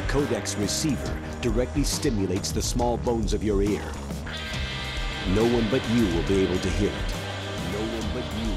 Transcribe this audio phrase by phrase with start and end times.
[0.00, 3.84] The Codex receiver directly stimulates the small bones of your ear.
[5.36, 7.10] No one but you will be able to hear it.
[7.76, 8.48] No one but you.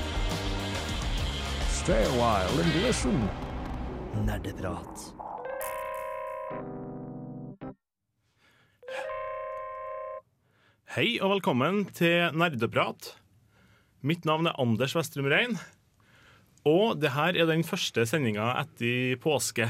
[1.67, 3.29] Stay a while and listen.
[4.23, 5.11] Nerdeprat.
[10.95, 13.17] Hei og velkommen til Nerdeprat.
[13.99, 15.59] Mitt navn er Anders Vestrum Rein.
[16.63, 19.67] Og det her er den første sendinga etter påske.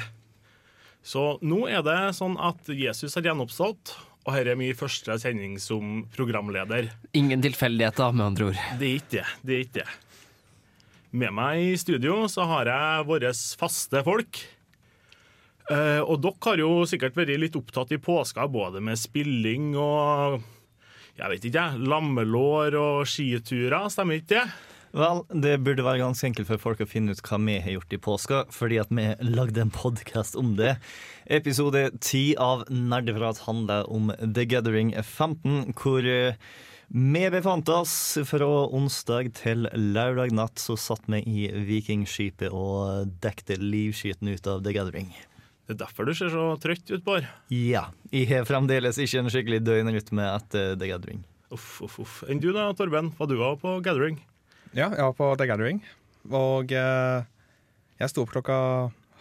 [1.04, 3.92] Så nå er det sånn at Jesus har gjenoppstått,
[4.24, 6.88] og dette er min første sending som programleder.
[7.20, 8.62] Ingen tilfeldigheter, med andre ord.
[8.80, 9.26] Det er ikke det.
[9.44, 10.00] Det er ikke det.
[11.14, 14.40] Med meg i studio så har jeg våre faste folk.
[15.72, 20.42] Eh, og dere har jo sikkert vært litt opptatt i påska, både med spilling og
[21.14, 24.46] jeg vet ikke, lammelår og skiturer, stemmer ikke det?
[24.94, 27.94] Vel, det burde være ganske enkelt for folk å finne ut hva vi har gjort
[27.96, 30.76] i påska, fordi at vi lagde en podkast om det.
[31.26, 36.38] Episode 10 av Nerdeprat handler om The Gathering 15, hvor eh,
[36.94, 37.96] vi befant oss
[38.30, 40.62] fra onsdag til lørdag natt.
[40.62, 45.10] Så satt vi i Vikingskipet og dekte livskyten ut av The Gathering.
[45.66, 47.26] Det er derfor du ser så trøtt ut, Bård.
[47.50, 47.88] Ja.
[48.14, 51.26] Jeg har fremdeles ikke en skikkelig døgnrytme etter The Gathering.
[51.50, 52.22] Uff, uff, uff.
[52.30, 53.10] Enn du da, Torben?
[53.18, 54.22] Hva du var på Gathering?
[54.74, 55.84] Ja, jeg var på The Gathering.
[56.34, 57.26] Og eh,
[58.00, 58.58] jeg sto opp klokka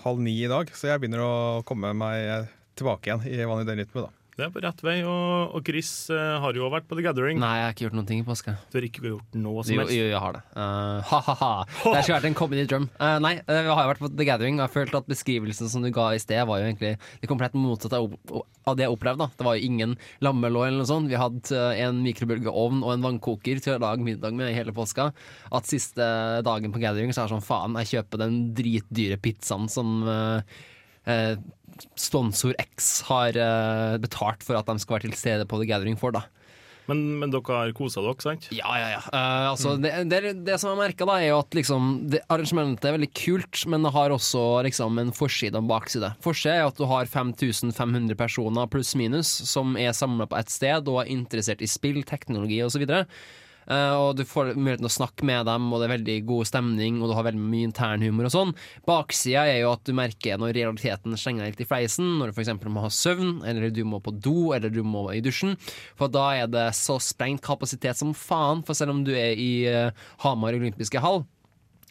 [0.03, 1.35] halv ni i dag, så jeg begynner å
[1.69, 4.07] komme meg tilbake igjen i vanlig døgnrytme.
[4.07, 4.22] da.
[4.33, 4.95] Det er på rett vei.
[5.05, 7.41] Og, og Chris uh, har jo vært på The Gathering.
[7.43, 8.55] Nei, jeg har ikke gjort noen ting i påska.
[8.73, 9.93] Du har ikke gjort noe som helst.
[9.93, 10.43] jo, jeg har det.
[10.57, 11.51] Uh, ha-ha-ha.
[11.69, 12.89] Det skulle vært en comedy drum.
[12.97, 14.57] Uh, nei, jeg har jo vært på The Gathering.
[14.57, 17.59] og Jeg følte at beskrivelsen som du ga i sted, var jo egentlig det komplett
[17.59, 18.17] motsatte av,
[18.79, 19.27] det jeg opplevde.
[19.27, 19.37] da.
[19.37, 19.95] Det var jo ingen
[20.25, 21.13] lammelår eller noe sånt.
[21.13, 25.11] Vi hadde en mikrobølgeovn og en vannkoker til å lage middag med hele påska.
[25.53, 26.09] At siste
[26.47, 30.41] dagen på Gathering så er det sånn faen, jeg kjøper den dritdyre pizzaen som uh,
[31.09, 31.35] uh,
[31.97, 35.99] Sponsor X har eh, betalt for at de skal være til stede på The Gathering
[35.99, 36.15] for.
[36.15, 36.25] da
[36.91, 38.49] Men, men dere har kosa dere, sant?
[38.53, 39.01] ja, ja, ja.
[39.09, 41.93] Uh, altså, det, det, det som jeg merka, da, er jo at liksom,
[42.27, 46.13] arrangementet er veldig kult, men det har også liksom, en forside og en bakside.
[46.25, 50.91] Forside er at du har 5500 personer pluss minus som er samla på ett sted
[50.91, 52.87] og er interessert i spill, teknologi osv.
[52.91, 53.07] Uh,
[53.71, 57.11] og du får muligheten å snakke med dem, og det er veldig god stemning, og
[57.11, 58.55] du har veldig mye internhumor og sånn.
[58.89, 62.41] Baksida er jo at du merker når realiteten slenger deg litt i fleisen, når du
[62.41, 62.53] f.eks.
[62.67, 65.57] må ha søvn, eller du må på do, eller du må i dusjen.
[65.99, 69.53] For da er det så sprengt kapasitet som faen, for selv om du er i
[69.71, 71.23] uh, Hamar olympiske hall,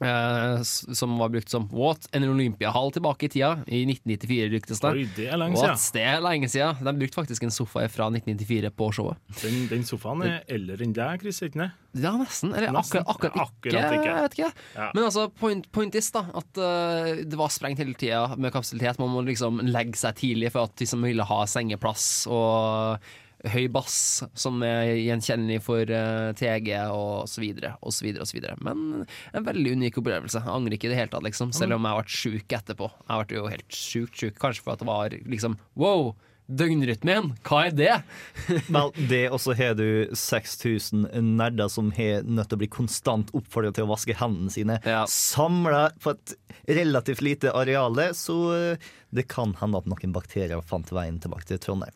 [0.03, 2.07] eh, som var brukt som what?
[2.11, 4.91] En olympiahall tilbake i tida, i 1994 ryktes det.
[4.91, 5.79] Oi, det er lenge What?
[5.79, 5.93] siden.
[5.97, 6.81] Det er lenge siden.
[6.87, 9.21] De brukte faktisk en sofa fra 1994 på showet.
[9.41, 11.77] Den, den sofaen er eldre enn deg, Chris, ikke sant?
[11.91, 12.53] Ja, nesten.
[12.55, 13.01] Eller Nesten.
[13.03, 14.11] akkurat, akkurat, ikke, Akkurat ikke.
[14.11, 14.51] Jeg vet ikke.
[14.77, 14.85] Ja.
[14.95, 18.99] Men altså, point, point is da at uh, det var sprengt hele tida med kapasitet.
[19.01, 23.11] Man må liksom legge seg tidlig for at de som ville ha sengeplass og
[23.49, 28.29] høy bass, som er gjenkjennelig for uh, TG og så videre, og så videre, og
[28.29, 28.57] så videre.
[28.61, 30.43] Men en veldig unik opplevelse.
[30.43, 31.53] Jeg angrer ikke i det hele tatt, liksom.
[31.55, 32.91] Selv om jeg har vært sjuk etterpå.
[33.07, 36.11] Jeg ble jo helt sjukt sjuk, kanskje for at det var liksom wow!
[36.51, 37.93] Døgnrytmen, hva er det?
[38.75, 41.05] Vel, det også har du 6000
[41.37, 44.79] nerder som har nødt til å bli konstant oppfordret til å vaske hendene sine.
[44.83, 45.05] Ja.
[45.07, 46.35] Samla på et
[46.67, 51.61] relativt lite areale, så eh, det kan hende at noen bakterier fant veien tilbake til
[51.63, 51.95] Trondheim.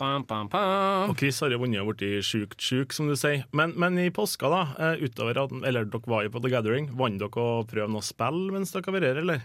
[0.00, 1.10] Pam, pam, pam.
[1.12, 3.44] Og Chris har jo vunnet og blitt sjukt sjuk, som du sier.
[3.52, 6.88] Men, men i påska, da, eh, utover at Eller dere var jo på The Gathering.
[6.96, 9.44] Vant dere å prøve noe spill mens dere var her, eller?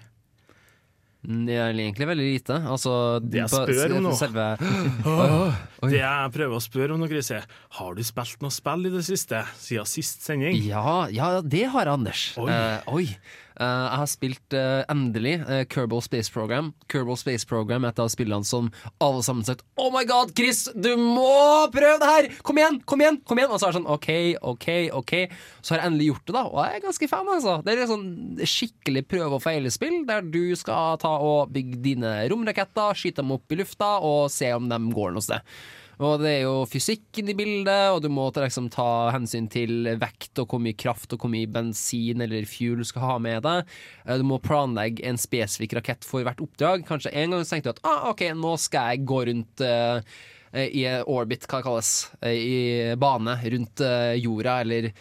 [1.25, 2.57] Det er egentlig veldig lite.
[2.69, 4.11] Altså, Det jeg spør om nå.
[4.15, 4.45] Selve
[5.09, 7.47] oh, Det jeg prøver å spørre om, nå, Chris, er
[7.79, 9.41] har du spilt noe spill i det siste?
[9.59, 10.59] Siden sist sending?
[10.69, 12.27] Ja, ja, det har jeg, Anders.
[12.39, 12.47] Oi.
[12.47, 13.07] Uh, oi.
[13.55, 16.73] Eh, jeg har spilt eh, endelig uh, Kerbal Space Program.
[16.91, 18.67] Kerbal Space Program er et av spillene som
[19.03, 22.27] alle sammen sagt Oh my god, Chris, du må prøve det her!
[22.45, 23.21] Kom igjen, kom igjen!
[23.27, 24.09] kom igjen Og så er det sånn OK,
[24.53, 24.67] OK,
[24.99, 25.15] OK.
[25.61, 27.31] Så har jeg endelig gjort det, da, og jeg er ganske fan.
[27.37, 28.09] altså Det er sånn
[28.55, 33.55] skikkelig prøve- og feile-spill, der du skal ta og bygge dine romraketter, skyte dem opp
[33.55, 35.55] i lufta og se om de går noe sted.
[36.03, 40.41] Og det er jo fysikk i bildet, og du må liksom ta hensyn til vekt
[40.43, 43.71] og hvor mye kraft og hvor mye bensin eller fuel du skal ha med deg.
[44.05, 46.83] Eh, Du må planlegge en spesifikk rakett for hvert oppdrag.
[46.87, 50.01] Kanskje en gang tenkte du at ah, ok, nå skal jeg gå rundt eh,
[50.55, 51.93] i orbit, hva det kalles,
[52.23, 52.59] eh, i
[52.95, 54.91] bane rundt uh, jorda, eller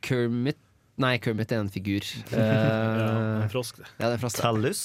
[0.00, 0.56] Kermit
[1.02, 2.04] Nei, Kermit er en figur.
[2.30, 3.88] Uh, Ja, en frosk, det.
[3.98, 4.82] ja, det er frosk, Tellus?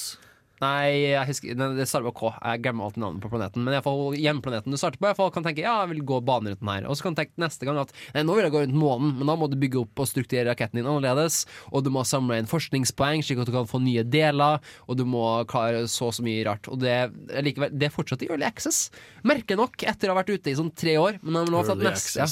[0.58, 2.30] Nei, jeg husker, det starter på K.
[2.34, 3.62] Jeg glemmer alltid navnet på planeten.
[3.62, 6.18] Men i hvert fall hjemplaneten du starter på, jeg kan tenke ja, jeg vil gå
[6.26, 6.88] banen rundt den her.
[6.90, 9.14] Og så kan du tenke neste gang at nei, nå vil jeg gå rundt månen,
[9.20, 11.44] men da må du bygge opp og strukturere raketten din annerledes.
[11.70, 14.64] Og du må samle inn forskningspoeng, slik at du kan få nye deler.
[14.90, 16.70] Og du må klare så og så mye rart.
[16.72, 16.96] Og det,
[17.44, 18.88] likevel, det er fortsatt i Early Access.
[19.28, 21.20] Merker nok, etter å ha vært ute i sånn tre år.
[21.22, 22.30] Men jeg har lovt at neste, ja.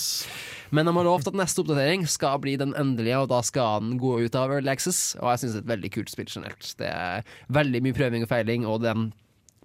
[0.75, 3.99] Men de har lovt at neste oppdatering skal bli den endelige, og da skal den
[4.01, 5.13] gå ut av Early Access.
[5.21, 6.71] Og jeg syns det er et veldig kult spill generelt.
[6.79, 9.13] Det er veldig mye prøving og feiling, og den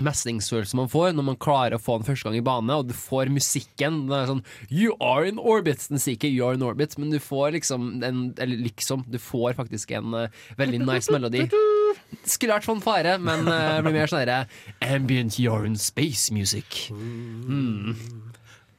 [0.01, 2.95] mestringsfølelsen man får når man klarer å få den første gang i bane, og du
[2.97, 4.05] får musikken.
[4.09, 5.85] Den er sånn You are in orbit!
[5.91, 9.19] Den sier ikke You are in orbit, men du får liksom en Eller liksom, du
[9.21, 11.47] får faktisk en uh, veldig nice melodi.
[12.25, 14.41] Skulle vært fanfare, men uh, blir mer sånn derre
[14.81, 16.89] ambient you're in space music.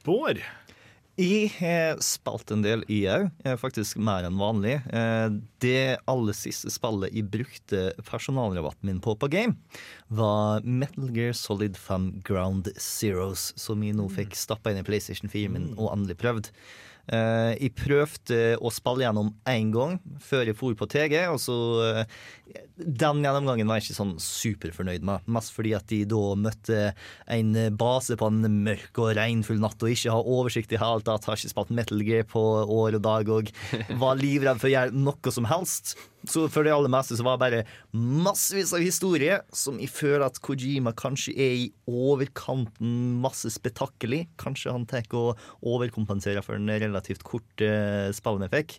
[0.02, 0.42] Bård.
[1.20, 3.26] Jeg har spilt en del i òg,
[3.60, 4.78] faktisk mer enn vanlig.
[4.88, 5.28] Eh,
[5.60, 9.58] Det aller siste spillet jeg brukte personalrabatten min på på Game,
[10.08, 15.28] var Metal Gear Solid 5 Ground Zeros, som jeg nå fikk stappa inn i PlayStation
[15.30, 16.48] 4 min og endelig prøvd.
[17.12, 21.56] Eh, jeg prøvde å spille gjennom én gang før jeg for på TG, og så
[21.90, 22.04] eh,
[22.76, 25.26] Den gjennomgangen var jeg ikke sånn superfornøyd med.
[25.32, 26.78] Mest fordi at de da møtte
[27.32, 31.28] en base på en mørk og regnfull natt og ikke har oversikt i hele tatt,
[31.28, 33.52] har ikke spilt Metal Gear på år og dag og
[34.00, 35.94] var livredd for å gjøre noe som helst.
[36.28, 37.62] Så for det aller meste så var det bare
[37.92, 44.20] massevis av historier som jeg føler at Kojima kanskje er i overkanten masse spetakkel.
[44.40, 45.32] Kanskje han tar å
[45.66, 47.72] overkompensere for den relativt korte
[48.14, 48.78] spillet vi fikk.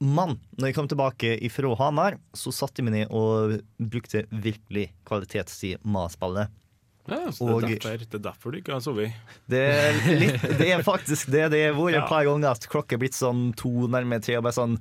[0.00, 4.90] Men når jeg kom tilbake fra Hamar, så satte jeg meg ned og brukte virkelig
[5.08, 6.52] kvalitetstid med spillet.
[7.06, 9.12] Ja, så Og- det, er derfor, det er derfor du ikke har sovet.
[9.48, 9.62] Det
[10.18, 11.50] litt, det er faktisk det.
[11.54, 14.42] Det har vært et par ganger at klokka er blitt sånn to, nærmere tre, og
[14.48, 14.76] bare sånn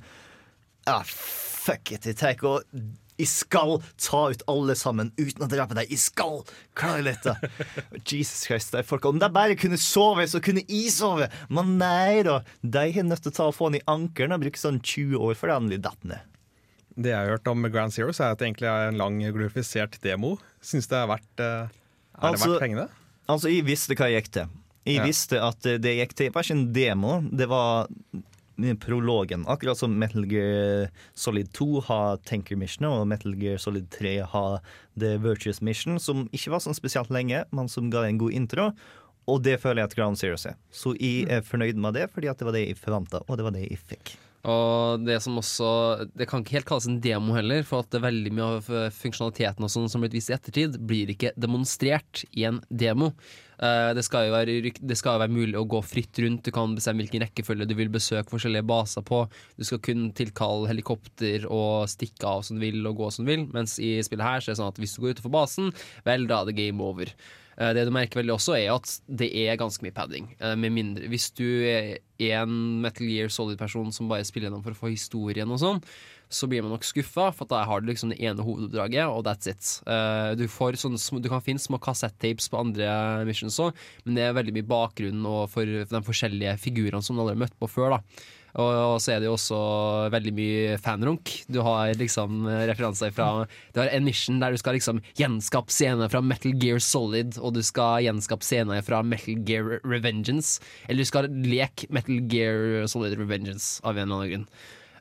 [0.90, 2.60] ah, Fuck it, jeg tar å
[3.18, 5.88] Jeg skal ta ut alle sammen uten å drepe deg.
[5.94, 6.42] Jeg skal
[6.76, 7.36] klare dette.
[8.12, 9.08] Jesus Christ, de folka.
[9.14, 11.30] Om de bare kunne sove, så kunne jeg sove.
[11.48, 12.42] Men nei da.
[12.62, 15.16] De har nødt til å ta og få den i ankeren og bruke sånn 20
[15.30, 16.20] år før han blir datt ned.
[16.96, 19.98] Det jeg har hørt om Grand Zero, er at det egentlig er en lang glorifisert
[20.04, 20.36] demo.
[20.64, 21.66] Syns det er verdt eh,
[22.20, 22.86] Er Altså- det verdt pengene?
[23.28, 24.54] Altså, jeg visste hva jeg gikk til.
[24.86, 25.04] Jeg Ja.
[25.08, 27.88] visste at det jeg gikk til det var ikke en demo, det var
[28.82, 29.46] prologen.
[29.48, 34.60] Akkurat som Metal Gear Solid 2 har Tanker Mission, og Metal Gear Solid 3 har
[35.00, 38.70] The Virtuous Mission, som ikke var sånn spesielt lenge, men som ga en god intro.
[39.26, 40.60] Og det føler jeg at Ground Zero er.
[40.70, 43.56] Så jeg er fornøyd med det, fordi det var det jeg forventa, og det var
[43.56, 44.16] det jeg fikk.
[44.46, 45.70] Og det som også
[46.14, 49.66] Det kan ikke helt kalles en demo heller, for at veldig mye av eh, funksjonaliteten
[49.66, 53.12] og sånn som blir vist i ettertid, blir ikke demonstrert i en demo.
[53.58, 57.04] Eh, det, skal jo være, skal være mulig å gå fritt rundt, du kan bestemme
[57.04, 59.24] hvilken rekkefølge du vil besøke forskjellige baser på.
[59.58, 63.34] Du skal kun tilkalle helikopter og stikke av som du vil og gå som du
[63.34, 65.74] vil, mens i spillet her så er det sånn at hvis du går utenfor basen,
[66.06, 67.16] vel, da er det game over.
[67.58, 70.36] Eh, Det du merker veldig også, er at det er ganske mye padding.
[70.40, 74.82] Eh, mindre Hvis du er en Metal Gear Solid-person som bare spiller gjennom for å
[74.86, 75.82] få historien og sånn,
[76.30, 79.48] så blir man nok skuffa, for da har du liksom det ene hovedoppdraget, og that's
[79.48, 79.82] it.
[79.88, 83.74] Eh, Du, sånne, du kan finne små kassettapes på andre missions òg,
[84.06, 87.36] men det er veldig mye bakgrunn og for, for de forskjellige figurene som du aldri
[87.38, 87.98] har møtt på før.
[87.98, 88.02] da
[88.56, 89.58] og, og så er det jo også
[90.14, 91.32] veldig mye fanrunk.
[91.52, 93.28] Du har liksom eh, referanser fra
[93.76, 97.58] Du har en mission der du skal liksom gjenskape scener fra Metal Gear Solid, og
[97.58, 100.64] du skal gjenskape scener fra Metal Gear Revengeance.
[100.88, 104.50] Eller du skal leke Metal Gear Solid Revengeance av en eller annen grunn.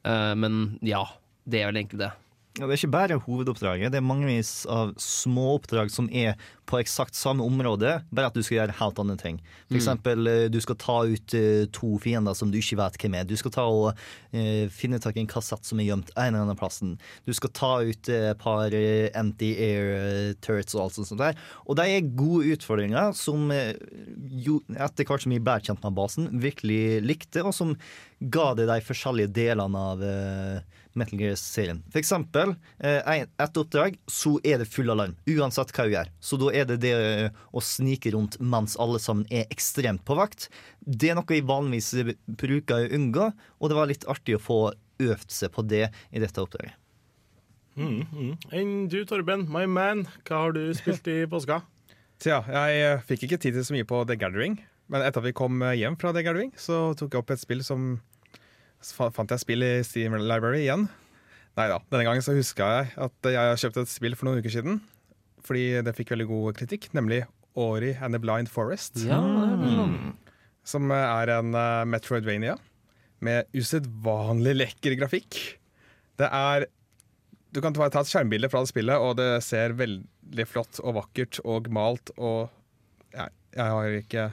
[0.05, 1.07] Uh, men ja,
[1.49, 2.13] det er vel egentlig det.
[2.55, 3.91] Ja, det er ikke bare hovedoppdraget.
[3.91, 6.37] Det er mangevis av små oppdrag som er
[6.71, 9.41] på eksakt samme område, bare at du skal gjøre helt andre ting.
[9.67, 13.17] For eksempel, eh, du skal ta ut eh, to fiender som du ikke vet hvem
[13.19, 13.27] er.
[13.27, 13.99] Du skal ta og
[14.31, 16.95] eh, finne tak i en kassett som er gjemt en eller annen plassen.
[17.27, 21.35] Du skal ta ut eh, et par anti-air turrets og alt sånt der.
[21.67, 26.31] Og de er gode utfordringer som jo, etter hvert som vi ble kjent med basen,
[26.39, 27.75] virkelig likte, og som
[28.31, 31.83] ga det de forskjellige delene av eh, Metal Gear-serien.
[31.91, 35.17] For eksempel, eh, ein- oppdrag, så er det full alarm.
[35.27, 36.09] Uansett hva du gjør.
[36.21, 40.17] Så da er det det eh, å snike rundt mens alle sammen er ekstremt på
[40.17, 40.49] vakt.
[40.87, 44.59] Det er noe jeg vanligvis bruker å unngå, og det var litt artig å få
[45.03, 46.75] øvd seg på det i dette oppdraget.
[47.75, 48.35] Mm, mm.
[48.55, 51.63] Enn du, Torben, my man, hva har du spilt i påska?
[52.23, 54.61] Tja, jeg eh, fikk ikke tid til så mye på The Gathering,
[54.93, 57.65] men etter at vi kom hjem fra The Gathering, så tok jeg opp et spill
[57.67, 57.97] som
[58.85, 60.89] så fant jeg spill i Steam Library igjen.
[61.55, 64.53] Nei da, denne gangen så huska jeg at jeg kjøpte et spill for noen uker
[64.57, 64.81] siden,
[65.47, 67.23] fordi det fikk veldig god kritikk, nemlig
[67.55, 68.99] Ori and the Blind Forest.
[69.07, 69.99] Ja, sånn.
[70.67, 72.57] Som er en eh, Metroidvania
[73.25, 75.39] med usedvanlig lekker grafikk.
[76.19, 76.67] Det er
[77.55, 80.97] Du kan ta ta et skjermbilde fra det spillet, og det ser veldig flott og
[80.99, 82.51] vakkert og malt og
[83.15, 84.25] Jeg, Jeg har ikke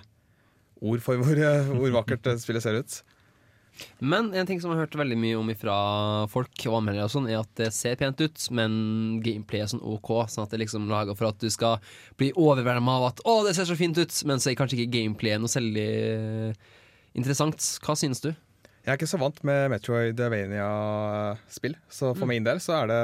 [0.82, 3.02] ord for hvor, eh, hvor vakkert det spillet ser ut.
[4.00, 5.76] Men en ting som jeg har hørt veldig mye om fra
[6.32, 9.82] folk og anmeldere, og sånn, er at det ser pent ut, men gameplay er sånn
[9.82, 10.12] OK.
[10.30, 11.80] Sånn at det er liksom laga for at du skal
[12.20, 14.96] bli overvelda av at 'å, det ser så fint ut', men så er kanskje ikke
[15.00, 16.56] gameplayet noe særlig
[17.16, 17.58] interessant.
[17.82, 18.32] Hva synes du?
[18.82, 23.02] Jeg er ikke så vant med Metroidvania-spill, så for min del så er det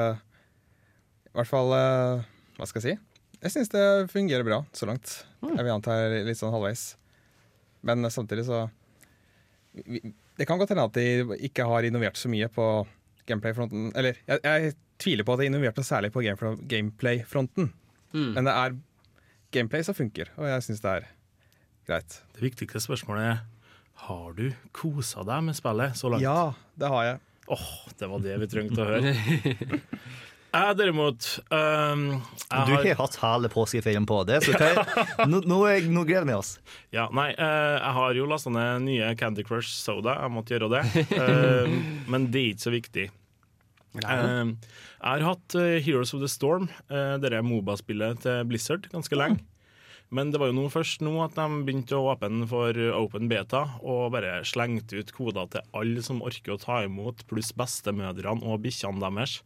[1.28, 2.24] i hvert fall eh,
[2.58, 3.02] Hva skal jeg si?
[3.44, 5.20] Jeg syns det fungerer bra så langt.
[5.46, 5.94] Jeg vil anta
[6.26, 6.96] litt sånn halvveis.
[7.86, 8.64] Men samtidig så
[9.86, 12.64] vi- Det kan godt hende at de ikke har innovert så mye på
[13.28, 13.90] gameplay-fronten.
[13.98, 16.22] Eller jeg, jeg tviler på at de innoverte særlig på
[16.70, 17.72] gameplay-fronten.
[18.14, 18.32] Mm.
[18.38, 18.76] Men det er
[19.54, 21.08] gameplay som funker, og jeg syns det er
[21.88, 22.20] greit.
[22.36, 23.40] Det viktigste spørsmålet er
[24.08, 26.22] har du kosa deg med spillet så langt.
[26.22, 27.20] Ja, det har jeg.
[27.48, 27.68] Åh,
[27.98, 29.14] det var det vi trengte å høre.
[30.48, 32.04] Jeg derimot um,
[32.48, 34.84] jeg Du har, hatt hele påskeferien på det, så hva,
[35.30, 35.58] nå, nå,
[35.92, 36.54] nå gleder vi oss.
[36.94, 40.16] ja, nei, eh, jeg har jo lasta ned nye Candy Crush Soda.
[40.22, 40.84] Jeg måtte gjøre det.
[41.18, 41.72] Eh,
[42.08, 43.04] men det er ikke så viktig.
[43.98, 49.18] Eh, jeg har hatt eh, Heroes of the Storm, uh, dette Moba-spillet til Blizzard, ganske
[49.18, 49.42] lenge.
[50.14, 53.66] Men det var jo nå først nå at de begynte å åpne for open beta
[53.82, 58.62] og bare slengte ut koder til alle som orker å ta imot, pluss bestemødrene og
[58.64, 59.42] bikkjene deres.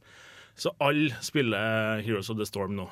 [0.59, 2.88] Så alle spiller Heroes of the Storm nå.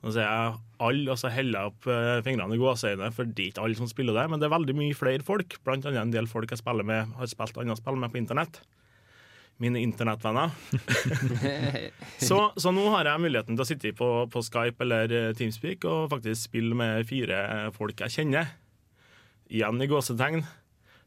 [0.00, 3.44] Nå sier jeg alle, og så heller jeg opp eh, fingrene i gåseøynene, for det
[3.44, 4.26] er ikke alle som spiller det.
[4.32, 7.10] Men det er veldig mye flere folk, blant annet en del folk jeg spiller med,
[7.18, 8.62] har spilt andre spill med på internett.
[9.60, 10.54] Mine internettvenner.
[12.30, 15.84] så, så nå har jeg muligheten til å sitte på, på Skype eller eh, Teamspeak
[15.84, 18.54] og faktisk spille med fire folk jeg kjenner.
[19.52, 20.40] Igjen i gåsetegn.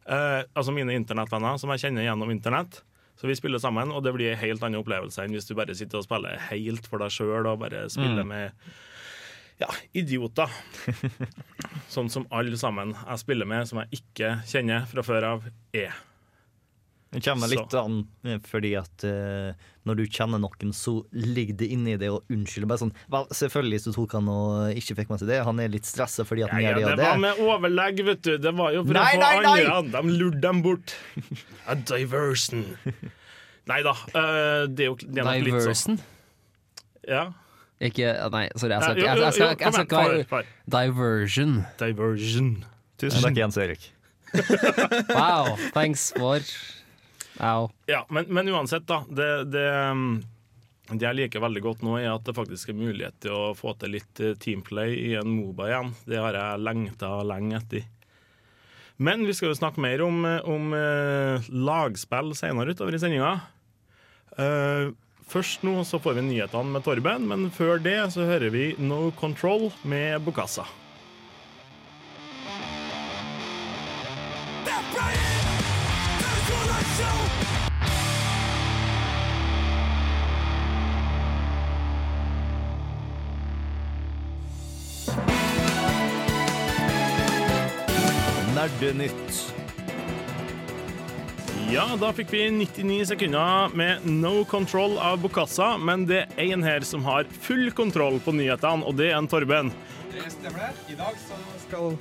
[0.06, 2.84] Eh, altså mine internettvenner som jeg kjenner gjennom internett.
[3.20, 5.76] Så vi spiller sammen, og det blir en helt annen opplevelse enn hvis du bare
[5.78, 8.56] sitter og spiller helt for deg sjøl og bare spiller med
[9.62, 10.50] ja, idioter.
[11.94, 15.94] sånn som alle sammen jeg spiller med, som jeg ikke kjenner fra før av, er.
[17.14, 17.82] Det kommer litt Så.
[17.86, 19.54] an eh, fordi at uh,
[19.86, 22.68] når du kjenner noen, så ligger det inni det og unnskylde.
[22.72, 25.40] bare sånn Vel, selvfølgelig så tok han og ikke fikk med seg det.
[25.46, 28.02] Han er litt stressa fordi at han Ja, gjør det og det var med overlegg,
[28.10, 28.32] vet du.
[28.42, 29.78] Det var jo for Nei, å få nei, nei!
[29.78, 30.02] andre.
[30.08, 30.96] De lurte dem bort.
[31.70, 32.66] A diversion.
[33.70, 33.94] Nei da.
[34.12, 36.02] Uh, det er jo det er nok litt sånn.
[37.08, 37.26] Ja.
[37.84, 38.74] Ikke Nei, sorry.
[38.78, 40.46] Jeg skal ikke, jeg, jo, jeg skal, jeg skal ikke være.
[40.72, 41.58] Diversion.
[41.82, 42.54] Diversion.
[43.02, 43.90] Tusen takk, Jens Erik.
[45.14, 45.58] Wow.
[45.76, 46.42] Thanks for
[47.40, 47.72] Au.
[47.90, 49.04] Ja, men, men uansett, da.
[49.10, 50.22] Det, det, um,
[50.92, 53.76] det jeg liker veldig godt nå, er at det faktisk er mulighet til å få
[53.80, 55.94] til litt eh, teamplay i en Moba igjen.
[56.10, 57.88] Det har jeg lengta lenge etter.
[59.04, 63.38] Men vi skal jo snakke mer om, eh, om eh, lagspill senere utover i sendinga.
[65.30, 69.12] Først nå så får vi nyhetene med Torben, men før det så hører vi No
[69.18, 70.66] Control med Bokassa.
[88.64, 89.54] Nerdenytt.
[91.72, 96.64] Ja, da fikk vi 99 sekunder med No Control av Bokassa, men det er en
[96.64, 99.72] her som har full kontroll på nyhetene, og det er en Torben.
[100.14, 100.94] Det stemmer det.
[100.94, 101.98] I dag så skal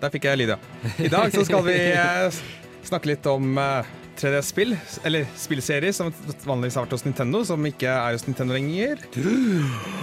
[0.00, 0.56] Der fikk jeg lyd, ja.
[1.04, 2.38] I dag så skal vi eh,
[2.86, 4.72] snakke litt om eh, 3D-spill,
[5.04, 6.14] eller spillserier, som
[6.46, 9.04] vanligvis har vært hos Nintendo, som ikke er hos Nintendo lenger.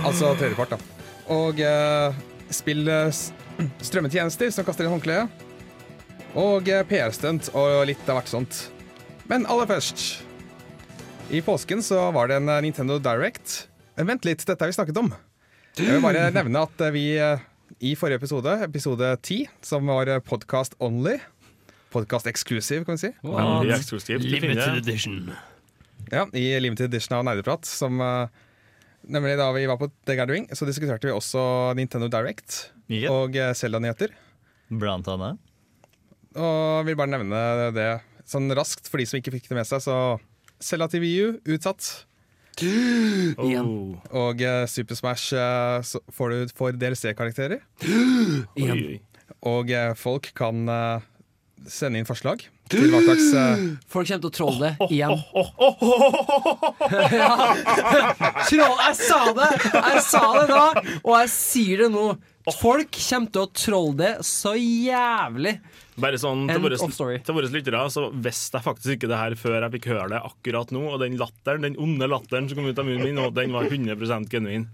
[0.04, 1.10] Altså tredjepart, da.
[1.34, 2.22] Og eh,
[2.54, 2.86] spill
[3.82, 5.50] strømmetjenester som kaster inn håndkleet.
[6.40, 8.60] Og eh, PR-stunt og litt av hvert sånt.
[9.30, 10.24] Men aller først
[11.32, 13.68] I påsken så var det en eh, Nintendo Direct.
[13.96, 15.14] Vent litt, dette har vi snakket om.
[15.78, 17.46] Jeg vil bare nevne at eh, vi eh,
[17.84, 21.20] i forrige episode, episode 10, som var podcast only
[21.94, 23.12] Podcast eksklusiv, kan vi si.
[23.22, 23.62] Wow.
[23.68, 24.78] det.
[24.82, 25.30] edition.
[26.10, 27.66] Ja, I limited edition av Nerdeprat.
[27.70, 28.28] Som, eh,
[29.06, 33.12] nemlig da vi var på The Gathering, så diskuterte vi også Nintendo Direct yep.
[33.12, 34.16] og eh, Zelda-nyheter.
[34.74, 35.38] Blant annet.
[36.34, 37.90] Og vil bare nevne det
[38.30, 39.84] sånn raskt for de som ikke fikk det med seg.
[39.84, 39.98] Så
[40.64, 42.06] Zelda til VU utsatt.
[42.62, 43.66] Igjen.
[43.66, 43.98] Oh.
[44.28, 45.82] Og uh, Super Smash uh,
[46.14, 47.64] får du for DLC-karakterer.
[48.60, 49.02] Igjen.
[49.50, 50.68] Og uh, folk kan
[51.68, 53.28] sende inn forslag til hva slags
[53.94, 55.16] Folk kommer til å trolle igjen.
[58.50, 59.50] Troll, jeg sa det!
[59.78, 60.66] Jeg sa det da,
[61.04, 62.06] og jeg sier det nå.
[62.60, 65.56] Folk kommer til å trolle det så jævlig.
[66.02, 66.78] Bare sånn til våre,
[67.22, 70.22] til våre lyttere, så visste jeg faktisk ikke det her før jeg fikk høre det
[70.26, 70.84] akkurat nå.
[70.90, 73.70] Og den latteren, den onde latteren som kom ut av munnen min, og den var
[73.70, 74.66] 100% genuin.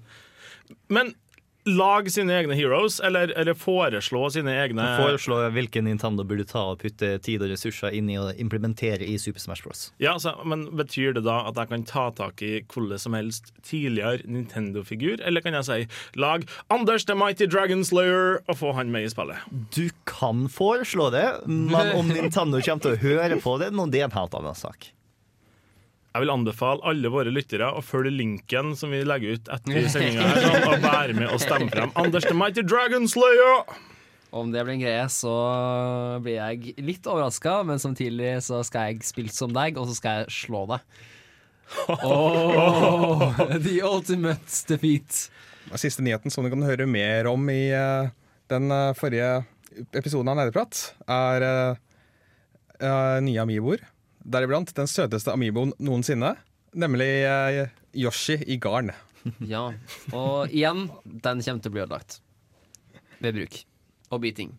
[0.93, 1.11] Men
[1.77, 6.81] lage sine egne heroes, eller, eller foreslå sine egne Foreslå hvilken Nintendo burde ta og
[6.83, 9.89] putte tid og ressurser inn i å implementere i Super Smash Bros.
[10.01, 13.51] Ja, så, men Betyr det da at jeg kan ta tak i hvordan som helst
[13.65, 18.93] tidligere Nintendo-figur, eller kan jeg si lag Anders the Mighty Dragon Slayer og få han
[18.93, 19.49] med i spillet?
[19.75, 24.03] Du kan foreslå det, men om Nintendo kommer til å høre på det, nå det
[24.03, 24.91] er en helt annen sak.
[26.09, 30.25] Jeg vil anbefale alle våre lyttere å følge linken som vi legger ut etter sendinga,
[30.25, 33.61] her, og være med og stemme frem Anders the Mighty Dragon Slayer!
[34.29, 35.33] Om det blir en greie, så
[36.21, 40.19] blir jeg litt overraska, men samtidig så skal jeg spille som deg, og så skal
[40.23, 40.83] jeg slå deg.
[42.01, 43.29] Oh,
[43.61, 45.27] the ultimate defeat.
[45.69, 48.09] Den Siste nyheten som du kan høre mer om i eh,
[48.49, 49.43] den eh, forrige
[49.93, 53.85] episoden av Nerdeprat, er eh, nye amiboer.
[54.25, 56.33] Deriblant den søteste amiboen noensinne,
[56.75, 58.91] nemlig eh, Yoshi i garn.
[59.43, 59.65] Ja.
[60.15, 62.21] Og igjen, den kommer til å bli ødelagt.
[63.19, 63.57] Ved bruk.
[64.15, 64.53] Og biting.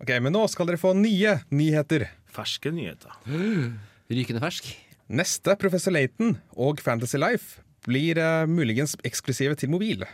[0.00, 2.06] Ok, Men nå skal dere få nye nyheter.
[2.32, 3.12] Ferske nyheter.
[4.16, 4.70] Rykende fersk.
[5.12, 10.06] Neste Professor Laton og Fantasy Life blir eh, muligens eksklusive til mobil.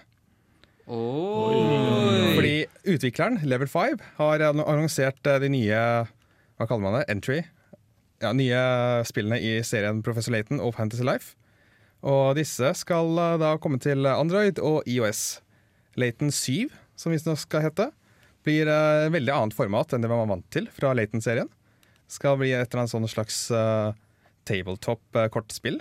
[0.88, 2.34] Oi.
[2.34, 2.52] Fordi
[2.88, 5.80] utvikleren, Level 5, har annonsert eh, de nye
[6.58, 7.06] Hva kaller man det?
[7.12, 7.42] Entry?
[8.22, 8.60] Ja, nye
[9.06, 11.36] spillene i serien Professor Laton og Fantasy Life.
[12.06, 15.40] Og disse skal eh, da komme til Android og IOS.
[15.98, 17.90] Laton 7, som visstnok skal hete,
[18.46, 21.50] blir en et veldig annet format enn det man var vant til fra Laton-serien.
[22.08, 23.92] Skal bli et eller annet sånn slags uh,
[24.48, 25.80] tabletop-kortspill.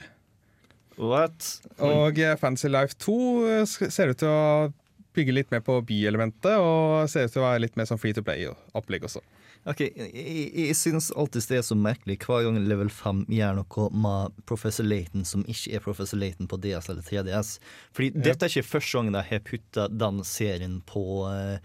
[0.97, 1.45] What?
[1.85, 3.17] Og eh, Fantasy Life 2
[3.51, 4.71] eh, ser ut til å
[5.17, 8.17] bygge litt mer på byelementet, og ser ut til å være litt mer som free
[8.17, 9.21] to play-opplegg også.
[9.67, 13.87] Ok, Jeg, jeg, syns alltid det er så merkelig hver gang Level 5 gjør noe
[13.91, 17.57] med Professor Layton som ikke er Professor Layton på DS eller 3DS.
[17.95, 21.57] Fordi dette er ikke første gang de har putta den serien på eh,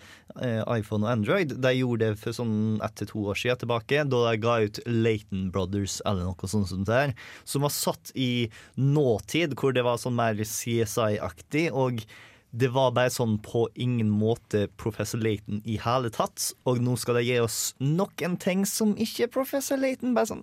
[0.78, 1.54] iPhone og Android.
[1.62, 4.82] De gjorde det for sånn ett til to år siden tilbake, da de ga ut
[4.88, 9.86] Layton Brothers eller noe sånt som det her, som var satt i nåtid, hvor det
[9.86, 11.70] var sånn mer CSI-aktig.
[11.70, 12.04] og
[12.52, 16.50] det var bare sånn på ingen måte Professor Laton i hele tatt.
[16.68, 20.12] Og nå skal de gi oss nok en ting som ikke er Professor Laton.
[20.16, 20.42] Bare sånn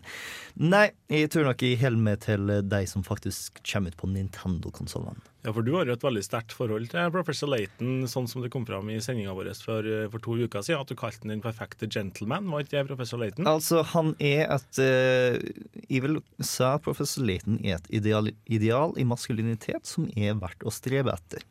[0.60, 5.22] Nei, jeg tror nok jeg holder meg til de som faktisk kommer ut på Nintendo-konsollene.
[5.46, 8.50] Ja, for du har jo et veldig sterkt forhold til Professor Laton, sånn som det
[8.52, 10.82] kom fram i sendinga vår for, for to uker siden.
[10.82, 13.48] At du kalte han den perfekte gentleman, var ikke det Professor Laton?
[13.48, 15.38] Altså, han er et uh,
[15.86, 20.66] Jeg vil si at Professor Laton er et ideal, ideal i maskulinitet som er verdt
[20.68, 21.46] å strebe etter.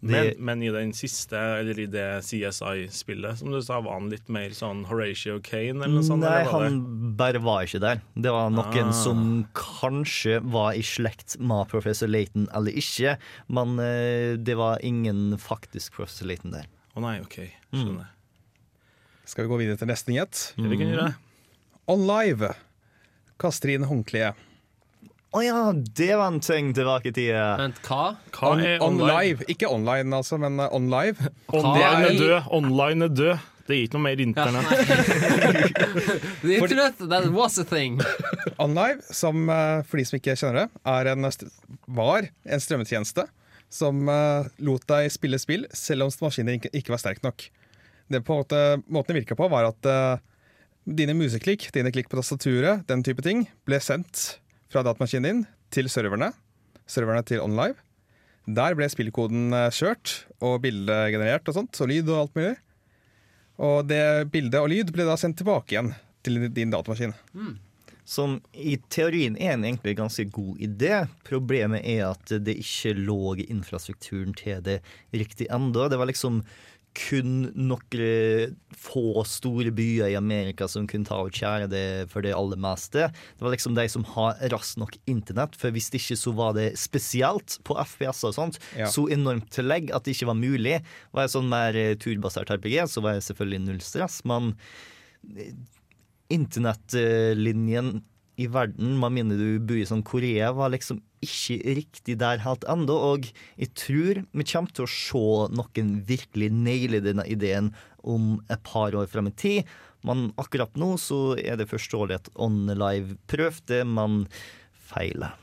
[0.00, 4.28] Men, men i den siste, eller i det CSI-spillet, som du sa, var han litt
[4.30, 6.22] mer sånn Horatio Kane, eller noe sånt?
[6.22, 6.76] Nei, han
[7.18, 8.02] bare var ikke der.
[8.14, 8.94] Det var noen Ah.
[8.94, 9.24] som
[9.58, 13.16] kanskje var i slekt med professor Laton eller ikke,
[13.48, 16.70] men eh, det var ingen faktisk professor Laton der.
[16.94, 17.40] Å Å nei, OK.
[17.74, 18.06] Skjønner.
[19.28, 20.52] Skal vi gå videre til neste nyhet?
[20.56, 20.70] Mm.
[20.70, 21.14] vi kan gjøre det.
[21.90, 22.54] On Live
[23.38, 24.34] kaster inn håndkleet.
[25.28, 27.44] Å ja, det var en ting tilbake i tida.
[27.60, 28.14] Vent, hva?
[28.32, 29.12] Hva On, er on online?
[29.12, 29.48] live.
[29.52, 31.28] Ikke online, altså, men uh, on live.
[31.52, 32.50] Online er død.
[32.56, 33.46] Online er død.
[33.68, 34.70] Det er ikke noe mer internett.
[36.40, 37.98] The internet, that was a thing.
[38.64, 41.28] OnLive, som uh, for de som ikke kjenner det, er en,
[41.98, 43.26] var en strømmetjeneste
[43.68, 47.44] som uh, lot deg spille spill selv om maskinen ikke, ikke var sterk nok.
[48.08, 50.16] Det på en måte, måten det virka på, var at uh,
[50.88, 54.38] dine museklikk, dine klikk på tastaturet, den type ting, ble sendt
[54.72, 56.32] fra datamaskinen din til serverne.
[56.88, 57.76] Serverne til OnLive.
[58.48, 62.54] Der ble spillkoden uh, kjørt, og bildet generert og sånt, og lyd og alt mulig.
[63.58, 64.02] Og det
[64.32, 65.92] bildet og lyd ble da sendt tilbake igjen
[66.24, 67.12] til din datamaskin.
[68.08, 71.02] Som i teorien er en egentlig ganske god idé.
[71.28, 74.78] Problemet er at det ikke lå i infrastrukturen til det
[75.12, 75.90] riktig ennå.
[75.90, 76.40] Det var liksom
[76.98, 82.32] kun noen få store byer i Amerika som kunne ta og kjære det for det
[82.34, 83.06] aller meste.
[83.38, 86.56] Det var liksom de som har raskt nok internett, for hvis det ikke så var
[86.58, 88.86] det spesielt på FPS og sånt, Ja.
[88.90, 90.80] så enormt tillegg at det ikke var mulig.
[91.14, 94.54] Var jeg sånn mer eh, turbasert RPG, så var jeg selvfølgelig null stress, men
[96.30, 98.02] internettlinjen
[98.38, 102.62] i verden, med mindre du bor i sånn Korea, var liksom ikke riktig der helt
[102.70, 102.94] ennå.
[103.12, 103.26] Og
[103.58, 105.24] jeg tror vi kommer til å se
[105.58, 107.72] noen virkelig naile denne ideen
[108.06, 109.74] om et par år frem i tid.
[110.06, 114.22] Men akkurat nå så er det forståelig at OnLive prøvde, men
[114.88, 115.34] feiler.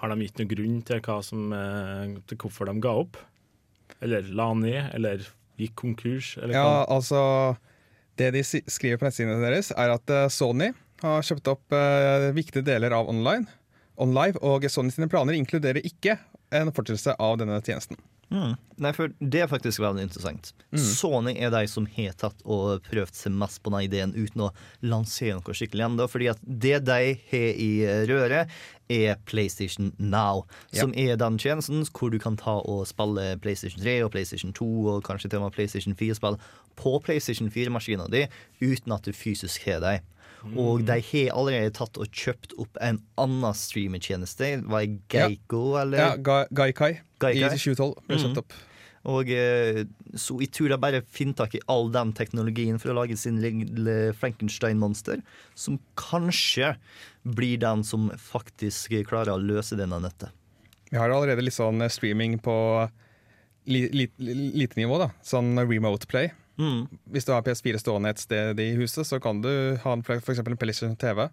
[0.00, 3.18] Har de gitt noen grunn til, hva som, eh, til hvorfor de ga opp?
[4.00, 5.26] Eller la ned, eller
[5.58, 6.36] gikk konkurs?
[6.38, 7.58] Eller Ja, altså
[8.18, 12.66] Det de skriver på nettsidene deres, er at eh, Sony har kjøpt opp eh, viktige
[12.66, 13.48] deler av online,
[13.98, 16.18] OnLive, og Sony sine planer inkluderer ikke
[16.54, 17.98] en fortsettelse av denne tjenesten.
[18.28, 18.56] Mm.
[18.76, 20.50] Nei, for Det er faktisk veldig interessant.
[20.76, 24.50] Sony er de som har tatt og prøvd seg mest på den ideen uten å
[24.84, 26.08] lansere noe skikkelig ennå.
[26.12, 27.70] Fordi at det de har i
[28.10, 28.52] røret,
[28.88, 30.44] er PlayStation Now.
[30.72, 30.82] Ja.
[30.82, 34.68] Som er den tjenesten hvor du kan ta og spille PlayStation 3 og PlayStation 2
[34.92, 36.38] og kanskje til og med PlayStation 4-spill
[36.78, 38.26] på PlayStation 4-maskina di
[38.60, 40.04] uten at du fysisk har dem.
[40.54, 44.52] Og de har allerede tatt og kjøpt opp en annen streamertjeneste.
[44.70, 45.98] Var det Geico, eller?
[45.98, 47.58] Ja, Ga Gaikai i Gaikai?
[47.58, 48.56] 2012 ble kjøpt opp.
[49.08, 49.84] Og eh,
[50.18, 53.38] Så jeg tror de bare finner tak i all den teknologien for å lage sin
[53.42, 55.22] lille Frankenstein-monster,
[55.58, 56.74] som kanskje
[57.28, 60.30] blir den som faktisk klarer å løse denne nettet.
[60.90, 62.54] Vi har allerede litt sånn streaming på
[63.68, 65.10] li, li, li, lite nivå, da.
[65.26, 66.30] Sånn remote play.
[66.58, 66.88] Mm.
[67.14, 69.50] Hvis du har PS4 stående et sted i huset, så kan du
[69.82, 71.28] ha en, for eksempel en PlayStation TV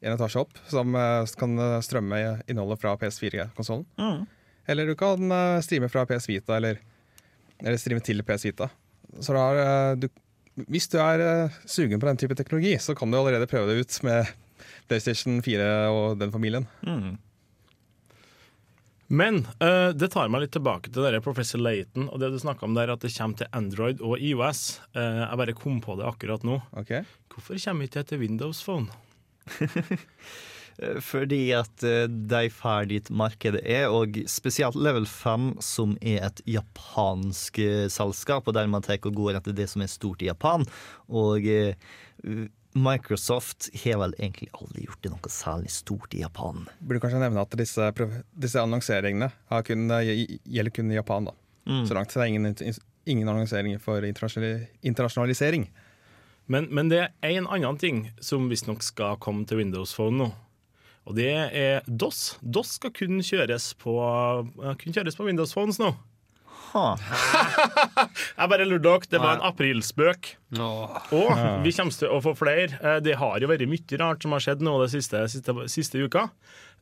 [0.00, 3.86] en etasje opp, som eh, kan eh, strømme innholdet fra PS4-konsollen.
[3.98, 4.26] Mm.
[4.66, 6.80] Eller du kan eh, streame fra PS Vita, eller,
[7.62, 8.70] eller streame til PS Vita.
[9.20, 10.08] Så da du
[10.56, 14.02] Hvis du er sugen på den type teknologi, så kan du allerede prøve det ut
[14.02, 14.24] med
[14.88, 16.66] PlayStation 4 og den familien.
[16.80, 17.18] Mm.
[19.06, 22.66] Men uh, det tar meg litt tilbake til dere Professor Layton og det du snakka
[22.66, 24.80] om der, at det kommer til Android og IOS.
[24.96, 26.58] Uh, jeg bare kom på det akkurat nå.
[26.82, 27.06] Okay.
[27.32, 28.90] Hvorfor kommer ikke det til Windows Phone?
[30.76, 36.42] Eh, Fordi at de får dit markedet er, og spesielt Level 5, som er et
[36.52, 40.68] japansk selskap, og der man tar og går etter det som er stort i Japan.
[41.08, 41.48] Og
[42.76, 46.66] Microsoft har vel egentlig aldri gjort det noe særlig stort i Japan.
[46.84, 47.88] Burde kanskje nevne at disse,
[48.36, 51.30] disse annonseringene har kun, eh, gjelder kun i Japan.
[51.30, 51.36] da.
[51.88, 52.12] Så langt.
[52.12, 52.74] Så det er ingen,
[53.06, 55.70] ingen annonsering for internasjonalisering.
[56.46, 60.28] Men, men det er en annen ting som visstnok skal komme til Windows Phone nå.
[61.06, 62.36] Og det er DOS.
[62.42, 63.96] DOS skal kun kjøres på,
[64.62, 65.94] eh, kun kjøres på Windows Phones nå.
[66.72, 66.84] Ha.
[68.38, 70.30] Jeg bare lurte dere, det var en aprilspøk.
[70.56, 71.30] Og
[71.64, 72.78] vi kommer til å få flere.
[72.80, 76.02] Eh, Det har jo vært mye rart som har skjedd nå de siste, siste, siste
[76.02, 76.26] uka.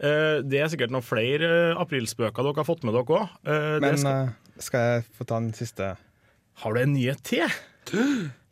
[0.01, 3.39] Eh, Det er sikkert noen flere eh, aprilspøker dere har fått med dere òg.
[3.85, 4.33] Men Skal...
[4.71, 5.93] skal jeg få ta den siste
[6.65, 7.47] Har du en nyhet til?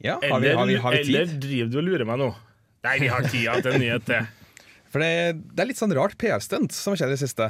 [0.03, 2.31] Ja, har vi, Eller, har vi, har vi eller driver du og lurer meg nå?
[2.85, 4.27] Nei, vi har tida til en nyhet til.
[4.93, 5.13] For det,
[5.55, 7.47] det er litt sånn rart PR-stunt som har skjedd i det siste.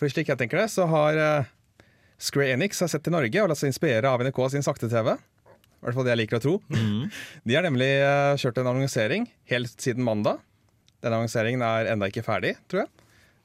[0.00, 1.18] For slik jeg tenker det, så har
[2.24, 5.14] Square Enix har sett til Norge og latt seg inspirere av NRK sin sakte-TV.
[5.14, 6.56] I hvert fall det jeg liker å tro.
[7.46, 10.40] De har nemlig eh, kjørt en annonsering helt siden mandag.
[11.04, 12.92] Denne annonseringen er enda ikke ferdig, tror jeg.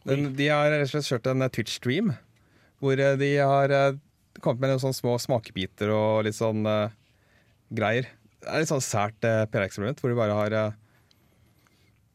[0.07, 2.13] Den, de har rett og slett kjørt en eh, Twitch-stream
[2.79, 3.73] hvor eh, de har
[4.43, 6.91] kommet med noen sånne små smakebiter og litt sånn uh,
[7.75, 8.09] greier.
[8.39, 10.77] Det er litt sånn sært uh, PR-eksperiment hvor de bare har eh,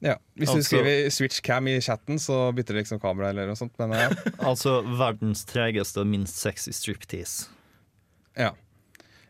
[0.04, 3.46] ja, Hvis du Altså- skriver 'switch cam' i chatten, så bytter det liksom kamera eller
[3.48, 3.72] noe sånt.
[3.80, 4.10] Men ja.
[4.50, 7.48] Altså verdens tregeste og minst sexy striptease.
[8.36, 8.52] ja.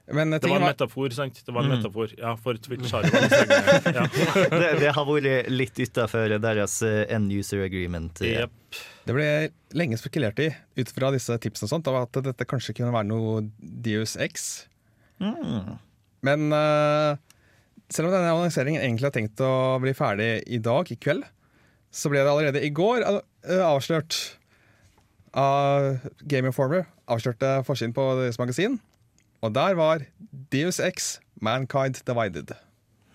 [0.07, 1.39] Men Det var en metafor, sant?
[1.47, 2.11] Det var en metafor.
[2.19, 4.03] Ja, for Twitch har jo vært ja.
[4.53, 8.21] Det, det har vært litt utafor deres eh, end user agreement.
[8.21, 8.45] Ja.
[8.45, 8.51] Yep.
[9.07, 9.29] det ble
[9.73, 13.09] lenge spekulert i, ut fra disse tipsene og sånt, av at dette kanskje kunne være
[13.09, 14.67] noe Deus X.
[15.25, 15.79] Mm.
[16.29, 17.17] Men eh,
[17.93, 21.27] selv om denne annonseringen egentlig har tenkt å bli ferdig i dag, i kveld,
[21.95, 24.17] så ble det allerede i går eh, avslørt
[25.39, 26.89] av Game Informer.
[27.11, 28.79] Avslørte forsiden på deres magasin.
[29.45, 30.07] Og der var
[30.55, 32.55] Deus X, Mankind Divided.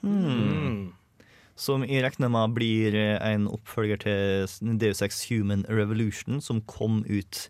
[0.02, 0.94] Hmm.
[1.60, 7.48] Som jeg regner med blir en oppfølger til Deus Ex Human Revolution, som kom ut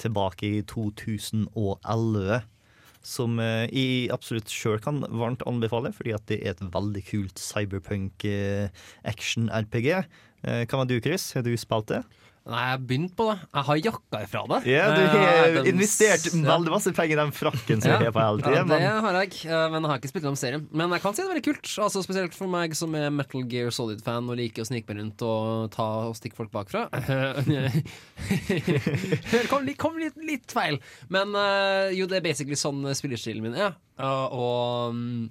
[0.00, 2.40] tilbake i 2011.
[3.04, 7.40] Som eh, jeg absolutt sjøl kan varmt anbefale, fordi at det er et veldig kult
[7.42, 8.68] cyberpunk eh,
[9.04, 9.90] action-RPG.
[10.44, 11.32] Eh, Hva med du, Chris?
[11.36, 12.02] Har du spilt det?
[12.44, 13.34] Nei, jeg har begynt på det.
[13.56, 14.58] Jeg har jakka ifra det.
[14.68, 16.40] Ja, du Eh, har den- investert ja.
[16.44, 18.90] veldig masse penger i den frakken som Ja, du har på hele ja, det det
[19.06, 20.66] har jeg, eh, men jeg har ikke spilt gjennom serien.
[20.70, 21.70] Men jeg kan si det er veldig kult.
[21.86, 25.22] Altså Spesielt for meg som er Metal Gear Solid-fan og liker å snike meg rundt
[25.24, 26.84] og ta og stikke folk bakfra.
[28.44, 30.78] det kom, litt, kom litt, litt feil.
[31.08, 33.72] Men eh, jo, det er basically sånn spillerstilen min er.
[33.98, 35.30] Ja, og mm,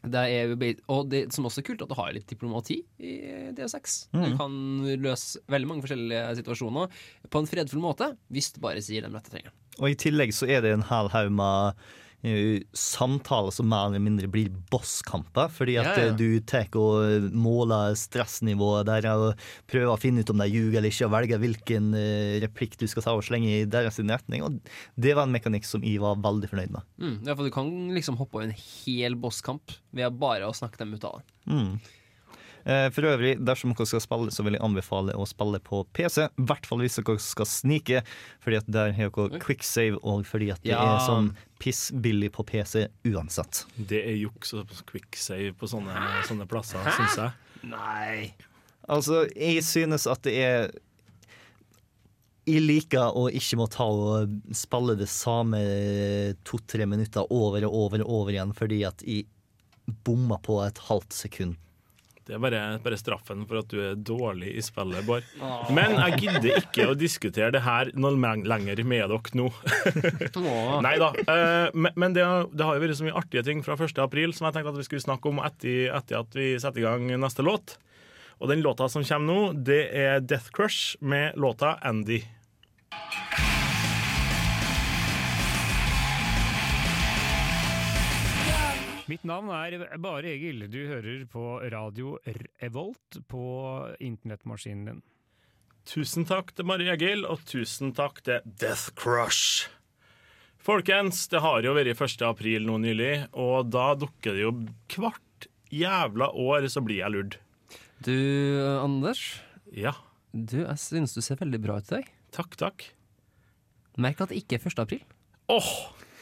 [0.00, 0.52] det er
[0.88, 3.14] og det som også er kult, at du har litt diplomati i
[3.56, 3.96] DO6.
[4.14, 4.54] Du kan
[5.02, 9.32] løse veldig mange forskjellige situasjoner på en fredfull måte, hvis du bare sier den rette
[9.32, 9.52] tingen.
[9.80, 11.98] Og i tillegg så er det en hel haug med eh,
[12.76, 15.48] samtaler som mer eller mindre blir bosskamper.
[15.52, 16.08] Fordi at Ja, ja.
[16.10, 19.38] eh, du tar og måler stressnivået der og
[19.70, 22.86] prøver å finne ut om de ljuger eller ikke, og velger hvilken eh, replikk du
[22.90, 24.44] skal ta og slenge i deres retning.
[24.44, 24.60] Og
[25.00, 26.82] det var en mekanikk som jeg var veldig fornøyd med.
[27.00, 30.78] Mm, ja, for du kan liksom hoppe over en hel bosskamp ved bare å snakke
[30.82, 31.26] dem ut av det.
[31.50, 31.80] Mm.
[32.66, 36.26] Eh, For øvrig, dersom dere skal spille, så vil jeg anbefale å spille på PC.
[36.28, 38.02] I hvert fall hvis dere skal snike,
[38.44, 40.96] fordi at der har dere quicksave, og fordi at det Ja.
[40.96, 43.64] er sånn pissbillig på PC uansett.
[43.76, 45.94] Det er juks og quicksave på sånne,
[46.28, 47.32] sånne plasser, syns jeg.
[47.64, 48.34] Nei.
[48.88, 50.70] Altså, jeg synes at det er
[52.46, 58.00] Jeg liker å ikke må ta og spille det samme to-tre minutter over og over
[58.00, 59.26] og over igjen fordi at jeg
[60.04, 61.56] bomma på et halvt sekund.
[62.30, 65.26] Det er bare, bare straffen for at du er dårlig i spillet, Bård.
[65.76, 68.14] Men jeg gidder ikke å diskutere det her noe
[68.46, 69.48] lenger med dere nå.
[70.86, 71.10] Nei da.
[71.26, 73.98] eh, men men det, har- det har jo vært så mye artige ting fra 1.
[74.06, 76.86] april som jeg tenkte at vi skulle snakke om etter, etter at vi setter i
[76.86, 77.76] gang neste låt.
[78.40, 82.22] Og den låta som kommer nå, det er Death Crush med låta Andy.
[89.10, 90.68] Mitt navn er Bare Egil.
[90.70, 91.42] Du hører på
[91.72, 92.12] radio
[92.62, 93.42] Revolt på
[93.98, 95.00] internettmaskinen din.
[95.88, 99.66] Tusen takk til Marie Egil, og tusen takk til Death Crush.
[100.60, 102.22] Folkens, det har jo vært 1.
[102.28, 104.52] april nå nylig, og da dukker det jo
[104.94, 107.38] hvert jævla år så blir jeg lurt.
[108.04, 108.14] Du,
[108.78, 109.40] Anders.
[109.74, 109.96] Ja,
[110.30, 112.10] Du, jeg synes du ser veldig bra ut i dag.
[112.30, 112.84] takk, takk.
[113.98, 114.78] Merk at det ikke er 1.
[114.84, 115.02] april.
[115.50, 115.72] Åh,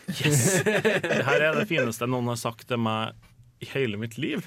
[0.09, 0.45] yes!
[0.65, 3.15] Det her er det fineste noen har sagt til meg
[3.65, 4.47] i hele mitt liv.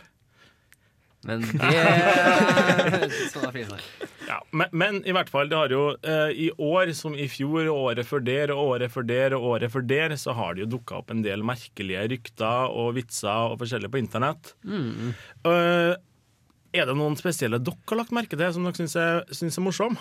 [1.27, 3.73] Men det Sånn er fint.
[4.25, 7.67] Ja, men, men i hvert fall, det har jo eh, i år som i fjor,
[7.69, 10.63] og året før der og året før der og året før der, så har det
[10.65, 14.55] jo dukka opp en del merkelige rykter og vitser og forskjellig på internett.
[14.65, 15.93] Eh,
[16.71, 19.65] er det noen spesielle dere har lagt merke til som dere syns er, syns er
[19.67, 19.99] morsom?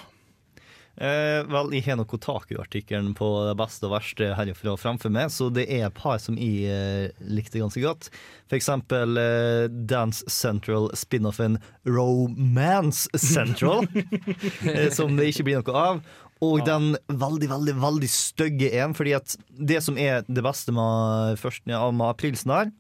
[0.98, 5.48] Eh, vel, jeg har nok Kotaku-artikkelen på det beste og verste herfra framfor meg, så
[5.55, 8.11] det er et par som jeg eh, likte ganske godt.
[8.50, 13.87] For eksempel eh, Dance Central spin-offen Romance Central,
[14.66, 16.03] eh, som det ikke blir noe av.
[16.40, 21.37] Og den veldig, veldig veldig stygge en, fordi at det som er det beste med,
[21.40, 22.70] først, ja, med aprilsnarr,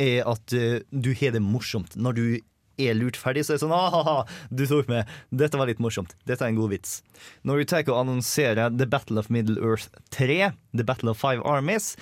[0.00, 1.98] er at eh, du har det morsomt.
[2.00, 2.24] Når du
[2.86, 5.10] er lurt ferdig, så er det sånn ah, du tok meg.
[5.30, 6.14] Dette var litt morsomt.
[6.28, 7.00] Dette er en god vits.
[7.46, 11.44] Når vi tar og annonserer The Battle of Middle Earth 3, The Battle of Five
[11.48, 11.92] Armies,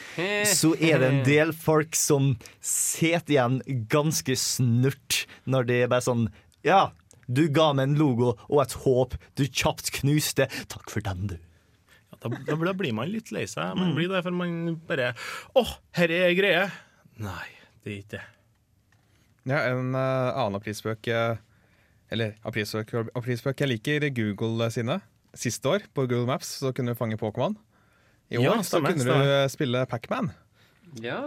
[0.53, 3.61] så er det en del folk som sitter igjen
[3.91, 6.29] ganske snurt når det er bare sånn
[6.67, 6.91] Ja,
[7.29, 10.49] du ga meg en logo og et håp du kjapt knuste.
[10.73, 11.37] Takk for den, du.
[12.09, 13.77] Ja, da, da, da blir man litt lei seg.
[13.79, 15.13] Man blir det for man bare
[15.59, 15.65] Å,
[16.01, 16.67] her er greie.
[17.21, 17.47] Nei,
[17.85, 18.25] det er ikke det.
[19.49, 21.39] Ja, en uh, annen aprilspøk eh,
[22.13, 24.99] Eller aprilspøk, aprilspøk jeg liker Google sine.
[25.37, 27.57] Siste år på Google Maps så kunne du fange Pokémon.
[28.29, 29.25] I år Ja, så kunne stemmer.
[29.25, 30.31] du spille Pacman.
[31.05, 31.21] Ja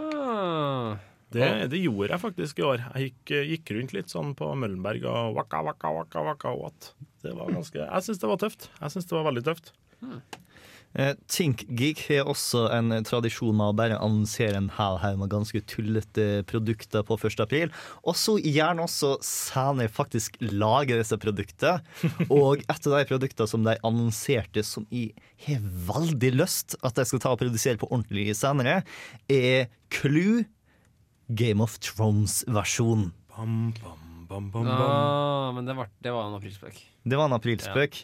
[1.32, 2.82] Det, det gjorde jeg faktisk i år.
[2.94, 6.90] Jeg gikk, gikk rundt litt sånn på Møllenberg og waka, waka, waka, waka, what.
[7.24, 8.68] Det var ganske Jeg syns det var tøft.
[8.80, 9.72] Jeg synes det var veldig tøft.
[10.02, 10.18] Eh,
[10.92, 16.42] ThinkGeek har også en tradisjon med å bare annonsere en hel haug med ganske tullete
[16.50, 17.40] produkter på 1.
[17.44, 17.72] april.
[18.04, 21.80] Og så gjerne også senere faktisk lager disse produktene.
[22.28, 25.14] Og et av de produktene som de annonserte som jeg
[25.46, 28.82] har veldig lyst at de skal ta og produsere på ordentlig senere,
[29.32, 30.44] er Clue
[31.32, 33.08] Game of Thrones-versjon.
[33.32, 34.68] Bam, bam, bam, bam, bam.
[34.76, 36.76] ah, Men det var, det var en aprilspøk.
[37.08, 38.02] Det var en aprilspøk.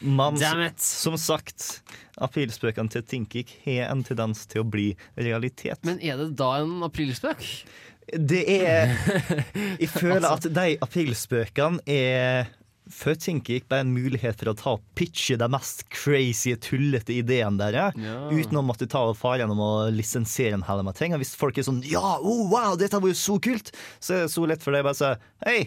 [0.00, 0.38] Men
[0.80, 1.82] som sagt,
[2.20, 5.82] aprilspøkene til Tinkik har en tendens til å bli realitet.
[5.84, 7.44] Men er det da en aprilspøk?
[8.10, 8.90] det er
[9.82, 12.48] Jeg føler at de aprilspøkene er
[12.90, 17.60] for Thinkik bare en mulighet for å ta og pitche de mest crazy, tullete ideene
[17.60, 18.16] deres, Ja.
[18.34, 21.14] uten å måtte ta faren fare gjennom å lisensiere en hel med ting.
[21.14, 23.70] Og hvis folk er sånn Ja, oh, wow, dette var jo så kult!
[24.02, 25.12] Så er det så lett for deg bare å si
[25.46, 25.60] Hei,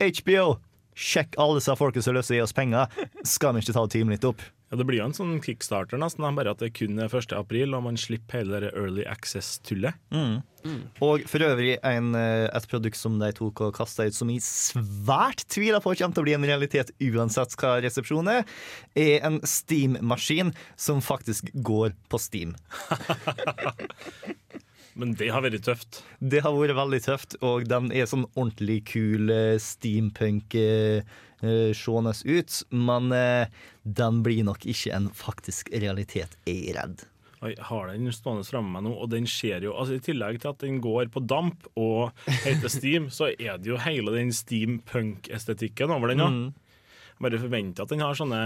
[0.00, 0.54] HBO!
[0.94, 3.00] Sjekk alle disse folkene som har lyst til å gi oss penger.
[3.26, 4.42] Skal vi ikke ta timen time litt opp?
[4.70, 7.34] Ja, det blir jo en sånn kickstarter, nesten, bare at det kun er 1.
[7.36, 9.94] april, og man slipper hele det early access-tullet.
[11.04, 14.42] Og for øvrig en, eh, et produkt som de tok og kasta ut, som jeg
[14.42, 18.44] svært tviler på kommer til å bli en realitet uansett hva resepsjonen er,
[18.96, 22.56] er en Steam-maskin som faktisk går på Steam.
[24.94, 26.02] Men det har vært tøft.
[26.22, 31.02] Det har vært veldig tøft, og den er sånn ordentlig kul eh, steampunk eh,
[31.42, 31.88] eh,
[32.24, 32.60] ut.
[32.70, 37.04] Men eh, den blir nok ikke en faktisk realitet, er jeg redd.
[37.44, 40.54] Jeg har den stående framme meg nå, og den ser jo altså I tillegg til
[40.54, 45.92] at den går på damp og heter Steam, så er det jo hele den steampunk-estetikken
[45.92, 46.22] over den.
[46.24, 46.46] Mm.
[47.20, 48.40] Bare forventer at den har sånne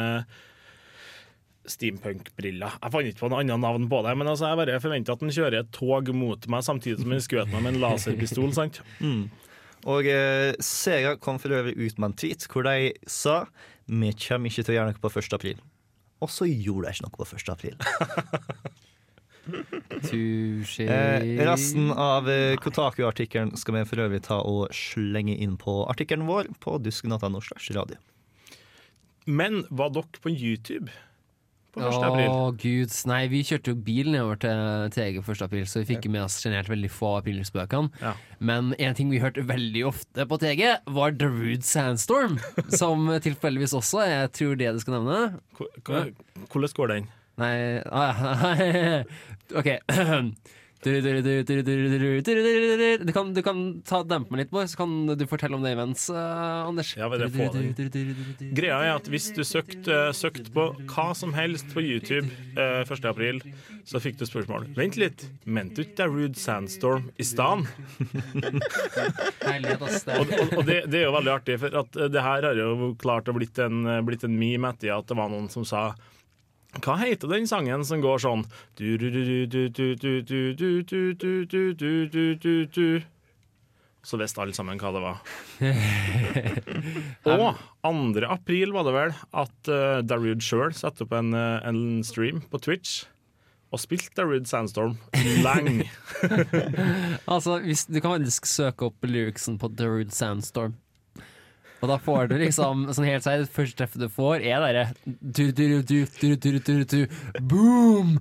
[1.72, 2.78] steampunk-briller.
[2.82, 5.24] Jeg fant ikke på noe annet navn på det, men altså jeg bare forventer at
[5.24, 8.52] den kjører et tog mot meg samtidig som den skjøt meg med en laserpistol.
[8.56, 8.82] sant?
[9.88, 13.44] Og eh, Sega kom for øvrig ut med en tweet hvor de sa
[13.88, 15.32] vi kommer ikke til å gjøre noe på 1.
[15.38, 15.60] april.
[16.20, 17.52] Og så gjorde de ikke noe på 1.
[17.54, 17.76] april.
[20.04, 20.84] Touché.
[20.84, 26.28] Eh, resten av eh, Kotaku-artikkelen skal vi for øvrig ta og slenge inn på artikkelen
[26.28, 27.30] vår på dusken.no.
[27.38, 27.96] Norsk radio.
[29.24, 30.92] Men var dere på YouTube
[31.74, 31.86] på 1.
[31.88, 32.32] Å april?
[32.62, 34.62] gud, nei, vi kjørte jo bil nedover til
[34.94, 35.44] TG 1.
[35.46, 37.92] april, så vi fikk med oss generelt veldig få aprilspøkene.
[38.02, 38.14] Ja.
[38.38, 40.64] Men en ting vi hørte veldig ofte på TG,
[40.98, 42.38] var The Rude Sandstorm.
[42.80, 45.20] som tilfeldigvis også jeg tror det du skal nevne.
[46.48, 47.10] Hvordan går den?
[47.38, 47.54] Nei
[47.94, 48.24] ah,
[49.58, 49.68] OK.
[50.78, 50.92] Du
[53.12, 56.04] kan, du kan ta dempe meg litt, Bård, så kan du fortelle om det imens,
[56.12, 56.92] uh, eh, Anders.
[56.94, 57.26] Ja, det.
[58.54, 62.86] Greia er at hvis du søkte eh, søkt på hva som helst på YouTube eh,
[62.86, 63.42] uh, 1.4,
[63.88, 67.66] så fikk du spørsmål Vent litt, mente du ikke Rude Sandstorm i stan?
[69.48, 72.92] Og, og, og det, det, er jo veldig artig, for at det her har jo
[73.00, 75.90] klart å blitt en, blitt en meme etter at det var noen som sa
[76.76, 78.44] hva heter den sangen som går sånn
[84.08, 85.22] Så visste alle sammen hva det var.
[87.28, 87.56] Og
[87.88, 88.24] 2.
[88.28, 89.70] april var det vel at
[90.06, 91.32] Darude sjøl satte opp en,
[92.06, 93.02] stream på Twitch.
[93.72, 94.94] Og spilt Darude Sandstorm
[95.44, 95.82] lang
[97.32, 100.76] altså, hvis, du kan faktisk søke opp lyricsen på Darude Sandstorm.
[101.78, 104.86] Og da får du liksom sånn helt seriøst, første treffet du får, er derre
[107.50, 108.16] Boom!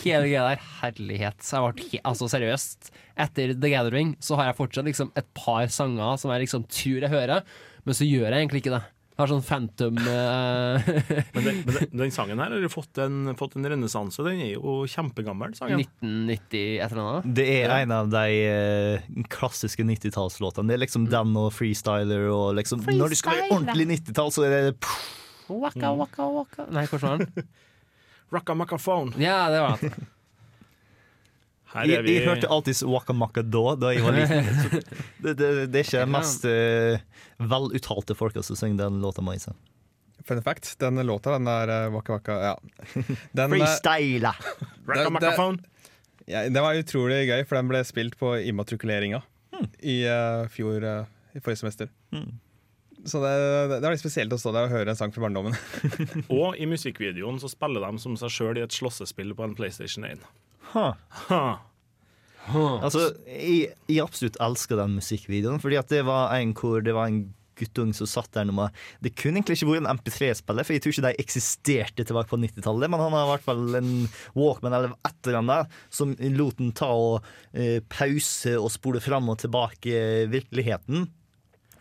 [0.00, 0.64] Hele greia der.
[0.80, 1.44] Herlighet.
[1.44, 2.92] Så jeg ble, altså seriøst.
[3.20, 7.04] Etter The Gathering så har jeg fortsatt liksom et par sanger som jeg liksom tror
[7.04, 7.44] jeg hører,
[7.84, 8.82] men så gjør jeg egentlig ikke det.
[9.20, 10.90] Har sånn Phantom eh,
[11.34, 14.24] Men, den, men den, den sangen her har jo fått en, fått en renessanse.
[14.26, 15.54] Den er jo kjempegammel.
[15.58, 17.30] sangen 1990 et eller annet.
[17.36, 20.72] Det er en av de eh, klassiske 90-tallslåtene.
[20.72, 24.46] Det er liksom den og Freestyler og liksom Når du skal være ordentlig 90-tall, så
[24.48, 25.08] er det pff,
[25.50, 26.66] Waka, waka, waka.
[26.70, 27.48] Nei, hvordan var den?
[28.34, 29.12] Rocka Macaphone.
[29.18, 30.06] Ja, det var den.
[31.70, 34.48] Her jeg, er vi jeg hørte alltid Waka Maka da Da jeg var liten.
[35.22, 39.22] Det, det, det er ikke de mest uh, veluttalte folka som synger den låta.
[39.22, 39.52] Maisa.
[40.26, 42.54] Fun fact, den låta, den der eh, Waka Waka ja.
[43.36, 43.60] Den, eh!
[44.86, 45.64] Rocka det-
[46.26, 49.22] ja, den var utrolig gøy, for den ble spilt på immatrikuleringa
[49.82, 51.90] i uh, fjor uh, i forrige semester.
[52.14, 52.38] Hmm.
[53.04, 53.32] Så det,
[53.72, 55.56] det er litt spesielt å stå der og høre en sang fra barndommen.
[56.28, 60.04] Og i musikkvideoen så spiller de som seg sjøl i et slåssespill på en PlayStation
[60.08, 60.22] 1.
[62.50, 62.80] Huh.
[62.80, 67.10] Altså, jeg, jeg absolutt elsker den musikkvideoen, fordi at det var en hvor det var
[67.10, 67.28] en
[67.60, 68.72] guttung som satt der nummer.
[69.04, 72.40] Det kunne egentlig ikke vært en MP3-spiller, for jeg tror ikke de eksisterte tilbake på
[72.40, 73.92] 90-tallet, men han har i hvert fall en
[74.38, 79.30] Walkman eller et eller annet som lot den ta og eh, pause og spole fram
[79.32, 81.08] og tilbake virkeligheten.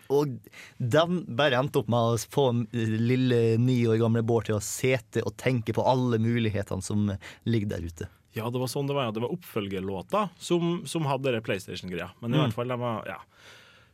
[0.10, 0.40] Og
[0.82, 4.64] den bare endte opp med å få eh, lille ni år gamle Bård til å
[4.64, 7.12] sete og tenke på alle mulighetene som
[7.48, 8.10] ligger der ute.
[8.38, 9.08] Ja, det var sånn det var.
[9.10, 9.12] ja.
[9.16, 12.12] Det var oppfølgerlåta som, som hadde denne PlayStation-greia.
[12.22, 12.44] Men i Mm.
[12.48, 13.20] hvert fall, de var Ja.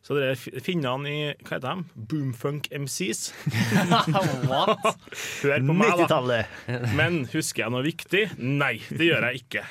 [0.06, 1.84] Så dere er finnene i Hva heter de?
[1.95, 3.32] Boomfunk MCs.
[4.50, 4.84] What?
[5.41, 6.06] Hør på meg, da.
[6.06, 6.93] 90-tallet!
[6.98, 8.26] Men husker jeg noe viktig?
[8.38, 9.63] Nei, det gjør jeg ikke.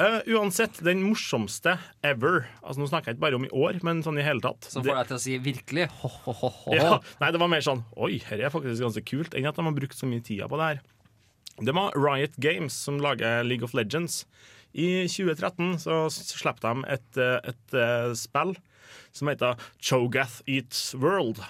[0.00, 1.74] Uh, uansett, den morsomste
[2.08, 4.64] ever Altså Nå snakker jeg ikke bare om i år, men sånn i hele tatt.
[4.72, 6.72] Som får deg til å si virkelig ho-ho-ho.
[6.72, 9.66] ja, nei, det var mer sånn Oi, her er faktisk ganske kult, enn at de
[9.68, 10.80] har brukt så mye tida på det her.
[11.60, 14.26] Det var Riot Games som lager League of Legends.
[14.72, 18.54] I 2013 så slapp de et, eh, et, eh, spill
[19.12, 21.42] som heter Chogath Eats World.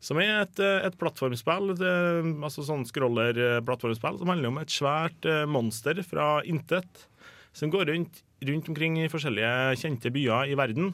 [0.00, 5.24] Som er et, eh, et plattformspill, det, altså sånn scroller-plattformspill, som handler om et svært
[5.24, 7.06] eh, monster fra intet,
[7.52, 10.92] som går rundt, rundt omkring i forskjellige kjente byer i verden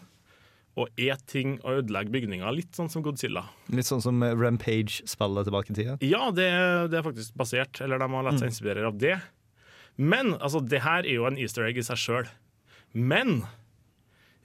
[0.75, 3.45] og er ting og ødelegger bygninger, litt sånn som Godzilla.
[3.71, 5.97] Litt sånn som Rampage-spillet tilbake i tida.
[6.03, 6.49] Ja, det,
[6.91, 9.15] det er faktisk basert, eller de har latt seg inspirere av det.
[9.95, 12.33] Men altså, det her er jo en easter egg i seg sjøl.
[12.95, 13.45] Men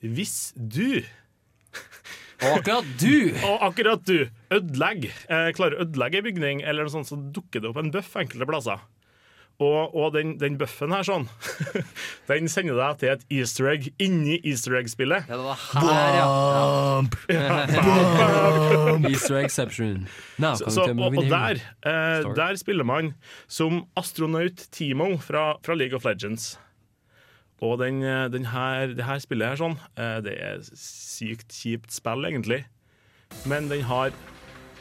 [0.06, 1.02] hvis du,
[2.39, 3.34] Og akkurat du!
[3.50, 7.63] og akkurat du, ødelegger, eh, klarer å ødelegge en bygning, eller noe sånt, så dukker
[7.63, 8.86] det opp en buff enkelte plasser.
[9.60, 11.26] Og, og den, den buffen her sånn,
[12.30, 15.28] den sender deg til et easter egg inni easter egg-spillet.
[15.28, 16.28] Ja, det var her, ja.
[19.12, 19.36] Easter
[20.56, 23.12] Så, coming så, og, og der, eh, der spiller man
[23.52, 26.54] som astronaut Timo fra, fra League of Legends.
[27.60, 31.92] Og den, eh, den her, det her spillet her sånn, eh, det er sykt kjipt
[31.92, 32.63] spill, egentlig.
[33.44, 34.15] Men den har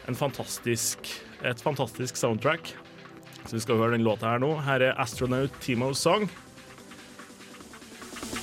[0.06, 1.10] en fantastisk,
[1.42, 2.76] et fantastisk soundtrack.
[3.46, 4.54] Så vi skal høre den låta her nå.
[4.66, 6.28] Her er Astronaut Timos Song.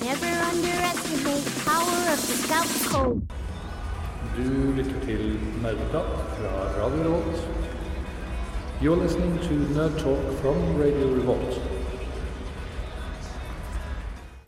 [0.00, 3.20] Never underestimate power of the Scout's code.
[4.36, 7.46] Du lytter til Nerdeprat fra Radio Revolt.
[8.82, 11.60] You're listening to Nerd Talk from Radio Revolt.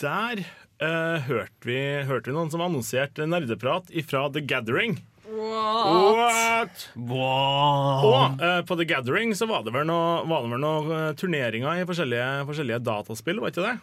[0.01, 0.43] Der
[0.83, 4.99] uh, hørte, vi, hørte vi noen som annonserte nerdeprat ifra The Gathering.
[5.29, 6.89] What?
[6.97, 11.87] Og eh, på The Gathering så var det vel noen noe, noe eh, turneringer i
[11.89, 13.77] forskjellige, forskjellige dataspill, var ikke det?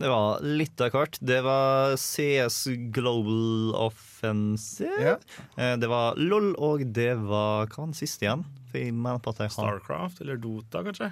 [0.00, 1.18] Det var litt av hvert.
[1.20, 2.60] Det var CS
[2.94, 5.00] Global Offensive.
[5.02, 5.18] Yeah.
[5.56, 8.46] Eh, Det var LOL, og det var Hva var den siste igjen?
[8.70, 11.10] For jeg mener på at jeg har Starcraft eller Dota, kanskje?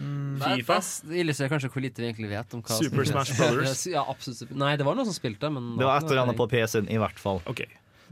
[0.00, 0.76] Mm, FIFA?
[1.10, 3.82] Det illustrerer kanskje hvor lite vi egentlig vet om hva Super Smash Brothers?
[3.96, 4.52] ja, absolutt.
[4.56, 7.00] Nei, det var noen som spilte, men Det var et eller annet på PC-en, i
[7.00, 7.42] hvert fall.
[7.50, 7.64] OK.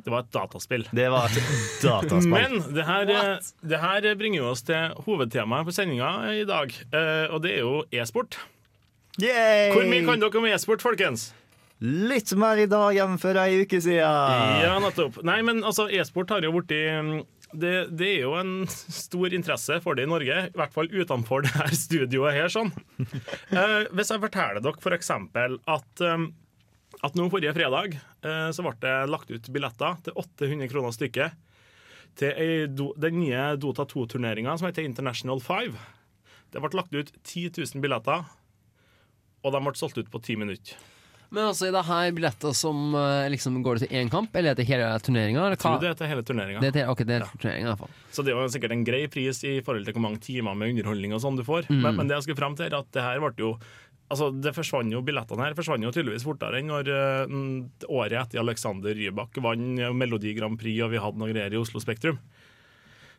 [0.05, 0.85] Det var et dataspill.
[0.95, 1.49] Det var et
[1.83, 2.33] dataspill.
[2.35, 7.27] Men det her, eh, det her bringer oss til hovedtemaet på sendinga i dag, eh,
[7.33, 8.39] og det er jo e-sport.
[9.19, 11.33] Hvor mye kan dere om e-sport, folkens?
[11.83, 14.63] Litt mer i dag enn for ei uke siden.
[14.65, 15.21] Ja, nettopp.
[15.27, 16.73] Nei, men altså, e-sport har jo blitt
[17.57, 18.53] det, det er jo en
[19.03, 22.51] stor interesse for det i Norge, i hvert fall utenfor det her studioet her.
[22.53, 22.73] sånn.
[23.01, 26.27] Eh, hvis jeg forteller dere for eksempel at, eh,
[27.07, 31.37] at nå forrige fredag eh, så ble det lagt ut billetter til 800 kroner stykket
[32.19, 35.77] til do, den nye Dota 2-turneringa som heter International 5.
[36.51, 38.25] Det ble lagt ut 10 000 billetter,
[39.45, 40.79] og de ble solgt ut på ti minutter.
[41.29, 44.59] Men altså, er det her billetter som eh, liksom går til én kamp, eller er
[44.59, 45.51] det hele turneringa?
[45.53, 46.63] Jeg tror det er til hele turneringa.
[46.65, 47.99] Det er til, ok, det er turneringa i hvert fall.
[48.17, 50.73] Så det er jo sikkert en grei pris i forhold til hvor mange timer med
[50.73, 51.69] underholdning og sånn du får.
[51.69, 51.83] Mm.
[51.85, 53.53] Men, men det jeg skulle frem til, er at det her ble jo
[54.09, 58.17] Altså, det forsvant jo, Billettene her forsvant jo tydeligvis fortere enn når eh, mm, året
[58.23, 62.21] etter Alexander Rybak vant Melodi Grand Prix og vi hadde noe greier i Oslo Spektrum.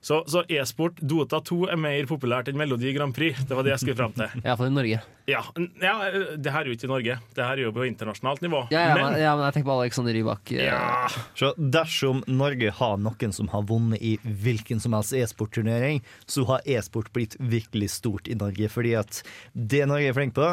[0.02, 3.42] Så, så e-sport Dota 2 er mer populært enn Melodi Grand Prix.
[3.50, 4.32] Det var det jeg skulle frem til.
[4.46, 5.00] Iallfall i Norge.
[5.30, 5.42] Ja,
[5.84, 5.96] ja,
[6.40, 7.18] Det her er jo ikke i Norge.
[7.36, 8.62] Det her er jo på internasjonalt nivå.
[8.72, 10.54] Ja, ja, men, men ja, men jeg tenker på Alexander Rybak.
[10.56, 16.00] eh, ja, Så dersom Norge har noen som har vunnet i hvilken som helst e-sportturnering,
[16.26, 18.72] så har e-sport blitt virkelig stort i Norge.
[18.72, 19.22] Fordi at
[19.52, 20.48] det Norge er flink på,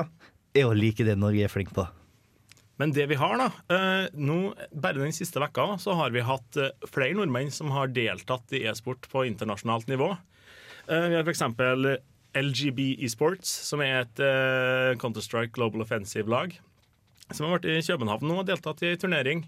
[0.57, 1.87] er å like det Norge er flink på.
[2.81, 6.59] Men det vi har da, eh, nå, bare den siste vekka så har vi hatt
[6.61, 10.11] eh, flere nordmenn som har deltatt i e-sport på internasjonalt nivå.
[10.87, 11.45] Eh, vi har f.eks.
[12.37, 14.19] LGB Esports, som er et
[15.01, 16.51] Counter-Strike Global Offensive-lag.
[17.31, 19.41] Som har vært i København nå og deltatt i en turnering.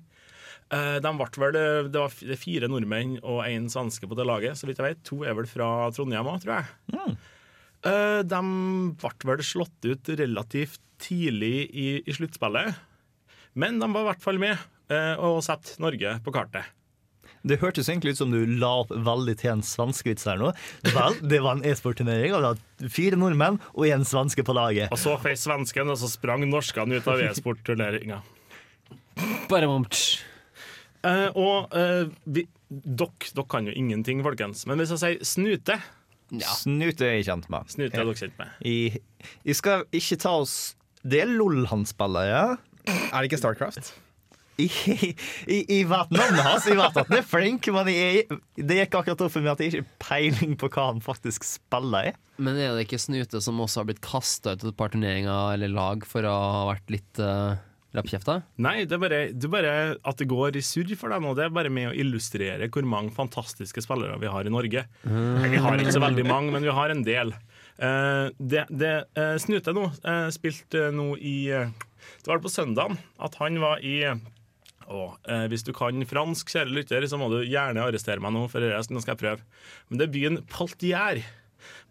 [0.72, 1.59] De ble vel,
[1.92, 4.56] det var fire nordmenn og én svenske på det laget.
[4.56, 5.04] så vidt jeg vet.
[5.04, 6.72] To er vel fra Trondheim òg, tror jeg.
[6.96, 7.18] Mm.
[8.32, 8.42] de
[9.04, 12.74] ble vel slått ut relativt tidlig i, i sluttspillet.
[13.59, 14.57] Men de var i hvert fall med
[14.92, 16.74] eh, og satte Norge på kartet.
[17.46, 20.51] Det hørtes egentlig ut som du la opp veldig til en svenskevits her nå.
[20.90, 24.90] Vel, det var en e-sportturnering, og det var fire nordmenn og én svenske på laget.
[24.94, 28.20] Og så feis svensken, og så sprang norskene ut av e-sportturneringa.
[29.53, 29.86] Bare om.
[31.07, 34.66] Eh, og eh, vi, dere, dere kan jo ingenting, folkens.
[34.68, 35.78] Men hvis jeg sier snute
[36.28, 36.51] Ja.
[36.59, 37.70] Snute er jeg kjent med.
[37.72, 38.59] Snute er dere kjent med.
[38.61, 40.57] Jeg skal ikke ta oss
[41.03, 42.44] Det er LOL han spiller, ja?
[42.88, 43.92] Er det ikke Starcraft?
[44.59, 48.24] Vet navnet hans, i vet at han er flink, men jeg,
[48.59, 51.46] det gikk akkurat opp for meg at jeg ikke har peiling på hva han faktisk
[51.46, 52.12] spiller i.
[52.42, 55.55] Men er det ikke Snute som også har blitt kasta ut av et par turneringer
[55.55, 57.55] eller lag for å ha vært litt uh,
[57.94, 58.40] rappkjefta?
[58.66, 61.36] Nei, det er, bare, det er bare at det går i surr for deg nå.
[61.38, 64.84] det er bare med å illustrere hvor mange fantastiske spillere vi har i Norge.
[65.07, 65.46] Mm.
[65.55, 67.34] vi har ikke så veldig mange, men vi har en del.
[67.79, 71.70] Eh, det, det eh, Snute nå uh, spilte nå i eh,
[72.18, 74.01] Det var på søndagen at han var i
[74.89, 78.47] og, eh, hvis du kan fransk, kjære lytter, så må du gjerne arrestere meg nå,
[78.49, 79.59] for det nå skal jeg prøve.
[79.89, 81.20] Men det er byen Poltier.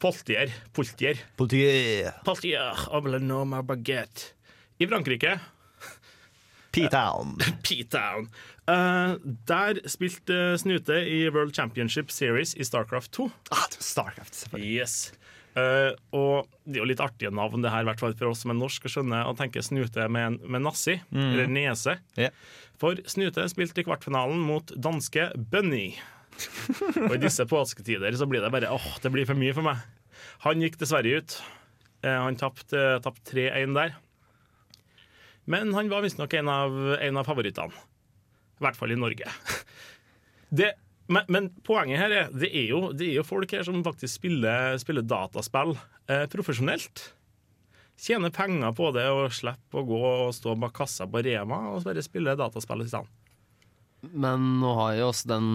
[0.02, 0.54] Poltier.
[0.74, 1.22] Poltier.
[1.38, 2.88] Poltier.
[2.90, 4.34] Oblenoma baguette.
[4.82, 5.36] I Frankrike.
[6.74, 7.38] P-Town.
[7.66, 8.32] P-Town.
[8.68, 9.16] Uh,
[9.48, 13.30] der spilte Snute i World Championship Series i Starcraft 2.
[13.54, 14.74] Ah, Starcraft, selvfølgelig.
[14.82, 14.98] Yes.
[15.58, 18.44] Eh, og det er jo litt artige navn, det her, i hvert fall for oss
[18.44, 21.96] som er norsk og skjønner å tenke Snute med, med Nassi, eller nese.
[22.20, 22.36] Yeah.
[22.78, 25.96] For Snute spilte i kvartfinalen mot danske Bunny.
[27.08, 29.82] og i disse påsketider så blir det bare åh, det blir for mye for meg.
[30.46, 31.40] Han gikk dessverre ut.
[32.06, 33.96] Uh, han tapte tapt 3-1 der.
[35.50, 37.74] Men han var visstnok en, av- en av favorittene.
[38.60, 39.32] I hvert fall i Norge.
[40.58, 40.70] Det,
[41.08, 44.20] men, men poenget her er det er, jo, det er jo folk her som faktisk
[44.20, 45.76] spiller, spiller dataspill
[46.12, 47.12] eh, profesjonelt.
[47.98, 51.88] Tjener penger på det og slipper å gå og stå bak kassa på Rema og
[51.88, 53.10] bare spille dataspill i stedet.
[54.14, 55.48] Men nå har jo også den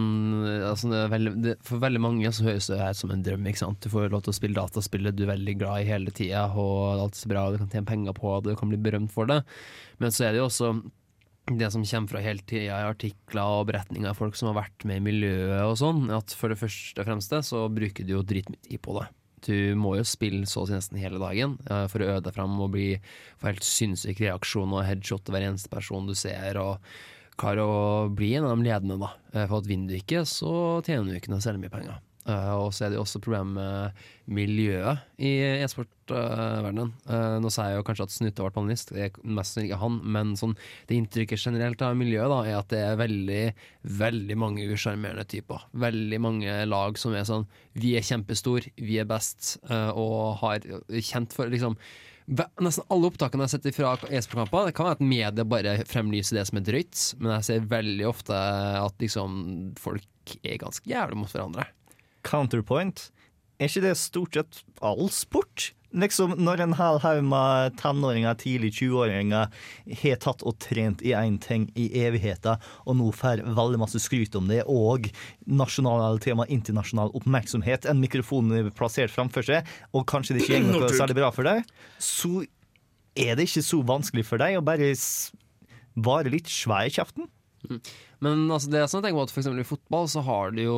[0.66, 3.46] altså veldig, det, For veldig mange så høres det her som en drøm.
[3.46, 3.78] ikke sant?
[3.84, 7.04] Du får lov til å spille dataspillet du er veldig glad i hele tida, og
[7.04, 9.42] alt er bra, du kan tjene penger på det, du kan bli berømt for det.
[10.02, 10.72] Men så er det jo også
[11.50, 14.84] det som kommer fra hele tida i artikler og beretninger av folk som har vært
[14.88, 18.22] med i miljøet og sånn, at for det første og fremste så bruker du jo
[18.26, 19.08] dritmye tid på det.
[19.42, 22.36] Du må jo spille så å si nesten hele dagen eh, for å øde deg
[22.36, 22.92] fram og bli,
[23.42, 26.60] få helt sinnssyk reaksjon og headshot hver eneste person du ser.
[26.62, 26.78] og
[27.40, 29.12] klare å bli en av de ledende, da.
[29.32, 32.00] Eh, For at vinner du ikke, så tjener du ikke noe særlig mye penger.
[32.22, 35.32] Eh, og så er det jo også problem med miljøet i
[35.64, 36.92] e-sportverdenen.
[37.08, 39.98] Uh, nå sier jeg jo kanskje at Snute ble panelist, det er mest ikke han,
[40.14, 40.54] men sånn,
[40.86, 43.42] det inntrykket generelt av miljøet da, er at det er veldig,
[43.98, 45.66] veldig mange usjarmerende typer.
[45.82, 50.64] Veldig mange lag som er sånn Vi er kjempestor, vi er best, eh, og har
[51.02, 51.78] kjent for liksom
[52.22, 56.38] Nesten alle opptakene jeg har sett fra e-sportkamper, det kan være at media bare fremlyser
[56.38, 58.38] det som er drøyt, men jeg ser veldig ofte
[58.78, 59.40] at liksom
[59.82, 61.66] folk er ganske jævlig mot hverandre.
[62.26, 63.10] Counterpoint.
[63.60, 65.72] Er ikke det stort sett all sport?
[65.92, 69.50] Liksom Når en hel haug med tenåringer, tidlig 20-åringer
[70.00, 72.56] har tatt og trent i én ting i evigheter,
[72.88, 75.10] og nå får veldig masse skryt om det, og
[75.44, 80.96] nasjonal tema internasjonal oppmerksomhet, en mikrofon plassert framfor seg, og kanskje det ikke går noe
[80.96, 81.68] særlig bra for deg,
[82.00, 82.40] så
[83.12, 84.94] er det ikke så vanskelig for deg å bare
[85.92, 87.28] være litt svær i kjeften.
[88.22, 90.22] Men altså, det er sånn at jeg tenker på at for eksempel i fotball så
[90.26, 90.76] har du jo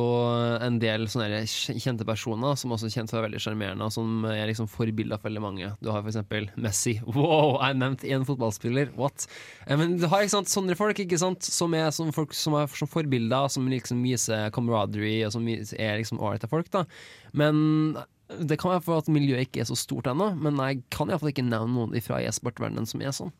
[0.65, 4.25] en del sånne kjente personer som også er kjent for å være veldig sjarmerende, som
[4.29, 5.71] er liksom forbilder for veldig mange.
[5.81, 6.97] Du har eksempel Messi.
[7.15, 9.27] Wow, jeg nevnte én fotballspiller, what?
[9.65, 12.57] Eh, Men du har ikke sant, sånne folk ikke sant, som er som folk som
[12.59, 16.85] er som forbilder, som liksom viser camaraderie, og som er liksom ålreite folk, da.
[17.33, 17.97] Men
[18.41, 21.29] det kan være for at miljøet ikke er så stort ennå, men jeg kan iallfall
[21.29, 23.33] ikke nevne noen fra e-sportverdenen som er sånn.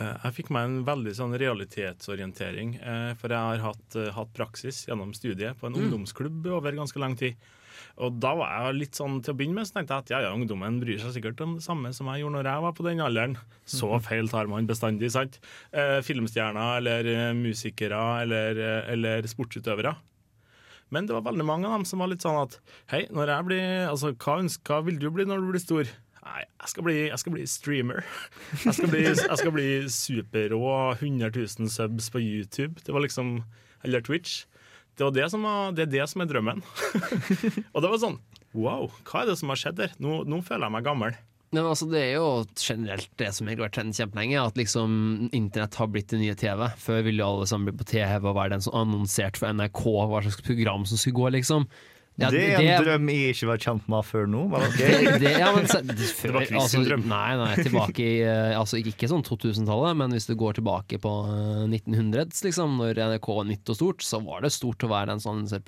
[0.00, 4.32] Eh, Jeg fikk meg en veldig sånn realitetsorientering, eh, for jeg har hatt, eh, hatt
[4.34, 7.36] praksis gjennom studiet på en ungdomsklubb over ganske lang tid.
[7.98, 10.20] Og da var jeg litt sånn til å begynne med, så tenkte jeg at ja,
[10.22, 12.84] ja, ungdommen bryr seg sikkert om det samme som jeg gjorde når jeg var på
[12.88, 13.36] den alderen.
[13.66, 15.38] Så feil tar man bestandig, sant?
[15.72, 18.58] Eh, filmstjerner eller musikere eller,
[18.90, 19.94] eller sportsutøvere.
[20.90, 22.58] Men det var veldig mange av dem som var litt sånn at
[22.90, 25.84] hei, når jeg blir, altså, hva, ønsker, hva vil du bli når du blir stor?
[26.24, 28.06] Nei, jeg skal bli, jeg skal bli streamer.
[28.64, 32.80] Jeg skal bli, jeg skal bli superrå 100 000 subs på YouTube.
[32.84, 33.42] Det var liksom,
[33.84, 34.44] Eller Twitch.
[34.96, 36.62] Det, det, var, det er det som er drømmen.
[37.74, 38.20] Og det var sånn
[38.54, 39.94] Wow, hva er det som har skjedd her?
[39.98, 41.16] Nå, nå føler jeg meg gammel.
[41.54, 44.94] Men altså, det er jo generelt det som har vært trenden kjempelenge, at liksom
[45.34, 46.62] internett har blitt det nye TV.
[46.82, 49.82] Før ville jo alle sammen bli på TV og være den som annonserte for NRK
[50.10, 51.66] hva slags program som skulle gå, liksom.
[52.14, 54.44] Ja, det er en drøm jeg ikke var kjent med før nå.
[54.52, 54.76] Men ok.
[54.78, 57.08] det, det, ja, men, så, det, før, var Chris altså, sin drøm.
[57.10, 61.14] Nei, nei, tilbake i eh, altså, Ikke sånn 2000-tallet, men hvis du går tilbake på
[61.32, 65.10] eh, 1900s, liksom, når NRK var nytt og stort, så var det stort å være
[65.10, 65.42] den sånn.
[65.50, 65.62] Eh,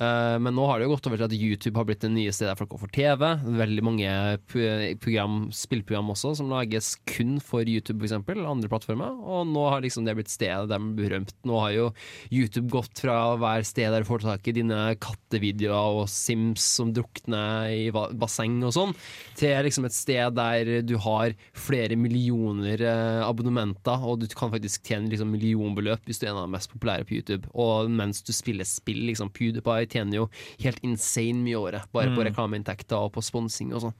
[0.00, 2.56] men nå har det jo gått over til at YouTube har blitt det nye stedet
[2.56, 3.26] folk går for TV.
[3.60, 4.14] Veldig mange
[4.48, 9.18] program, spillprogram også som lages kun for YouTube, f.eks., andre plattformer.
[9.20, 11.34] Og nå har liksom det blitt stedet man blir berømt.
[11.46, 11.86] Nå har jo
[12.30, 16.92] YouTube gått fra være sted der du får tak i dine kattevideoer og Sims som
[16.94, 18.94] drukner i basseng og sånn,
[19.38, 24.86] til liksom et sted der du har flere millioner eh, abonnementer, og du kan faktisk
[24.86, 27.50] tjene liksom millionbeløp hvis du er en av de mest populære på YouTube.
[27.54, 30.28] Og mens du spiller spill, liksom PewDiePie tjener jo
[30.64, 33.96] helt insane mye i året, bare på reklameinntekter og på sponsing og sånn.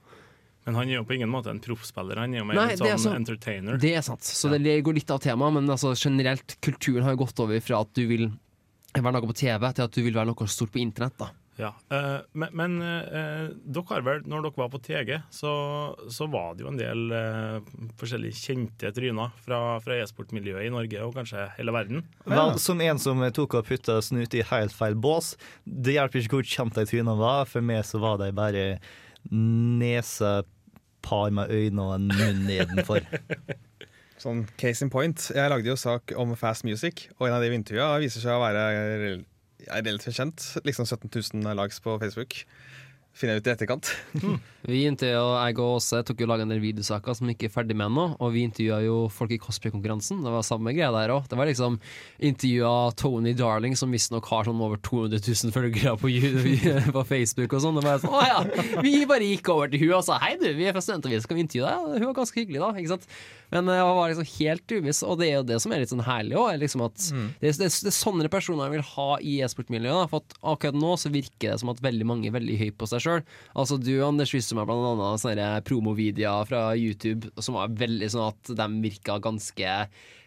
[0.67, 2.19] Men han er jo på ingen måte en proffspiller.
[2.21, 3.79] Han er jo mer Nei, en sånn så, entertainer.
[3.81, 4.21] Det er sant.
[4.21, 7.81] Så det går litt av temaet, men altså, generelt, kulturen har jo gått over fra
[7.81, 8.27] at du vil
[8.93, 11.17] være noe på TV, til at du vil være noe stort på internett.
[11.17, 15.51] da Ja, eh, men, men eh, dere har vel, når dere var på TG, så,
[16.09, 17.57] så var det jo en del eh,
[17.99, 22.05] forskjellige kjente tryner fra, fra e-sportmiljøet i Norge og kanskje hele verden.
[22.23, 25.35] Vel, som en som tok og putta snut i helt feil bås.
[25.65, 27.49] Det hjelper ikke hvor kjent de trynene var.
[27.51, 28.65] For meg så var de bare
[29.31, 33.03] nesepar med øyne og en munn nedenfor.
[34.21, 35.17] Sånn case in point.
[35.33, 38.43] Jeg lagde jo sak om fast music, og en av de intervjua viser seg å
[38.43, 39.21] være
[39.67, 40.47] rel- er relativt kjent.
[40.67, 41.09] Liksom 17
[41.45, 42.43] 000 likes på Facebook.
[43.11, 43.87] Finner jeg ut i etterkant.
[44.71, 47.51] Vi intervjua, jeg og Åse tok jo laga en del videosaker som vi ikke er
[47.51, 50.21] ferdig med ennå, og vi intervjua jo folk i cosplay-konkurransen.
[50.23, 51.25] Det var samme greia der òg.
[51.27, 51.75] Det var liksom
[52.23, 56.07] intervjua Tony Darling, som visstnok har sånn over 200 000 følgere på,
[56.95, 57.81] på Facebook og sånn.
[57.81, 60.47] Det var sånn, å ja, Vi bare gikk over til hun og sa hei du,
[60.55, 61.99] vi er fra Studentavisen, kan vi intervjue deg?
[61.99, 63.11] Hun var ganske hyggelig da, ikke sant.
[63.51, 66.05] Men jeg var liksom helt uviss, og det er jo det som er litt sånn
[66.07, 66.53] herlig òg.
[66.61, 67.01] Liksom at
[67.41, 70.11] det, det, det er sånne personer jeg vil ha i e-sportmiljøet.
[70.11, 72.87] For at akkurat nå så virker det som at veldig mange er veldig høy på
[72.91, 73.25] seg sjøl.
[73.51, 78.29] Altså, du Anders viste meg blant annet sånne promovideoer fra YouTube som var veldig sånn
[78.31, 79.77] at de virka ganske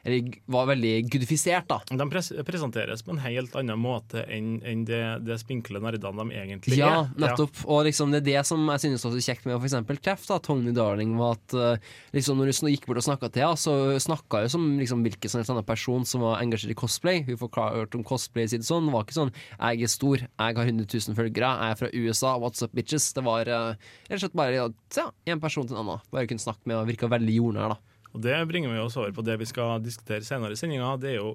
[0.04, 1.80] Eller var veldig gudifisert, da.
[1.88, 6.36] De pres presenteres på en helt annen måte enn enn det, det spinkle nerdene de
[6.36, 7.12] egentlig Ja, er.
[7.24, 7.62] nettopp.
[7.64, 10.38] Og liksom det er det som jeg synes også er kjekt med eksempel Treff, da,
[10.44, 13.74] Tony Darling, var at eh, liksom når du gikk bort og snakka til henne, så
[14.04, 17.22] snakka hun som liksom hvilken som helst annen person som var engasjert i cosplay.
[17.24, 18.88] Hun forklarte om cosplay sitt sånn.
[18.88, 21.90] Det var ikke sånn 'jeg er stor, jeg har 100 000 følgere, jeg er fra
[21.94, 23.14] USA, what's up, bitches'.
[23.14, 23.74] Det var eh,
[24.10, 26.00] rett og slett bare ja, en person til en annen.
[26.12, 27.78] Bare kunne snakke med og virka veldig jordnær, da.
[28.14, 30.94] Og Det bringer vi oss over på det vi skal diskutere senere i sendinga.
[31.02, 31.34] Det er jo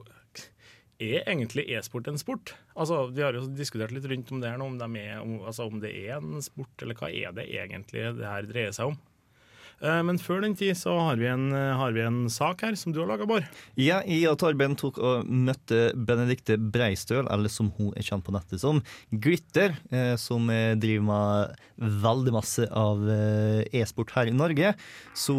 [0.99, 2.55] Er egentlig e-sport en sport?
[2.75, 5.37] Altså, Vi har jo diskutert litt rundt om det her nå, om, de er, om,
[5.47, 8.91] altså, om det er en sport, eller hva er det egentlig det her dreier seg
[8.91, 8.97] om?
[9.81, 12.75] Eh, Men før den tid så har vi en, eh, har vi en sak her
[12.75, 13.45] som du har laga, Bård.
[13.79, 18.33] Ja, jeg og Torben tok og møtte Benedikte Breistøl, eller som hun er kjent på
[18.35, 18.81] nettet som,
[19.13, 22.99] Glitter, eh, som driver med veldig masse av
[23.71, 24.73] e-sport her i Norge.
[25.15, 25.35] Så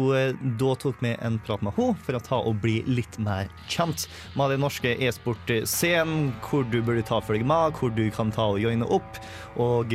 [0.57, 4.07] da tok vi en prat med henne for å ta og bli litt mer kjent
[4.35, 8.59] med den norske e-sportscenen, hvor du burde ta følge med, hvor du kan ta og
[8.59, 9.21] joine opp,
[9.61, 9.93] og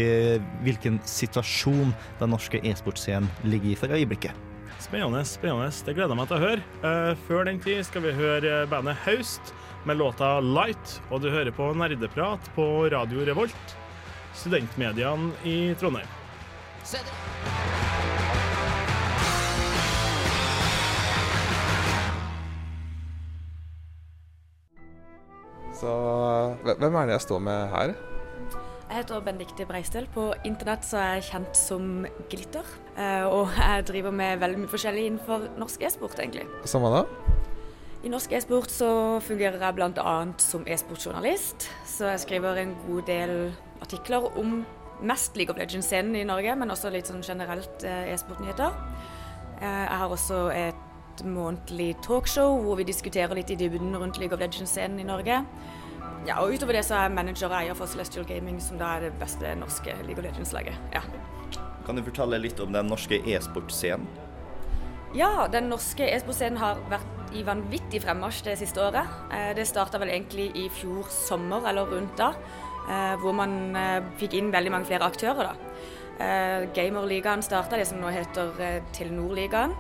[0.62, 4.35] hvilken situasjon den norske e-sportscenen ligger i for øyeblikket.
[4.86, 5.24] Spennende.
[5.26, 5.66] spennende.
[5.84, 6.62] Det gleder jeg meg til å høre.
[6.84, 9.50] Uh, før den tid skal vi høre bandet Haust
[9.82, 13.74] med låta 'Light', og du hører på Nerdeprat på Radio Revolt,
[14.34, 16.06] studentmediene i Trondheim.
[25.74, 25.98] Så
[26.62, 27.96] hvem er det jeg står med her?
[28.86, 30.06] Jeg heter Benedicte Breistøl.
[30.14, 32.85] På internett så er jeg kjent som Glitter.
[32.96, 36.46] Eh, Og jeg driver med veldig mye forskjellig innenfor norsk e-sport, egentlig.
[36.64, 37.04] Samme da?
[38.06, 38.88] I norsk e-sport så
[39.24, 40.16] fungerer jeg bl.a.
[40.38, 41.68] som e-sportjournalist.
[41.88, 43.32] Så jeg skriver en god del
[43.82, 44.60] artikler om
[45.02, 48.72] mest League of Legends-scenen i Norge, men også litt sånn generelt eh, e-sportnyheter.
[49.60, 54.36] Eh, Jeg har også et månedlig talkshow hvor vi diskuterer litt i dybden rundt League
[54.36, 55.42] of Legends-scenen i Norge.
[56.26, 58.94] Ja, og utover det så er jeg manager og eier for Celestial Gaming, som da
[58.96, 60.76] er det beste norske League of Legends-laget.
[60.94, 61.02] Ja.
[61.86, 64.08] Kan du fortelle litt om den norske e-sportscenen?
[65.14, 69.06] Ja, den norske e-sportscenen har vært i vanvittig fremmarsj det siste året.
[69.32, 72.34] Eh, Det starta vel egentlig i fjor sommer, eller rundt da,
[72.90, 75.52] eh, hvor man eh, fikk inn veldig mange flere aktører.
[75.52, 75.54] da.
[76.72, 79.74] Gamerligaen starta, det som nå heter Telenor-ligaen.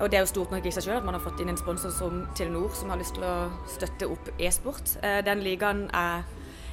[0.00, 1.58] Og det er jo stort nok i seg selv at man har fått inn en
[1.58, 4.96] sponsor som Telenor, som har lyst til å støtte opp e-sport.
[5.02, 6.24] Den ligaen er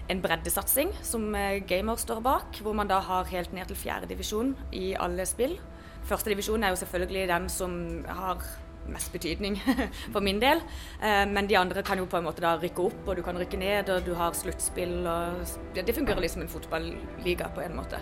[0.09, 4.53] en breddesatsing som eh, Gamer står bak, hvor man da har helt ned til fjerdedivisjon
[4.77, 5.57] i alle spill.
[6.05, 7.73] Første divisjon er jo selvfølgelig den som
[8.05, 8.43] har
[8.85, 9.55] mest betydning
[10.13, 10.61] for min del.
[11.01, 13.37] Eh, Men de andre kan jo på en måte da rykke opp, og du kan
[13.41, 14.99] rykke ned, og du har sluttspill.
[15.07, 15.41] og
[15.73, 18.01] Det det fungerer liksom en fotballiga på en måte.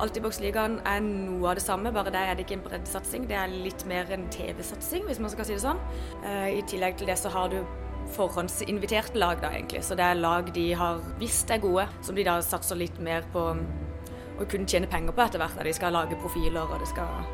[0.00, 3.28] Altibox-ligaen er noe av det samme, bare der er det ikke en breddesatsing.
[3.28, 5.78] Det er litt mer en TV-satsing, hvis man skal si det sånn.
[6.24, 7.60] Eh, I tillegg til det så har du
[8.14, 9.82] forhåndsinviterte lag, da egentlig.
[9.86, 13.26] Så det er lag de har visst er gode, som de da satser litt mer
[13.34, 13.44] på
[14.40, 15.58] å kunne tjene penger på etter hvert.
[15.58, 17.28] Da de skal lage profiler, og det skal,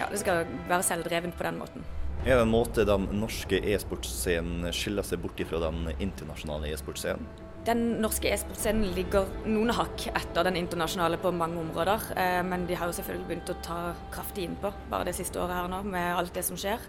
[0.00, 1.86] ja, det skal være selvdrevent på den måten.
[2.20, 7.24] Er det en måte den norske e-sportscenen skiller seg bort fra den internasjonale e-sportscenen?
[7.64, 12.10] Den norske e-sportscenen ligger noen hakk etter den internasjonale på mange områder.
[12.16, 13.78] Eh, men de har jo selvfølgelig begynt å ta
[14.12, 16.80] kraftig innpå bare det siste året her nå, med alt det som skjer.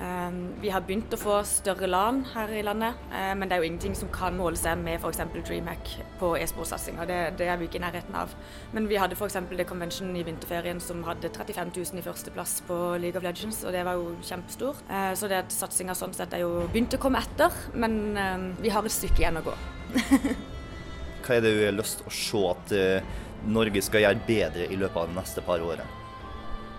[0.00, 0.30] Eh,
[0.62, 3.68] vi har begynt å få større LAN her i landet, eh, men det er jo
[3.68, 5.20] ingenting som kan måle seg med f.eks.
[5.34, 5.90] DreamHack
[6.20, 7.04] på e-sportsatsinga.
[7.08, 8.32] Det, det er vi ikke i nærheten av.
[8.72, 9.36] Men vi hadde f.eks.
[9.50, 13.76] det convention i vinterferien som hadde 35 000 i førsteplass på League of Legends, og
[13.76, 14.80] det var jo kjempestor.
[14.88, 18.48] Eh, så det at satsinga sånn sett er jo begynt å komme etter, men eh,
[18.64, 19.58] vi har et stykke igjen å gå.
[21.26, 23.16] Hva er det du har lyst til å se at eh,
[23.52, 25.84] Norge skal gjøre bedre i løpet av de neste par årene?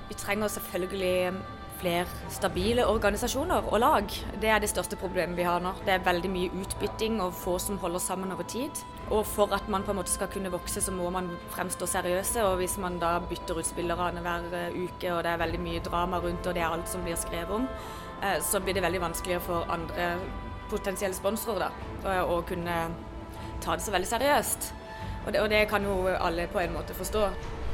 [0.09, 4.13] Vi trenger selvfølgelig flere stabile organisasjoner og lag.
[4.41, 5.73] Det er det største problemet vi har nå.
[5.85, 8.71] Det er veldig mye utbytting og få som holder sammen over tid.
[9.11, 12.43] Og for at man på en måte skal kunne vokse, så må man fremstå seriøse.
[12.47, 15.81] Og hvis man da bytter ut spillere annenhver eh, uke, og det er veldig mye
[15.83, 17.67] drama rundt, og det er alt som blir skrevet om,
[18.23, 20.13] eh, så blir det veldig vanskeligere for andre
[20.71, 21.71] potensielle sponsorer da,
[22.21, 22.77] å- å kunne
[23.61, 24.71] ta det så veldig seriøst.
[25.25, 27.25] Og det, og det kan jo alle på en måte forstå.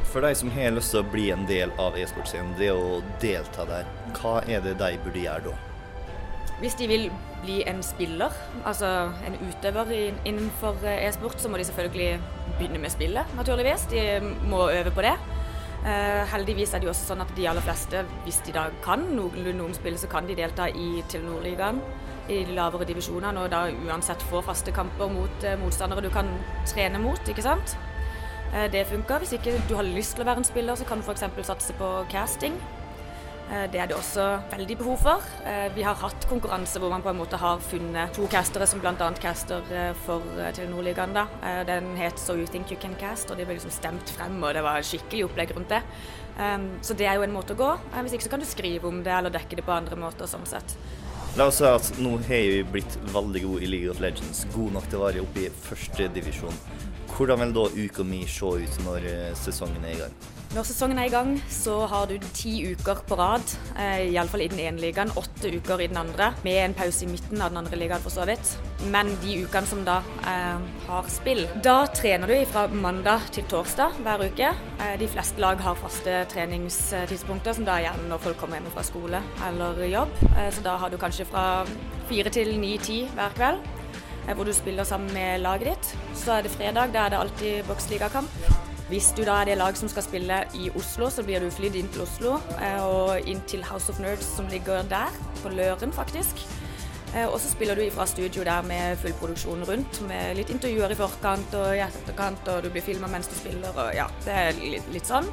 [0.08, 3.66] For de som har lyst til å bli en del av e-sportscenen, det å delta
[3.68, 3.88] der,
[4.18, 5.56] hva er det de burde gjøre da?
[6.62, 7.10] Hvis de vil
[7.44, 8.34] bli en spiller,
[8.66, 8.88] altså
[9.28, 9.92] en utøver
[10.26, 12.16] innenfor eh, e-sport, så må de selvfølgelig
[12.58, 13.86] begynne med spillet, naturligvis.
[13.92, 14.06] De
[14.50, 15.14] må øve på det.
[15.86, 19.06] Eh, heldigvis er det jo også sånn at de aller fleste, hvis de da kan
[19.12, 21.84] noenlunde noen spill, så kan de delta i Telenor-ligaen
[22.28, 26.32] i de lavere divisjonene, og da uansett få faste kamper mot eh, motstandere du kan
[26.68, 27.78] trene mot, ikke sant?
[28.58, 29.20] Eh, Det funker.
[29.20, 31.46] Hvis ikke du har lyst til å være en spiller, så kan du f.eks.
[31.46, 32.54] satse på casting.
[33.52, 35.22] Eh, Det er det også veldig behov for.
[35.46, 38.80] Eh, Vi har hatt konkurranse hvor man på en måte har funnet to castere som
[38.80, 39.12] bl.a.
[39.22, 39.62] caster
[40.06, 40.22] for
[40.54, 41.14] Telenor-ligaen.
[41.66, 44.54] Den het So You Think You Can Cast, og de ble liksom stemt frem, og
[44.54, 45.84] det var skikkelig opplegg rundt det.
[46.40, 47.80] Um, Så det er jo en måte å gå.
[48.04, 50.26] Hvis ikke så kan du skrive om det eller dekke det på andre måter.
[50.28, 50.76] sånn sett.
[51.38, 54.72] La oss si at nå har vi blitt veldig gode i League of Legends, god
[54.72, 56.54] nok til å være oppe i første divisjon.
[57.18, 60.18] Hvordan vil da uka mi se ut når eh, sesongen er i gang?
[60.54, 63.44] Når sesongen er i gang, så har du ti uker på rad,
[63.74, 67.10] eh, iallfall i den ene ligaen, åtte uker i den andre, med en pause i
[67.10, 68.52] midten av den andre ligaen for så vidt.
[68.94, 69.98] Men de ukene som da
[70.30, 74.54] eh, har spill, da trener du fra mandag til torsdag hver uke.
[74.78, 78.70] Eh, de fleste lag har faste treningstidspunkter, som da er gjerne når folk kommer hjem
[78.78, 80.14] fra skole eller jobb.
[80.54, 81.48] Så da har du kanskje fra
[82.08, 83.77] fire til ni-ti hver kveld
[84.36, 85.92] hvor du spiller sammen med laget ditt.
[86.20, 88.30] Så er det fredag, da er det alltid boksligakamp.
[88.88, 91.76] Hvis du da er det lag som skal spille i Oslo, så blir du flydd
[91.76, 95.12] inn til Oslo eh, og inn til House of Nerds som ligger der,
[95.44, 96.40] på Løren faktisk.
[97.16, 100.92] Eh, Og så spiller du ifra studio der med full produksjon rundt, med litt intervjuer
[100.96, 104.34] i forkant og i etterkant, og du blir filma mens du spiller, og ja, det
[104.34, 105.28] er litt, litt sånn.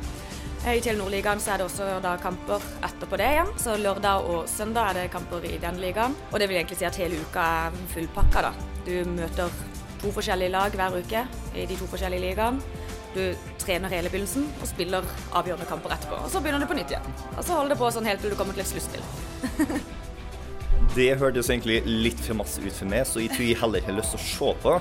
[0.64, 4.96] I Telenor-ligaen er det også da kamper etterpå det igjen, så lørdag og søndag er
[4.96, 6.14] det kamper i den ligaen.
[6.30, 8.52] Og det vil egentlig si at hele uka er fullpakka, da.
[8.86, 9.52] Du møter
[10.00, 12.80] to forskjellige lag hver uke i de to forskjellige ligaene.
[13.12, 13.20] Du
[13.60, 15.04] trener hele begynnelsen og spiller
[15.36, 16.22] avgjørende kamper etterpå.
[16.24, 17.12] Og så begynner du på nytt igjen.
[17.36, 19.04] Og så holder det på sånn helt til du kommer til et sluttspill.
[20.94, 23.96] Det hørtes egentlig litt for masse ut for meg, så jeg tror jeg heller har
[23.98, 24.74] lyst til å se på.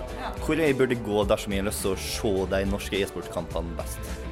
[0.46, 4.23] Hvor jeg burde gå dersom jeg har lyst til å se de norske e-sportkampene best?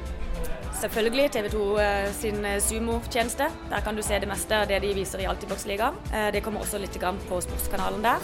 [0.82, 3.46] Selvfølgelig TV 2 eh, sin eh, Sumo-tjeneste.
[3.70, 5.94] Der kan du se det meste av det de viser i Altibox-ligaen.
[6.10, 6.96] Eh, Det kommer også litt
[7.28, 8.18] på sportskanalen der.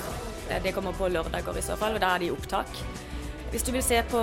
[0.65, 2.67] Det kommer på lørdager i så fall, og da er de i opptak.
[3.53, 4.19] Hvis du vil se på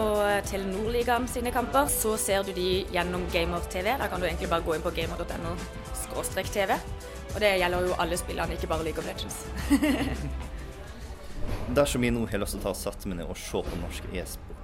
[0.50, 3.96] Telenor-ligaen sine kamper, så ser du de gjennom Gamer-TV.
[4.00, 5.56] Da kan du egentlig bare gå inn på gamer.no
[6.52, 6.76] TV.
[7.36, 9.46] Og det gjelder jo alle spillene, ikke bare League of Legends.
[11.78, 13.80] Dersom jeg nå har lyst til å ta og sette meg ned og se på
[13.80, 14.55] norsk e-sport,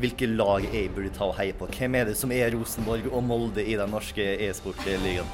[0.00, 1.68] hvilke lag jeg burde ta og heie på?
[1.76, 5.28] Hvem er det som er Rosenborg og Molde i den norske e-sportligaen?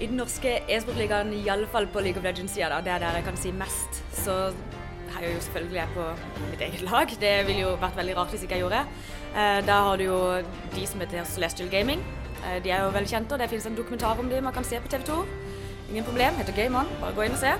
[0.00, 3.52] I den norske e-sportligaen, iallfall på League of Legends-sida, det er der jeg kan si
[3.52, 4.36] mest, så
[5.16, 6.06] heier jo selvfølgelig på
[6.50, 7.12] mitt eget lag.
[7.20, 8.82] Det ville jo vært veldig rart hvis ikke jeg gjorde.
[9.36, 10.18] Eh, Da har du jo
[10.74, 12.02] de som heter Celestial Gaming.
[12.44, 14.64] Eh, De er jo veldig kjente, og det finnes en dokumentar om dem man kan
[14.64, 15.24] se på TV 2.
[15.92, 17.52] Ingen problem, heter Game On, bare gå inn og se.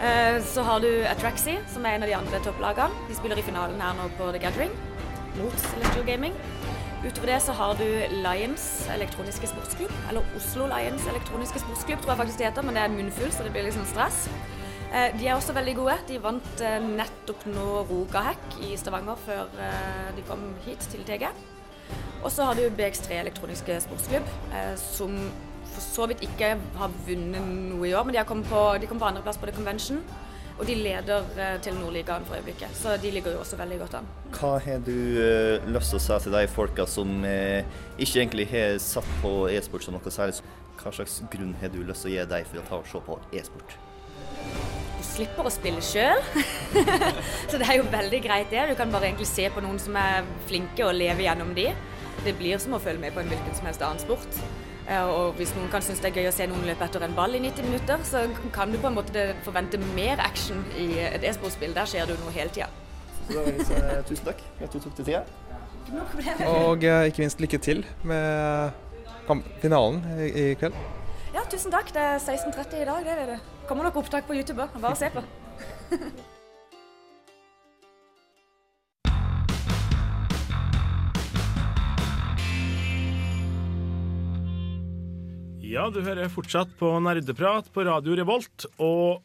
[0.00, 3.08] Eh, Så har du Atraxi, som er en av de andre topplagene.
[3.08, 4.70] De spiller i finalen her nå på The Gathering
[5.38, 6.36] mot Celestial Gaming.
[7.04, 7.86] Utover det så har du
[8.24, 12.82] Lions elektroniske sportsklubb, eller Oslo Lions elektroniske sportsklubb, tror jeg faktisk det heter, men det
[12.82, 14.24] er en munnfull, så det blir liksom stress.
[14.92, 15.98] Eh, De er også veldig gode.
[16.08, 21.28] De vant eh, nettopp nå Rogahack i Stavanger før eh, de kom hit til TG.
[22.24, 24.26] Og så har du BX3 elektroniske sportsklubb,
[24.76, 25.14] som
[25.68, 28.98] for så vidt ikke har vunnet noe i år, men de, kommet på, de kom
[29.00, 30.02] på andreplass på The Convention.
[30.58, 34.08] Og de leder til Telenor-ligaen for øyeblikket, så de ligger jo også veldig godt an.
[34.34, 37.62] Hva har du eh, lyst til å si til de folka som eh,
[37.98, 40.42] ikke egentlig har satt på e-sport som noe særlig?
[40.78, 43.04] Hva slags grunn har du lyst til å gi dem for å ta og se
[43.06, 43.78] på e-sport?
[44.98, 46.22] Du slipper å spille sjøl,
[47.50, 48.66] så det er jo veldig greit det.
[48.72, 51.70] Du kan bare egentlig se på noen som er flinke og leve gjennom de.
[52.24, 54.42] Det blir som å følge med på en hvilken som helst annen sport.
[54.88, 57.36] Og hvis noen kan synes det er gøy å se noen løpe etter en ball
[57.36, 58.22] i 90 minutter, så
[58.54, 61.74] kan du på en måte forvente mer action i et e-sportspill.
[61.76, 62.70] Der skjer det jo noe hele tida.
[63.28, 63.58] Eh,
[64.08, 65.24] tusen takk for at du tok deg tida.
[66.48, 68.72] Og eh, ikke minst lykke til med
[69.60, 70.80] finalen i, i kveld.
[71.36, 71.92] Ja, tusen takk.
[71.92, 73.38] Det er 16.30 i dag, det er det.
[73.68, 74.80] Kommer nok opptak på YouTube òg.
[74.80, 75.24] Bare se på.
[85.68, 88.64] Ja, du hører fortsatt på Nerdeprat på Radio Revolt.
[88.80, 89.20] Og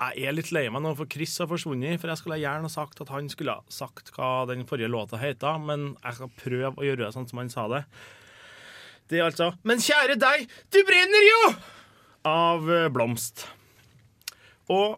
[0.00, 1.98] jeg er litt lei meg nå, for Chris har forsvunnet.
[2.00, 5.58] For jeg skulle gjerne sagt at han skulle ha sagt hva den forrige låta heter,
[5.60, 7.82] men jeg skal prøve å gjøre det sånn som han sa det.
[9.12, 11.42] Det er altså Men kjære deg, du brenner jo!
[12.32, 13.44] Av eh, Blomst.
[14.72, 14.96] Og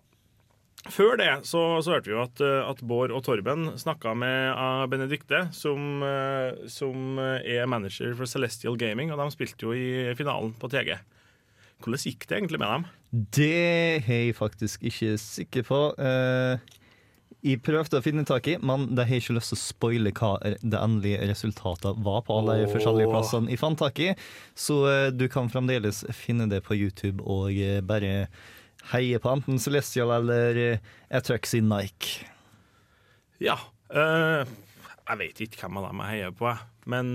[0.93, 4.55] før det så, så hørte vi jo at, eh, at Bård og Torben snakka med
[4.57, 10.16] uh, Benedicte, som, eh, som er manager for Celestial Gaming, og de spilte jo i
[10.18, 10.97] finalen på TG.
[11.78, 12.89] Hvordan gikk det egentlig med dem?
[13.39, 15.78] Det er jeg faktisk ikke sikker på.
[17.47, 20.32] Jeg prøvde å finne tak i, men de har ikke lyst til å spoile hva
[20.43, 24.11] det endelige resultatet var på alle de forskjellige plassene jeg fant tak i.
[24.59, 24.80] Så
[25.14, 27.55] du kan fremdeles finne det på YouTube og
[27.86, 28.26] bare
[28.93, 30.78] heie på enten Celestial eller uh,
[31.18, 32.24] Atrax i Nike.
[33.43, 33.59] Ja.
[33.93, 34.45] Uh,
[35.09, 36.59] Jeg vet ikke hvem av dem jeg heier på, jeg.
[36.93, 37.14] men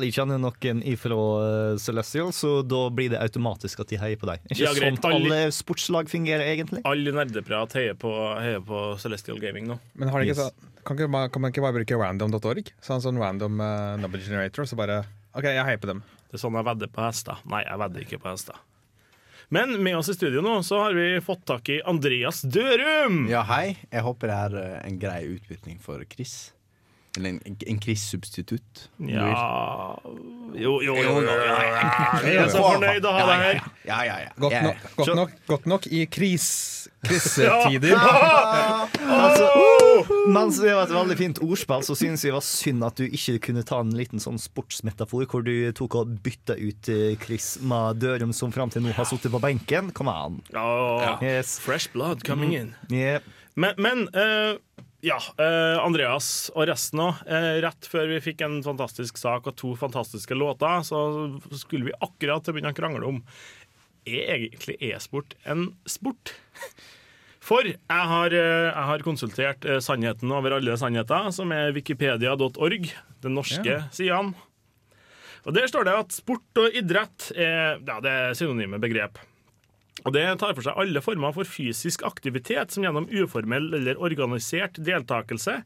[0.00, 4.16] liker han jo noen ifra eh, Celestial, så da blir det automatisk at de heier
[4.16, 4.40] på deg.
[4.48, 4.96] Ikke Ja, greit.
[5.02, 6.80] sånn alle sportslag fungerer, egentlig?
[6.88, 8.08] alle nerdeprat heier på,
[8.40, 9.76] heier på Celestial Gaming nå.
[10.00, 10.48] Men har de ikke Yes.
[10.48, 12.72] så, kan, ikke, man- kan man ikke bare bruke random.org?
[12.80, 15.02] Sånn, sånn random uh, number generator, så bare
[15.36, 16.00] OK, jeg heier på dem.
[16.30, 17.36] Det er sånn jeg vedder på hester.
[17.52, 18.56] Nei, jeg vedder ikke på hester.
[19.48, 23.28] Men med oss i studio nå så har vi fått tak i Andreas Dørum.
[23.30, 23.76] Ja, hei.
[23.92, 26.50] Jeg håper det er eh, en grei utbytning for Chris.
[27.16, 28.86] Eller en, en Chris-substitutt.
[29.08, 29.30] Ja
[30.56, 31.14] Jo, jo, jo.
[31.22, 33.60] Jeg er så fornøyd å ha deg her.
[33.86, 34.30] Ja, ja, ja.
[34.40, 36.46] Godt, nok, godt, nok, godt nok i kris,
[37.06, 37.96] krisetider.
[39.06, 39.46] Altså,
[40.32, 43.04] mens det var et veldig fint ordspill, så synes jeg det var synd at du
[43.06, 47.54] ikke kunne ta en liten sånn sportsmetafor hvor du tok og bytta ut eh, Chris
[47.64, 49.92] med Dørum, som fram til nå har sittet på benken.
[49.96, 50.40] Kom an.
[50.52, 51.16] Ja.
[51.24, 51.56] Yes.
[51.62, 52.74] Fresh blood coming in.
[52.92, 53.24] Yeah.
[53.56, 54.58] Men, men eh,
[55.06, 57.22] ja, eh, Andreas og resten òg.
[57.62, 61.00] rett før vi fikk en fantastisk sak og to fantastiske låter, så
[61.54, 63.22] skulle vi akkurat begynne å krangle om
[64.06, 66.34] er egentlig e-sport en sport.
[67.46, 67.78] For jeg
[68.10, 72.90] har, eh, jeg har konsultert eh, sannheten over alle sannheter, som er wikipedia.org,
[73.22, 73.84] den norske Ja.
[73.94, 74.34] sidene.
[75.46, 79.18] Og Der står det at sport og idrett er, ja, det er synonyme begrep.
[80.06, 84.78] Og Det tar for seg alle former for fysisk aktivitet som gjennom uformell eller organisert
[84.78, 85.62] deltakelse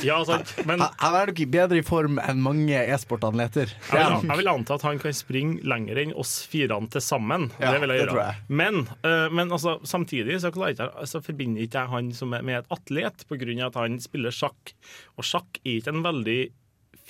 [0.01, 0.55] Ja, sant.
[0.65, 3.75] Men Her her er nok ikke bedre i form enn mange e-sportatleter.
[3.93, 7.51] Jeg vil, jeg vil anta at han kan springe lenger enn oss fire til sammen.
[7.61, 8.15] Ja, det vil jeg det gjøre.
[8.15, 8.47] tror jeg.
[8.63, 12.47] Men, uh, men altså, samtidig så, jeg, ikke- så forbinder ikke jeg han som er
[12.49, 13.27] med et atlet,
[13.67, 14.73] av at han spiller sjakk.
[15.21, 16.41] Og sjakk er ikke en veldig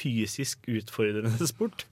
[0.01, 1.87] fysisk utfordrende sport.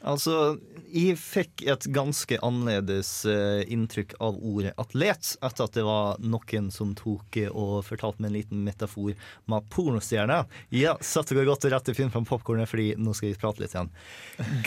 [0.00, 0.56] Altså,
[0.88, 6.70] jeg fikk et ganske annerledes eh, inntrykk av ordet atlet etter at det var noen
[6.72, 9.12] som tok eh, og fortalte med en liten metafor
[9.50, 10.40] med pornostjerne.
[10.74, 13.76] Ja, satte det godt til rette, finn fram popkornet, fordi nå skal vi prate litt
[13.76, 13.92] igjen.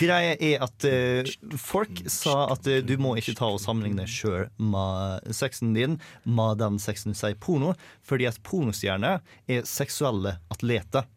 [0.00, 5.34] Greia er at eh, folk sa at du må ikke ta og sammenligne sjøl med
[5.34, 7.74] sexen din med den sexen du sier porno,
[8.06, 11.08] fordi at pornostjerner er seksuelle atleter.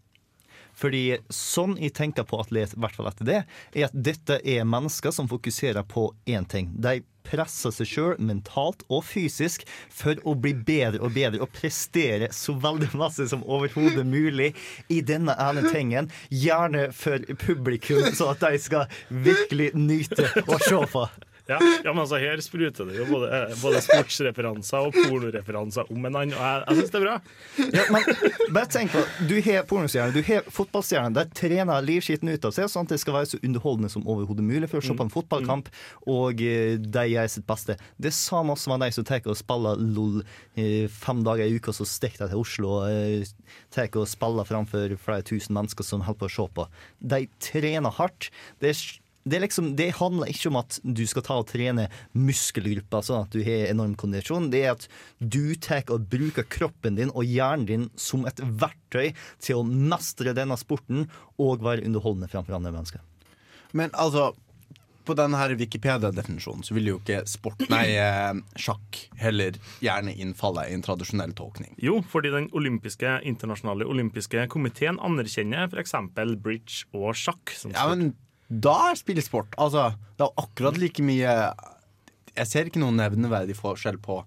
[0.78, 4.68] Fordi sånn jeg tenker på atlet, i hvert fall etter det, er at dette er
[4.68, 6.70] mennesker som fokuserer på én ting.
[6.78, 12.30] De presser seg sjøl mentalt og fysisk for å bli bedre og bedre og prestere
[12.36, 14.54] så veldig masse som overhodet mulig
[14.94, 16.12] i denne ene tingen.
[16.32, 21.08] Gjerne for publikum, så at de skal virkelig nyte å se på.
[21.48, 26.08] Ja, ja, men altså Her spruter det jo både, eh, både sportsreferanser og pornoreferanser om
[26.10, 26.34] en annen.
[26.36, 27.16] Og jeg, jeg syns det er bra.
[27.78, 31.16] Ja, men bare tenk på, Du har pornostjerner, du har fotballstjerner.
[31.16, 34.46] De trener livskiten ut av seg, sånn at det skal være så underholdende som overhodet
[34.48, 35.72] mulig for å se på en fotballkamp,
[36.12, 37.78] og eh, de gjør sitt beste.
[37.96, 40.22] Det samme som de som tar og spiller LOL
[40.60, 43.34] eh, fem dager i uka, så stikker de til Oslo og
[43.74, 46.68] tar og spiller framfor flere tusen mennesker som holder på å se på.
[47.16, 48.30] De trener hardt.
[48.62, 48.82] Det er
[49.30, 53.36] det, liksom, det handler ikke om at du skal ta og trene muskelgrupper sånn at
[53.36, 54.50] du har enorm kondisjon.
[54.54, 54.88] Det er at
[55.20, 59.14] du tar og bruker kroppen din og hjernen din som et verktøy
[59.44, 61.06] til å mestre denne sporten
[61.38, 63.04] og være underholdende framfor andre mennesker.
[63.78, 64.32] Men altså
[65.08, 70.76] på denne Wikipedia-definisjonen så vil jo ikke sport, nei, eh, sjakk heller gjerne innfalle i
[70.76, 71.72] en tradisjonell tolkning.
[71.80, 75.96] Jo, fordi den olympiske, internasjonale olympiske komiteen anerkjenner f.eks.
[76.44, 77.56] bridge og sjakk.
[77.56, 78.18] Som Ja, men
[78.48, 79.56] da er spill sport.
[79.60, 81.32] Altså, det er akkurat like mye
[82.38, 84.22] Jeg ser ikke noen nevneverdig forskjell på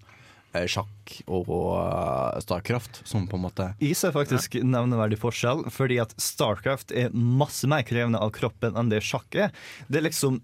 [0.53, 5.99] eh, sjakk og eh, Starcraft, som på en måte Jeg ser faktisk nevneverdig forskjell, fordi
[6.03, 9.55] at Starcraft er masse mer krevende av kroppen enn det sjakk er.
[9.89, 10.41] Det er liksom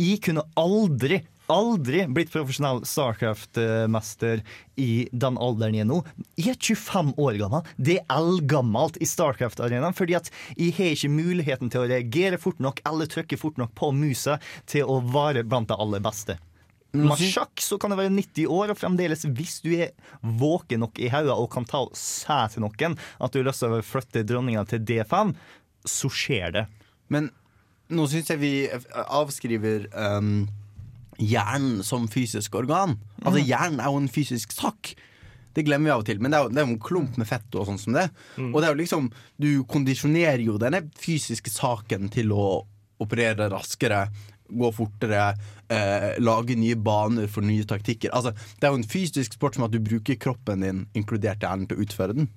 [0.00, 4.42] Jeg kunne aldri Aldri blitt profesjonell Starcraft-mester
[4.80, 6.00] i den alderen jeg er nå.
[6.38, 7.72] Jeg er 25 år gammel.
[7.76, 9.96] Det er eldgammelt i Starcraft-arenaen.
[9.96, 13.74] Fordi at jeg har ikke muligheten til å reagere fort nok eller trykke fort nok
[13.78, 14.38] på musa
[14.70, 16.38] til å være blant de aller beste.
[16.90, 20.98] Med sjakk så kan det være 90 år, og fremdeles, hvis du er våken nok
[20.98, 23.84] i hodet og kan ta og se til noen at du har lyst til å
[23.86, 25.34] flytte dronninga til D5,
[25.86, 26.64] så skjer det.
[27.10, 27.30] Men
[27.94, 28.52] nå syns jeg vi
[29.06, 30.48] avskriver um,
[31.20, 32.96] hjernen som fysisk organ.
[33.22, 34.94] Altså Hjernen er jo en fysisk sak.
[35.54, 37.16] Det glemmer vi av og til, men det er jo, det er jo en klump
[37.18, 38.06] med fett og sånn som det.
[38.38, 39.08] Og det er jo liksom
[39.42, 42.44] Du kondisjonerer jo denne fysiske saken til å
[43.02, 44.04] operere raskere,
[44.50, 45.24] gå fortere,
[45.70, 48.10] eh, lage nye baner for nye taktikker.
[48.12, 51.66] Altså, det er jo en fysisk sport som at du bruker kroppen din, inkludert hjernen,
[51.70, 52.28] til å utføre den.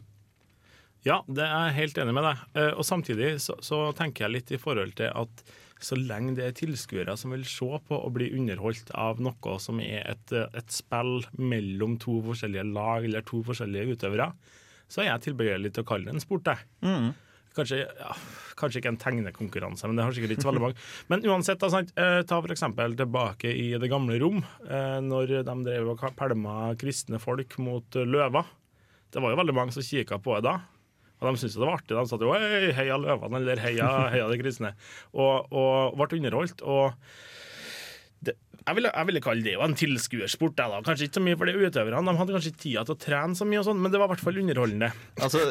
[1.03, 2.43] Ja, det er jeg helt enig med deg.
[2.55, 5.43] Eh, Og samtidig så, så tenker jeg litt i forhold til at
[5.83, 9.81] så lenge det er tilskuere som vil se på og bli underholdt av noe som
[9.83, 14.31] er et, et spill mellom to forskjellige lag eller to forskjellige utøvere,
[14.91, 16.65] så er jeg tilbøyelig til å kalle det en sport, jeg.
[17.53, 18.13] Kanskje, ja,
[18.57, 20.85] kanskje ikke en tegnekonkurranse, men det har sikkert ikke så veldig mange.
[21.11, 21.91] Men uansett, da, sant?
[21.93, 26.73] Eh, ta for eksempel tilbake i det gamle Rom, eh, når de drev og pælma
[26.81, 28.49] kristne folk mot eh, løver.
[29.13, 30.55] Det var jo veldig mange som kikka på det da.
[31.23, 31.95] Og de syntes det var artig.
[31.95, 34.73] De satt jo «Hei, heia løvene, eller heia, heia de kristne.
[35.15, 36.61] Og, og ble underholdt.
[36.67, 36.93] Og
[38.23, 40.53] det, jeg, ville, jeg ville kalle det jo en tilskuersport.
[40.59, 40.81] Da.
[40.85, 42.03] Kanskje ikke så mye for de utøverne.
[42.07, 44.07] De hadde kanskje ikke tida til å trene så mye, og sånt, men det var
[44.11, 44.91] i hvert fall underholdende.
[45.19, 45.41] Altså,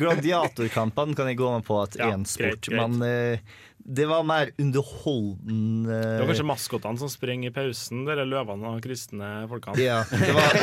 [0.00, 2.80] Gladiatorkampene kan jeg gå med på at er Ja, en sport, greit, greit.
[2.80, 8.24] men eh, det var mer underholdende Det var kanskje maskotene som springer i pausen, dere
[8.28, 9.76] løvene og kristne folkene.
[9.82, 10.56] Ja, det var,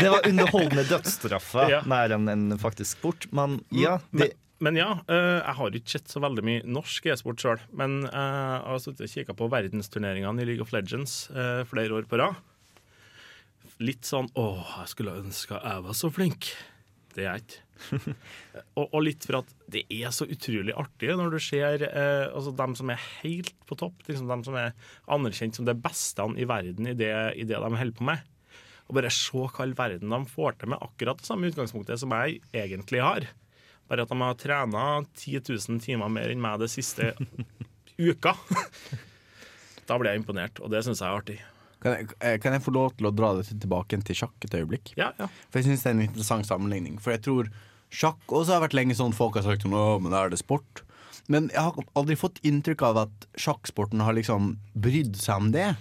[0.00, 1.82] det var underholdende dødsstraffer Ja.
[1.90, 3.26] mer enn en faktisk sport.
[3.34, 4.32] Men ja, det,
[4.62, 7.62] men ja, eh, jeg har ikke sett så veldig mye norsk e-sport sjøl.
[7.76, 11.98] Men eh, jeg har sittet og kikka på verdensturneringene i League of Legends eh, flere
[11.98, 12.38] år på rad.
[13.82, 16.52] Litt sånn åh, jeg skulle ønske jeg var så flink.
[17.14, 17.60] Det er ikke.
[18.78, 22.54] og, og litt for at det er så utrolig artig når du ser eh, altså
[22.56, 24.74] dem som er helt på topp, liksom dem som er
[25.14, 28.22] anerkjent som det beste i verden i det, i det de holder på med.
[28.88, 32.12] Og bare se hva all verden de får til med akkurat det samme utgangspunktet som
[32.18, 33.30] jeg egentlig har.
[33.88, 34.84] Bare at de har trena
[35.14, 37.12] 10 000 timer mer enn meg det siste
[38.10, 38.36] uka.
[39.88, 41.40] da blir jeg imponert, og det syns jeg er artig.
[41.84, 44.56] Kan jeg, eh, kan jeg få lov til å dra det tilbake til sjakk et
[44.56, 44.94] øyeblikk?
[44.96, 45.28] Ja, ja.
[45.52, 46.96] For jeg syns det er en interessant sammenligning.
[47.04, 47.50] For jeg tror
[47.92, 50.40] sjakk også har vært lenge sånn folk har sagt sånn, Å, men da er det
[50.40, 50.82] sport.
[51.28, 55.74] Men jeg har aldri fått inntrykk av at sjakksporten har liksom brydd seg om det.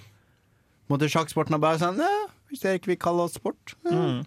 [0.92, 2.04] Måtte sjakksporten har bare sånn
[2.52, 3.74] hvis dere ikke vil kalle oss sport.
[3.88, 4.22] Ja.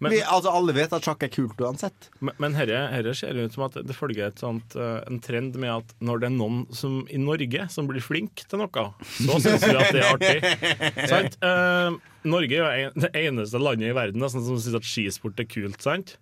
[0.00, 2.08] Men- vi, altså Alle vet at sjakk er kult uansett.
[2.20, 5.70] Men, men herre, herre ser ut som at det følger sånt, eh, en trend med
[5.74, 8.86] at når det er noen som, i Norge som blir flink til noe,
[9.20, 10.40] så syns vi at det er artig.
[11.12, 11.36] sant?
[11.44, 15.80] Eh, Norge er jo det eneste landet i verden som syns at skisport er kult.
[15.80, 16.16] sant?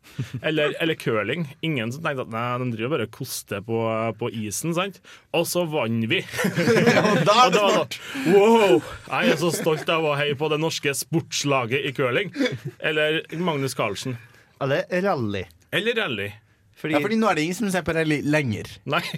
[0.46, 1.46] Eller, eller curling.
[1.66, 3.80] Ingen som tenkte at nei, de driver bare og koster på,
[4.20, 4.74] på isen.
[4.76, 5.00] sant?
[5.34, 6.20] Og så vant vi!
[7.02, 7.98] Og da er det sport!
[8.30, 8.78] wow!
[9.10, 12.30] Jeg er så stolt av å heie på det norske sportslaget i curling.
[12.78, 14.18] Eller Magnus Carlsen.
[14.60, 15.44] eller rally.
[15.72, 16.30] Eller rally.
[16.78, 18.68] Fordi, Ja, fordi nå er det ingen som ser på rally lenger.
[18.86, 19.02] Nei.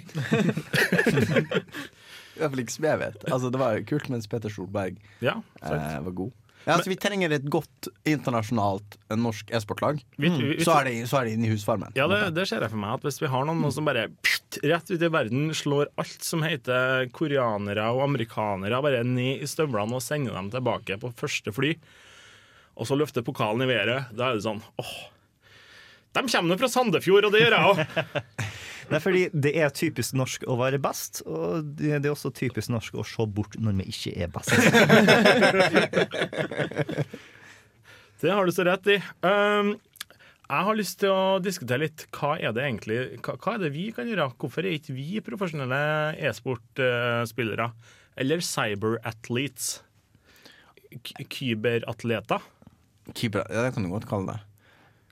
[2.31, 3.25] I hvert fall ikke som jeg vet.
[3.29, 6.31] Altså Det var kult mens Peter Solberg Ja, eh, var god.
[6.67, 10.01] Ja, altså Vi trenger et godt internasjonalt eh, norsk e-sportlag.
[10.21, 10.29] Vi-
[10.61, 11.91] Så er det, så er det inne i husfarmen.
[11.97, 12.93] Ja, det, det ser jeg for meg.
[12.99, 16.43] At Hvis vi har noen som bare pst, rett ut i verden slår alt som
[16.45, 21.73] heter koreanere og amerikanere, bare ned i støvlene og sender dem tilbake på første fly,
[22.77, 24.93] og så løfter pokalen i været, da er det sånn åh.
[26.13, 28.11] De kommer nå fra Sandefjord, og det gjør jeg òg!
[28.91, 32.71] Nei, fordi det er typisk norsk å være best, og det det er også typisk
[32.73, 34.51] norsk å se bort når vi ikke er best.
[38.21, 38.99] Det har du så rett i.
[39.25, 39.71] Um,
[40.45, 43.71] jeg har lyst til å diskutere litt hva er det egentlig hva, hva er det
[43.73, 44.27] vi kan gjøre?
[44.37, 45.79] Hvorfor er ikke vi profesjonelle
[46.29, 47.71] e-sportspillere?
[48.15, 49.81] eller cyberathletes?
[51.31, 52.41] Kyberatleter?
[53.15, 54.50] Kyber, ja, det kan du godt kalle det.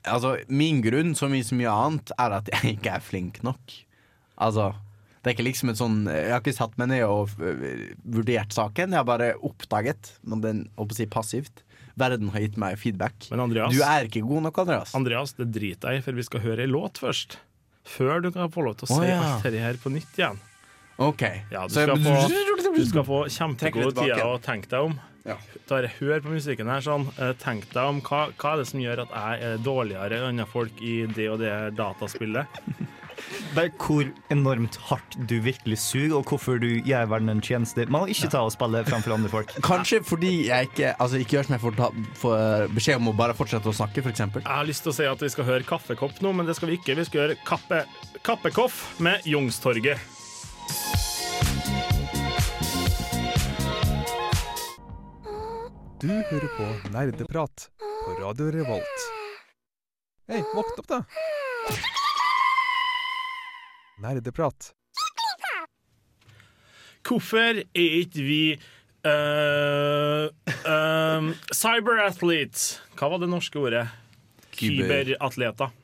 [0.08, 3.74] Altså, min grunn, som i så mye annet, er at jeg ikke er flink nok.
[4.40, 4.70] Altså,
[5.20, 8.54] det er ikke liksom et sånn Jeg har ikke satt meg ned og øh, vurdert
[8.56, 8.94] saken.
[8.94, 11.64] Jeg har bare oppdaget, men den jeg å si passivt.
[12.00, 13.28] Verden har gitt meg feedback.
[13.28, 14.94] Men Andreas, Du er ikke god nok, Andreas.
[14.96, 17.36] Andreas, det driter jeg i, for vi skal høre ei låt først.
[17.90, 19.18] Før du kan få lov til å oh, si ja.
[19.20, 20.40] alt dette her på nytt igjen.
[21.00, 21.22] OK.
[21.52, 24.98] Ja, du Så jeg- skal få, du skal få kjempegod tid å tenke deg om.
[25.30, 25.38] Ja.
[25.70, 27.06] Bare hør på musikken her sånn.
[27.18, 30.32] Eh, Tenk deg om hva, hva er det som gjør at jeg er dårligere enn
[30.32, 32.60] andre folk i det og det dataspillet.
[33.54, 37.84] Bare hvor enormt hardt du virkelig suger, og hvorfor du gjør verden en tjeneste.
[37.90, 39.52] Man må ikke ta og spille framfor andre folk.
[39.66, 41.90] Kanskje fordi jeg ikke Altså ikke gjør som jeg får, ta,
[42.22, 44.24] får beskjed om å bare fortsette å snakke, f.eks.
[44.40, 46.72] Jeg har lyst til å si at vi skal høre Kaffekopp nå, men det skal
[46.72, 46.96] vi ikke.
[46.98, 47.84] Vi skal høre kappe,
[48.26, 50.00] Kappekoff med Youngstorget.
[56.00, 59.02] Du hører på Nerdeprat på Radio Revolt.
[60.30, 61.00] Hei, våkn opp, da!
[64.00, 64.70] Nerdeprat.
[67.04, 68.40] Hvorfor er ikke vi
[69.04, 70.30] uh,
[70.64, 72.78] um, Cyberathletes.
[72.96, 73.86] Hva var det norske ordet?
[74.54, 75.76] Kyber- Kyberatleter.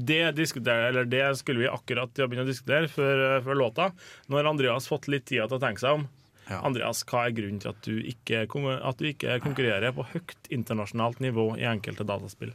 [0.00, 3.90] Det, eller det skulle vi akkurat begynne å diskutere før, før låta.
[4.28, 6.08] Nå har Andreas fått litt tid til å tenke seg om.
[6.50, 6.58] Ja.
[6.66, 11.22] Andreas, hva er grunnen til at du ikke, at du ikke konkurrerer på høyt internasjonalt
[11.22, 12.52] nivå i enkelte dataspill?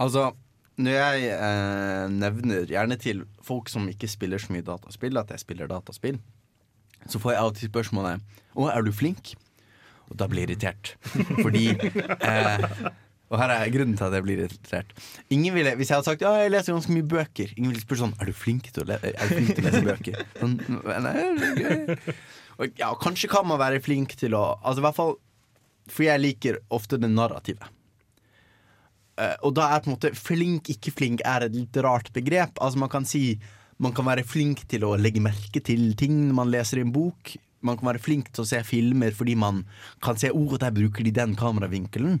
[0.00, 0.30] Altså,
[0.80, 5.44] når jeg eh, nevner gjerne til folk som ikke spiller så mye dataspill, at jeg
[5.44, 6.18] spiller dataspill,
[7.06, 9.34] så får jeg alltid spørsmålet Å, er du flink?
[10.08, 10.94] Og da blir jeg irritert.
[11.44, 12.64] Fordi eh,
[13.32, 14.92] Og her er grunnen til at jeg blir irritert.
[15.32, 18.00] Ingen ville, Hvis jeg hadde sagt ja, jeg leser ganske mye bøker, ingen ville spurt
[18.02, 20.24] sånn Er du flink til å, le er du flink til å lese bøker?
[20.40, 20.58] Sånn,
[21.04, 22.14] nei.
[22.78, 25.16] Ja, kanskje kan man være flink til å Altså i hvert fall
[25.90, 27.66] For jeg liker ofte det narrativet.
[29.14, 32.58] Uh, og da er på en måte flink, ikke flink er et litt rart begrep.
[32.58, 33.36] Altså Man kan si
[33.82, 36.92] man kan være flink til å legge merke til ting når man leser i en
[36.94, 37.34] bok.
[37.66, 39.64] Man kan være flink til å se filmer fordi man
[40.04, 42.20] kan se oh, der bruker de den kameravinkelen.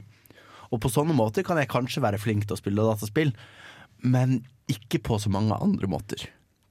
[0.74, 3.30] Og på sånne måter kan jeg kanskje være flink til å spille dataspill,
[4.02, 6.24] men ikke på så mange andre måter.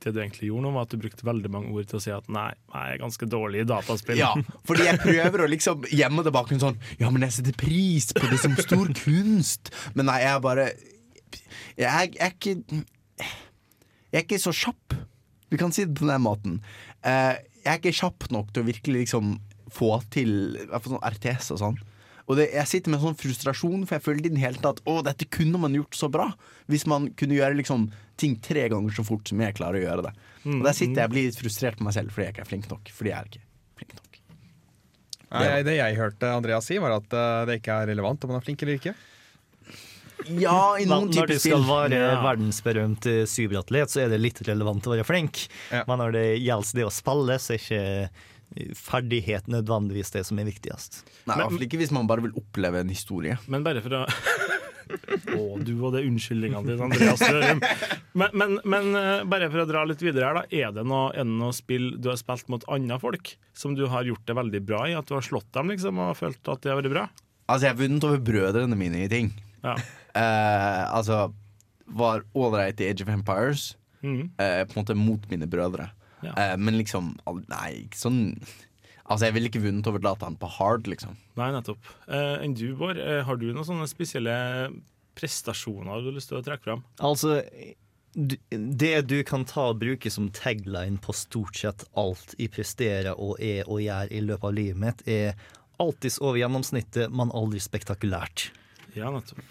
[0.03, 2.11] Det du egentlig gjorde nå, var at du brukte veldig mange ord til å si
[2.11, 4.19] at nei, jeg er ganske dårlig i dataspill.
[4.19, 4.33] Ja,
[4.67, 8.09] fordi jeg prøver å liksom gjemme det bak en sånn Ja, men jeg setter pris
[8.15, 9.71] på det som stor kunst.
[9.95, 10.67] Men nei, jeg er bare
[11.79, 14.97] Jeg jeg er ikke Jeg er ikke så kjapp.
[15.53, 16.59] Vi kan si det på den måten.
[17.05, 19.37] Eh, jeg er ikke kjapp nok til å virkelig liksom
[19.73, 21.81] få til sånn RTS og sånn.
[22.29, 25.01] Og det, jeg sitter med sånn frustrasjon, for jeg føler i den hele tatt Å,
[25.05, 26.29] dette kunne man gjort så bra.
[26.71, 27.89] Hvis man kunne gjøre liksom
[28.19, 30.13] ting tre ganger så fort som jeg klarer å gjøre det.
[30.45, 32.49] Og der sitter jeg og blir litt frustrert på meg selv fordi jeg ikke er
[32.51, 32.91] flink nok.
[32.93, 33.45] Fordi jeg er ikke
[33.79, 34.19] flink nok.
[35.33, 38.41] Nei, det jeg hørte Andreas si, var at eh, det ikke er relevant om man
[38.41, 38.93] er flink eller ikke.
[40.39, 42.19] Ja, i noen Når du skal være Ja.
[42.23, 45.41] verdensberømt eh, cyberatlet, så er det litt relevant å være flink.
[45.73, 45.81] Ja.
[45.89, 47.81] Men når det gjelder det å spille, så er ikke
[48.77, 51.01] ferdighet nødvendigvis det som er viktigst.
[51.29, 53.37] Nei, i ikke hvis man bare vil oppleve en historie.
[53.51, 54.05] Men bare for å
[55.33, 57.61] Å, du og det unnskyldningene dine, Andreas Dørum.
[58.19, 60.43] Men, men, men eh, bare for å dra litt videre her, da.
[60.51, 63.85] Er det noe, er det noe spill du har spilt mot andre folk som du
[63.89, 64.97] har gjort det veldig bra i?
[64.99, 67.05] At du har slått dem liksom, og følt at det har vært bra?
[67.47, 69.31] Altså, jeg har vunnet over brødrene mine i ting.
[69.63, 69.77] Ja.
[70.11, 71.23] Uh, altså
[71.93, 73.71] var ålreit i Age of Empires,
[74.03, 74.33] Mm.
[74.35, 75.85] Uh, på en måte mot mine brødre.
[76.23, 76.33] Ja.
[76.39, 77.15] Eh, men liksom
[77.49, 78.21] Nei, ikke sånn
[79.03, 81.17] Altså, jeg ville ikke vunnet over dataen på hard, liksom.
[81.35, 81.89] Nei, nettopp.
[82.07, 84.35] Eh, enn du, Bård, eh, har du noen sånne spesielle
[85.19, 86.85] prestasjoner du har lyst til å trekke fram?
[87.03, 87.41] Altså,
[88.15, 93.41] det du kan ta og bruke som tagline på stort sett alt jeg presterer og
[93.43, 95.35] er og gjør i løpet av livet mitt, er
[95.83, 98.51] alltids over gjennomsnittet, men aldri spektakulært.
[98.95, 99.41] Ja, nettopp.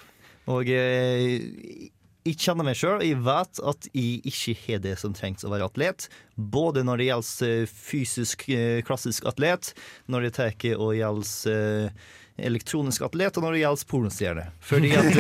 [0.52, 1.90] Og eh,
[2.22, 3.02] jeg kjenner meg sjøl.
[3.02, 6.08] Jeg vet at jeg ikke har det som trengs å være atlet.
[6.36, 9.72] Både når det gjelder eh, fysisk eh, klassisk atlet,
[10.06, 12.10] når det tar og gjelder eh,
[12.42, 14.44] elektronisk atlet, og når det gjelder pornostjerne.
[14.62, 15.18] Fordi at,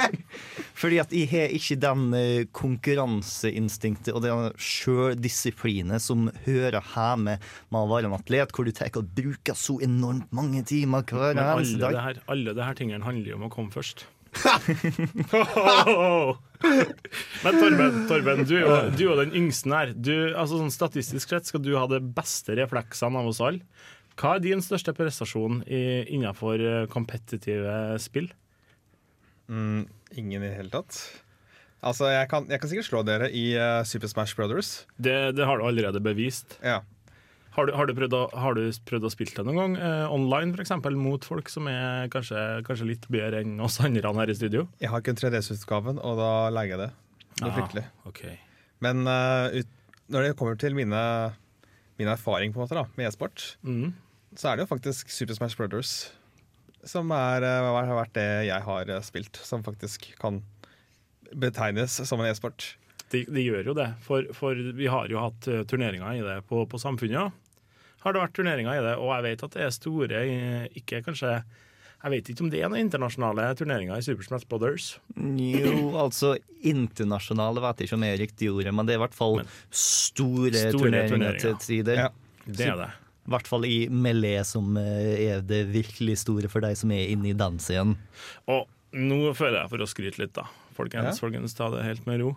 [0.82, 2.06] fordi at jeg har ikke den
[2.56, 8.94] konkurranseinstinktet og den sjøldisiplinet som hører hjemme med å være en atlet, hvor du tar
[9.02, 12.22] og bruker så enormt mange timer hver eneste dag.
[12.30, 14.06] alle disse tingene handler jo om å komme først.
[17.40, 19.94] Men Torben, Torben du, du er jo den yngste her.
[19.96, 23.64] Du, altså sånn Statistisk sett skal du ha de beste refleksene av oss alle.
[24.20, 28.28] Hva er din største prestasjon i, innenfor eh, kompetitive spill?
[29.48, 30.98] Mm, ingen i det hele tatt.
[31.80, 34.84] Altså, jeg kan, jeg kan sikkert slå dere i uh, Super Smash Brothers.
[35.00, 36.58] Det, det har du allerede bevist.
[36.60, 36.82] Ja.
[37.56, 39.72] Har du, har du, prøvd, å, har du prøvd å spille det noen gang?
[39.82, 40.70] Eh, online, f.eks.
[40.94, 44.68] Mot folk som er kanskje, kanskje litt bedre enn oss andre her i studio?
[44.82, 46.90] Jeg har kun 3DS-utgaven, og da legger jeg det.
[47.40, 47.84] Det er fryktelig.
[48.10, 48.36] Okay.
[48.84, 49.74] Men uh, ut,
[50.14, 51.02] når det kommer til mine,
[51.98, 53.92] min erfaring på en måte da, med e-sport, Mm.
[54.38, 56.10] så er det jo faktisk Super Smash Brothers
[56.86, 60.40] som er, eh, har vært det jeg har eh, spilt, som faktisk kan
[61.36, 62.74] betegnes som en e-sport.
[63.10, 66.36] De, de gjør jo det, for, for vi har jo hatt eh, turneringer i det
[66.48, 67.32] på, på Samfunnet.
[68.04, 70.20] Har det vært turneringer i det, og jeg vet at det er store,
[70.78, 71.32] ikke kanskje
[72.00, 74.86] Jeg vet ikke om det er noen internasjonale turneringer i Super Smash Brothers.
[75.20, 76.30] Jo, altså
[76.64, 79.36] internasjonale vet jeg ikke om er riktig ordet, men det er i hvert fall
[79.68, 81.38] store, Store turneringer turneringer.
[81.42, 82.00] til tider.
[82.06, 82.08] Ja.
[82.46, 82.88] Det er det.
[83.28, 87.10] I hvert fall i Melé, som eh, er det virkelig store for deg som er
[87.12, 87.98] inne i den scenen.
[88.50, 88.64] Og
[88.96, 90.46] nå føler jeg for å skryte litt, da.
[90.78, 91.20] Folkens, Ja.
[91.20, 92.32] folkens, ta det helt med ro.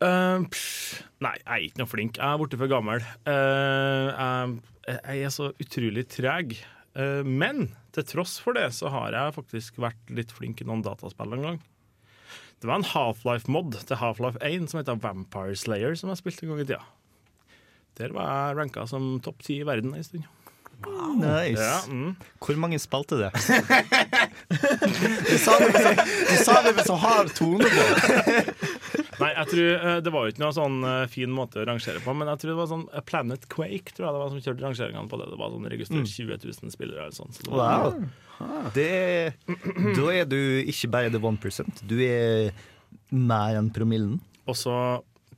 [0.00, 2.20] Eh, pff, nei, jeg er ikke noe flink.
[2.20, 3.02] Jeg er borte for gammel.
[3.28, 4.56] Uh,
[4.86, 6.56] jeg, jeg er så utrolig treg.
[6.96, 10.84] Uh, men til tross for det så har jeg faktisk vært litt flink i noen
[10.86, 11.60] dataspill en gang.
[12.60, 16.54] Det var en Half-Life-mod til Half-Life 1 som heter Vampire Slayer, som jeg spilte en
[16.54, 16.82] gang i tida.
[18.00, 20.28] Der var jeg ranka som topp ti i verden en stund.
[21.20, 21.60] Nice.
[21.60, 22.16] Ja, mm.
[22.40, 23.30] Hvor mange spilte det?
[25.28, 25.92] Du sa det med så,
[26.30, 28.99] du sa det med så hard tone på.
[29.20, 32.00] Nei, jeg tror eh, Det var jo ikke noe sånn eh, fin måte å rangere
[32.04, 34.40] på, men jeg tror det var sånn eh, Planet Quake tror jeg det var som
[34.46, 35.28] kjørte rangeringene på det.
[35.32, 37.36] Det var sånn registrert 20 000 spillere eller sånn.
[37.36, 38.02] Så det Wow.
[38.72, 38.86] Det,
[39.98, 42.54] da er du ikke bare the one percent, du er
[43.12, 44.16] mer enn promillen.
[44.48, 44.74] Og så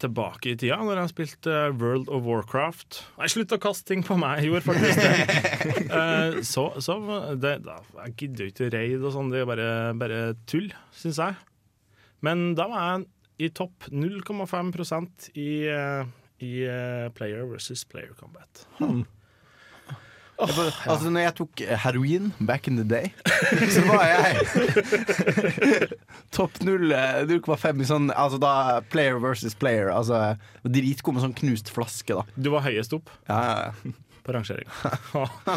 [0.03, 4.17] tilbake i tida, når jeg spilte World of Warcraft Nei, slutt å kaste ting på
[4.19, 4.41] meg!
[4.41, 6.45] Jeg gjorde faktisk det.
[6.53, 6.97] Så så
[7.39, 9.69] det, da, Jeg gidder jo ikke raid og sånn, det er bare,
[9.99, 11.37] bare tull, syns jeg.
[12.25, 13.07] Men da var jeg
[13.43, 16.05] i topp 0,5% i, eh,
[16.45, 18.67] i eh, player versus player combat.
[20.43, 23.13] Altså, når jeg tok heroin back in the day,
[23.75, 24.33] så var jeg
[26.37, 28.55] topp eh, 0,5 i sånn Altså da
[28.93, 29.93] player versus player.
[29.93, 32.27] Altså dritgod med sånn knust flaske, da.
[32.35, 33.95] Du var høyest opp Ja, ja, ja.
[34.23, 34.71] på rangeringa.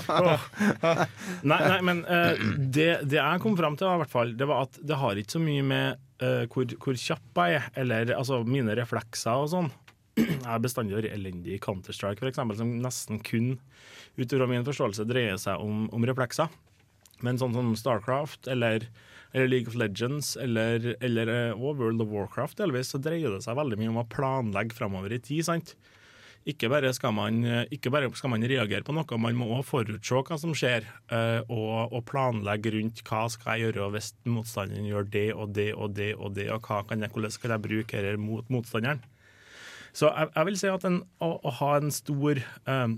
[1.50, 4.50] nei, nei, men uh, det, det jeg kom fram til, var, i hvert fall, det
[4.50, 8.14] var at det har ikke så mye med eh, hvor, hvor kjapp jeg er, eller
[8.16, 9.72] altså, mine reflekser og sånn.
[10.20, 13.58] Jeg har bestandig vært elendig i Counter-Strike, eksempel, som nesten kun
[14.16, 16.48] ut fra min forståelse dreier seg om, om reflekser.
[17.24, 18.86] Men sånn som Starcraft eller,
[19.34, 23.60] eller League of Legends eller, eller eh, World of Warcraft delvis, så dreier det seg
[23.60, 25.46] veldig mye om å planlegge framover i tid.
[25.48, 25.76] sant?
[26.46, 30.20] Ikke bare, man, eh, ikke bare skal man reagere på noe, man må òg forutse
[30.28, 35.10] hva som skjer, eh, og, og planlegge rundt hva skal jeg gjøre hvis motstanderen gjør
[35.10, 38.04] det og det og det, og det, og hva kan jeg, hvordan kan jeg bruke
[38.06, 39.02] dette mot motstanderen.
[39.96, 42.98] Så jeg, jeg vil si at en, å, å ha en stor um,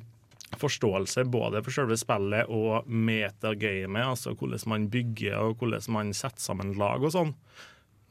[0.60, 6.44] forståelse både for selve spillet og metagamet, altså hvordan man bygger og hvordan man setter
[6.44, 7.36] sammen lag og sånn,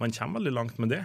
[0.01, 1.05] man kommer veldig langt med det.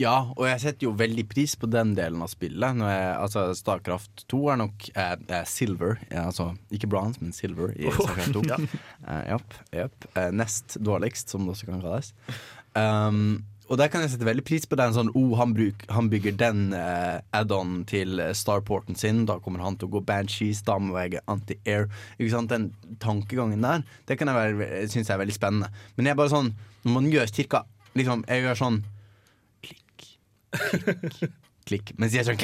[0.00, 2.78] Ja, og jeg setter jo veldig pris på den delen av spillet.
[2.80, 5.98] Når jeg, altså Starcraft 2 er nok eh, silver.
[6.08, 8.44] Ja, altså ikke bronze, men silver i Starcraft 2.
[8.48, 8.58] Ja.
[9.10, 9.34] Eh,
[9.76, 10.04] yep.
[10.16, 12.14] Eh, nest dårligst, som det også kan kalles.
[12.72, 16.08] Um, og der kan jeg sette veldig pris på den sånn oh, han, bruk, han
[16.10, 19.26] bygger den eh, add-on til starporten sin.
[19.28, 21.90] Da kommer han til å gå banshees, da må jeg anti-air.
[22.16, 22.54] Ikke sant?
[22.54, 25.70] Den tankegangen der, det kan jeg være, synes jeg er veldig spennende.
[25.98, 26.50] Men jeg er bare sånn,
[26.86, 27.62] når man gjør cirka
[27.98, 28.80] liksom, Jeg gjør sånn
[30.50, 31.34] klikk,
[31.68, 31.92] klikk.
[32.00, 32.40] Mens de er sånn.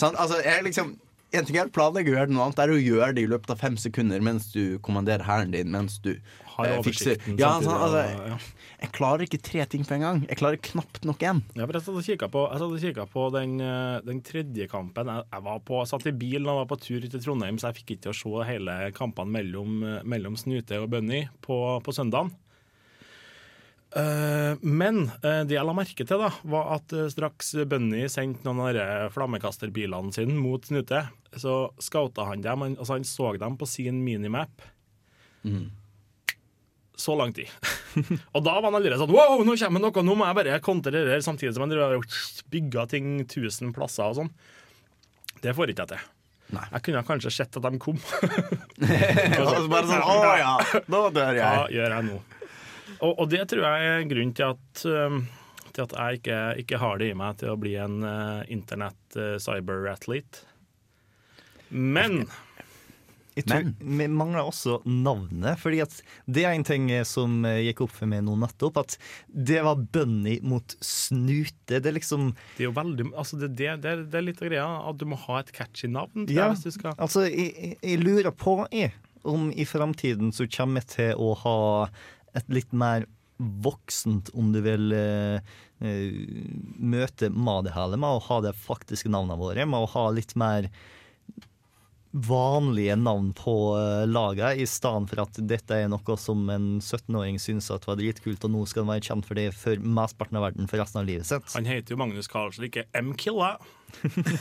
[0.00, 0.96] Sånn, altså, jeg liksom
[1.30, 3.52] en ting er å planlegge å gjøre noe annet er å gjøre det i løpet
[3.54, 6.16] av fem sekunder mens du kommanderer hæren din, mens du
[6.56, 8.38] Har eh, fikser ja, sånn, altså, ja.
[8.80, 10.20] Jeg klarer ikke tre ting på en gang.
[10.26, 11.42] Jeg klarer knapt nok én.
[11.54, 12.44] Ja, jeg satt og kikket på,
[13.12, 15.10] på den, eh, den tredje kampen.
[15.12, 17.80] Jeg, jeg var på, satt i bilen og var på tur til Trondheim, så jeg
[17.80, 21.94] fikk ikke til å se hele kampene mellom, eh, mellom Snute og Bunny på, på
[21.94, 22.32] søndagen.
[23.90, 28.46] Eh, men eh, det jeg la merke til, da, var at eh, straks Bunny sendte
[28.46, 28.84] noen av de
[29.16, 31.02] flammekasterbilene sine mot Snute,
[31.34, 32.68] så scouta han dem.
[32.70, 34.62] Altså han så dem på sin minimap.
[37.00, 37.50] Så lang tid.
[38.34, 41.04] og da var han allerede sånn Wow, nå kommer noe, nå må jeg bare kontre
[41.08, 42.02] det samtidig som han
[42.52, 44.34] bygga ting tusen plasser og sånn.
[45.40, 46.08] Det får ikke jeg til.
[46.50, 46.66] Nei.
[46.74, 47.98] Jeg kunne kanskje sett at de kom.
[49.40, 50.52] Altså, bare sånn, å ja,
[50.92, 51.40] nå dør jeg.
[51.40, 52.20] Hva gjør jeg nå?
[53.00, 55.22] Og, og det tror jeg er grunnen til at, um,
[55.72, 59.16] til at jeg ikke, ikke har det i meg til å bli en uh, internett
[59.16, 60.44] uh, cyber-athlete.
[61.70, 62.24] Men
[63.38, 65.56] Jeg tror Vi mangler også navnet.
[65.62, 65.92] fordi at
[66.26, 68.80] det er en ting som eh, gikk opp for meg nå nettopp.
[68.82, 68.96] At
[69.30, 71.78] det var Bunny mot Snute.
[71.78, 74.42] Det er liksom Det er jo veldig altså det, det, det, er- det er litt
[74.42, 76.26] av greia at du må ha et catchy navn.
[76.26, 78.92] jeg, Ja, hvis du skal altså, jeg, jeg- jeg lurer på jeg,
[79.24, 81.56] om i framtiden så kommer jeg til å ha
[82.38, 83.06] et litt mer
[83.40, 85.40] voksent, om du vil, eh,
[85.80, 86.12] eh,
[86.76, 90.36] møte med det hele, med å ha de faktiske navnene våre, med å ha litt
[90.36, 90.68] mer
[92.10, 97.38] vanlige navn på uh, laget, i stedet for at dette er noe som en 17-åring
[97.38, 100.48] syns at var dritkult, og nå skal han være kjent for det for mesteparten av
[100.48, 101.46] verden for resten av livet sitt.
[101.54, 103.56] Han heter jo Magnus Carlsen, ikke M-Killa.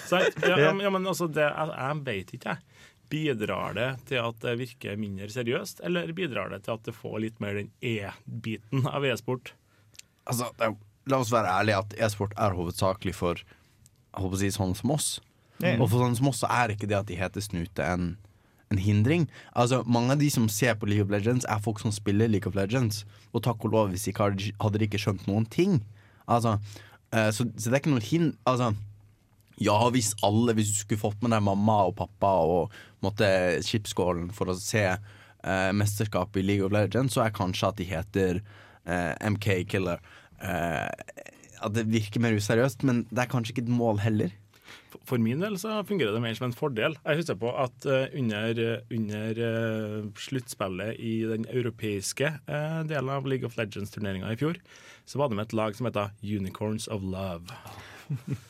[0.10, 2.90] Ja, ja, men altså, det, jeg, jeg vet ikke, jeg.
[3.10, 7.18] Bidrar det til at det virker mindre seriøst, eller bidrar det til at det får
[7.26, 9.54] litt mer den E-biten av e-sport?
[10.30, 10.52] Altså,
[11.10, 13.42] la oss være ærlige at e-sport er hovedsakelig for
[14.10, 15.08] jeg håper å si sånne som oss.
[15.60, 15.82] Mm.
[15.82, 18.12] Og for sånne som oss så er ikke det at de heter snute en,
[18.74, 19.28] en hindring.
[19.54, 22.50] Altså, Mange av de som ser på League of Legends, er folk som spiller League
[22.50, 23.04] of Legends.
[23.34, 25.82] Og takk og lov, hvis de ikke hadde, hadde de ikke skjønt noen ting.
[26.30, 26.58] Altså,
[27.14, 28.34] eh, så, så det er ikke noe hind...
[28.50, 28.74] Altså,
[29.60, 33.28] ja, hvis alle Hvis du skulle fått med deg mamma og pappa og måtte
[33.66, 37.88] chipskålen for å se eh, mesterskapet i League of Legends, så er kanskje at de
[37.88, 38.42] heter
[38.86, 40.02] eh, MK Killer.
[40.40, 40.88] Eh,
[41.60, 44.36] at det virker mer useriøst, men det er kanskje ikke et mål heller.
[45.06, 46.96] For- min del så fungerer det mer som en fordel.
[47.06, 48.62] Jeg husker på at eh, under,
[48.94, 54.60] under eh, sluttspillet i den europeiske eh, delen av League of Legends-turneringa i fjor,
[55.10, 57.60] så var det med et lag som heter Unicorns of Love.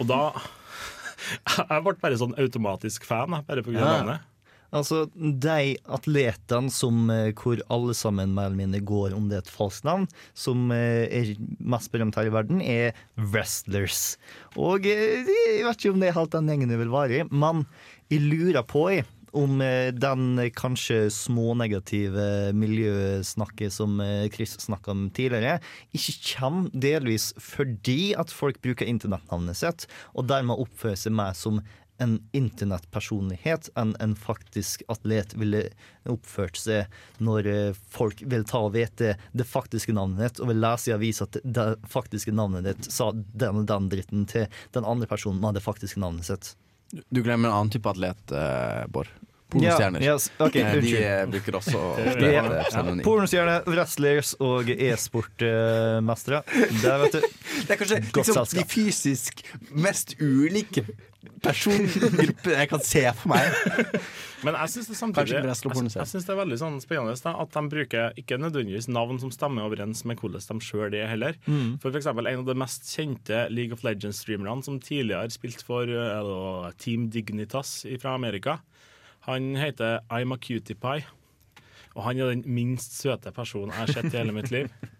[0.00, 0.22] Og da
[1.68, 3.94] Jeg ble bare sånn automatisk fan, bare på grunn Ja.
[4.00, 4.26] navnet.
[4.68, 9.44] Altså, de atletene som eh, hvor alle sammen mer eller mindre går om det er
[9.46, 10.04] et falskt navn,
[10.36, 14.18] som eh, er mest berømt her i verden, er wrestlers.
[14.60, 17.24] Og eh, jeg vet ikke om det er helt den gjengen jeg vil være i,
[17.32, 17.64] men
[18.12, 24.94] jeg lurer på jeg, om eh, den eh, kanskje smånegative miljøsnakket som eh, Chris snakka
[24.94, 25.58] om tidligere,
[25.96, 31.60] ikke kommer delvis fordi at folk bruker internettnavnet sitt, og dermed oppfører seg mer som
[31.98, 35.64] en internettpersonlighet enn en faktisk atlet ville
[36.06, 36.86] oppført seg
[37.18, 37.48] når
[37.90, 41.40] folk vil ta og vite det faktiske navnet ditt, og vil lese i avisa at
[41.42, 44.46] det faktiske navnet ditt sa den og den dritten til
[44.78, 46.54] den andre personen med det faktiske navnet sitt.
[46.90, 49.10] Du glemmer en annen type atlet, uh, Bård.
[49.48, 50.02] Pornostjerner.
[50.04, 52.42] Ja, yes, ok, Eh, de eh, bruker også ofte Ja.
[52.68, 53.04] pseudonym.
[53.04, 56.42] Pornostjerne, wrestlers og e-sportmestere.
[56.78, 60.84] Det er kanskje liksom, de fysisk mest ulike
[61.42, 63.48] Persongruppene jeg kan se for meg.
[64.46, 67.56] Men jeg syns det samtidig jeg, jeg synes det er veldig sånn spennende da, at
[67.56, 71.38] de bruker ikke nødvendigvis navn som stemmer overens med hvordan de sjøl er, heller.
[71.46, 71.78] Mm.
[71.82, 75.90] For, for eksempel en av de mest kjente League of Legends-streamerne som tidligere spilte for
[75.90, 78.60] uh, Team Dignitas fra Amerika,
[79.26, 81.06] han heter I'm a cutie pie.
[81.96, 84.70] Og han er den minst søte personen jeg har sett i hele mitt liv.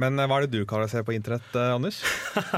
[0.00, 1.98] Men eh, hva er det du kaller å se på internett, eh, Anders?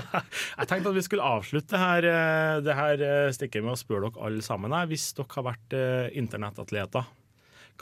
[0.59, 3.03] Jeg tenkte at vi skulle avslutte her, eh, det her
[3.35, 4.77] stikket med å spørre dere alle sammen.
[4.91, 5.77] Hvis dere har vært
[6.19, 7.09] internettatleter,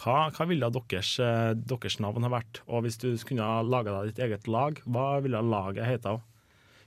[0.01, 1.11] hva, hva ville deres,
[1.67, 2.63] deres navn ha vært?
[2.71, 6.15] Og hvis du kunne ha laga deg ditt eget lag, hva ville laget hete?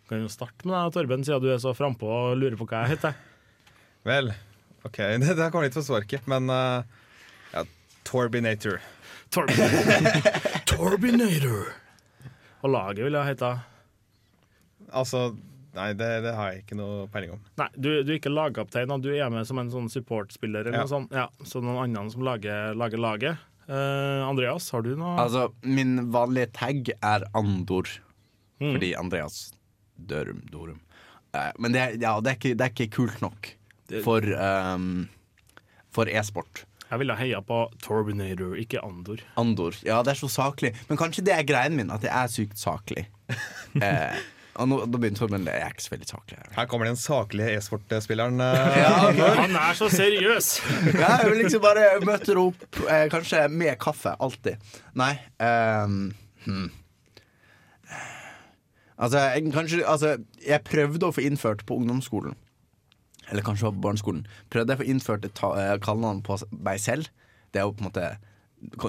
[0.01, 2.67] Du kan jo starte med deg, Torben, siden du er så frampå og lurer på
[2.71, 3.19] hva jeg heter.
[4.07, 4.33] Vel,
[4.87, 6.83] OK, det, det kommer litt for sparket, men uh,
[7.53, 7.63] ja,
[8.07, 8.81] Torbinator.
[10.69, 11.71] Torbinator.
[12.63, 13.47] Og laget vil jeg hete
[14.93, 15.23] Altså,
[15.73, 17.39] nei, det, det har jeg ikke noe peiling om.
[17.57, 20.67] Nei, du, du er ikke lagkaptein, og du er med som en sånn supportspiller.
[20.67, 20.83] eller Ja.
[20.85, 21.15] noe sånt.
[21.17, 23.41] Ja, så noen andre som lager, lager laget.
[23.65, 25.15] Uh, Andreas, har du noe?
[25.23, 27.89] Altså, min vanlige tag er Andor.
[28.61, 28.75] Mm.
[28.75, 29.39] Fordi Andreas
[29.97, 30.77] Dørum Dorum.
[31.33, 33.49] Uh, men det, ja, det, er ikke, det er ikke kult nok
[34.03, 35.07] for, um,
[35.93, 36.63] for e-sport.
[36.93, 39.23] Jeg ville heia på Torbinator, ikke Andor.
[39.39, 39.73] Andor.
[39.81, 40.75] Ja, det er så saklig.
[40.89, 43.07] Men kanskje det er greien min, at jeg er sykt saklig.
[43.81, 44.19] Eh,
[44.61, 46.35] og nå, da begynner Torben Jeg er ikke så veldig saklig.
[46.53, 48.37] Her kommer den saklige e-sportspilleren.
[48.37, 50.49] eh, Ja, Han er så seriøs!
[51.01, 54.13] Ja, jeg vil liksom bare møter opp, eh, kanskje med kaffe.
[54.21, 54.61] Alltid.
[54.93, 56.13] Nei Um,
[56.45, 56.69] hmm.
[59.01, 60.13] Altså, jeg, kanskje, altså,
[60.45, 62.35] jeg prøvde å få innført på ungdomsskolen,
[63.33, 67.09] eller kanskje på barneskolen, prøvde jeg å få innført et eh, kallenavn på meg selv.
[67.49, 68.11] Det er jo på en måte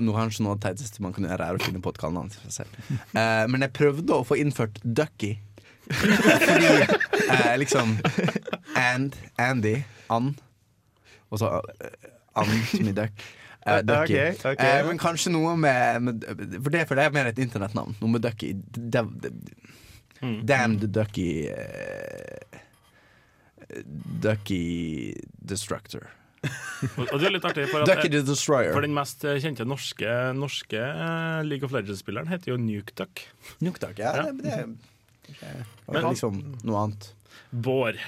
[0.04, 2.30] noe, Kanskje noe av det teiteste man kan gjøre, er å finne på et kallenavn
[2.30, 2.78] til seg selv.
[3.16, 5.36] Eh, men jeg prøvde å få innført Ducky.
[5.84, 7.96] Fordi eh, liksom
[8.80, 10.38] And, Andy, And
[11.28, 12.08] Og så eh,
[12.40, 13.24] And som i duck.
[13.66, 14.16] Eh, Ducky.
[14.16, 14.70] Okay, okay.
[14.78, 16.24] Eh, men kanskje noe med, med
[16.58, 17.96] For det, føler jeg er mer et internettnavn.
[18.00, 18.52] Noe med Ducky.
[18.76, 19.38] Dev, dev,
[20.44, 22.60] Damn the Ducky eh,
[24.24, 26.10] Ducky Destructor.
[27.00, 28.74] Og, det er litt artig, for, Ducky at, the Destroyer.
[28.76, 33.24] for den mest eh, kjente norske, norske eh, League of Legends-spilleren heter jo Nuke Duck.
[33.64, 34.12] Nuktak, ja.
[34.18, 34.26] Ja.
[34.28, 35.54] Det, det, det
[35.88, 37.10] Men- liksom noe annet.
[37.50, 37.98] Bård,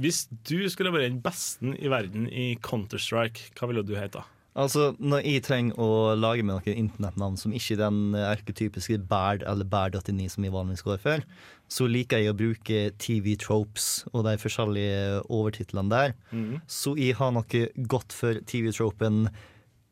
[0.00, 4.24] hvis du skulle vært den beste i verden i Counter-Strike, hva ville du hete?
[4.54, 9.42] Altså, Når jeg trenger å lage meg noen internettnavn som ikke er den erketypiske Bard
[9.42, 11.24] eller Bard89 som jeg vanligvis går for,
[11.68, 16.10] så liker jeg å bruke TV Tropes og de forskjellige overtitlene der.
[16.30, 16.60] Mm.
[16.70, 17.60] Så jeg har noe
[17.90, 19.14] godt for TV-tropen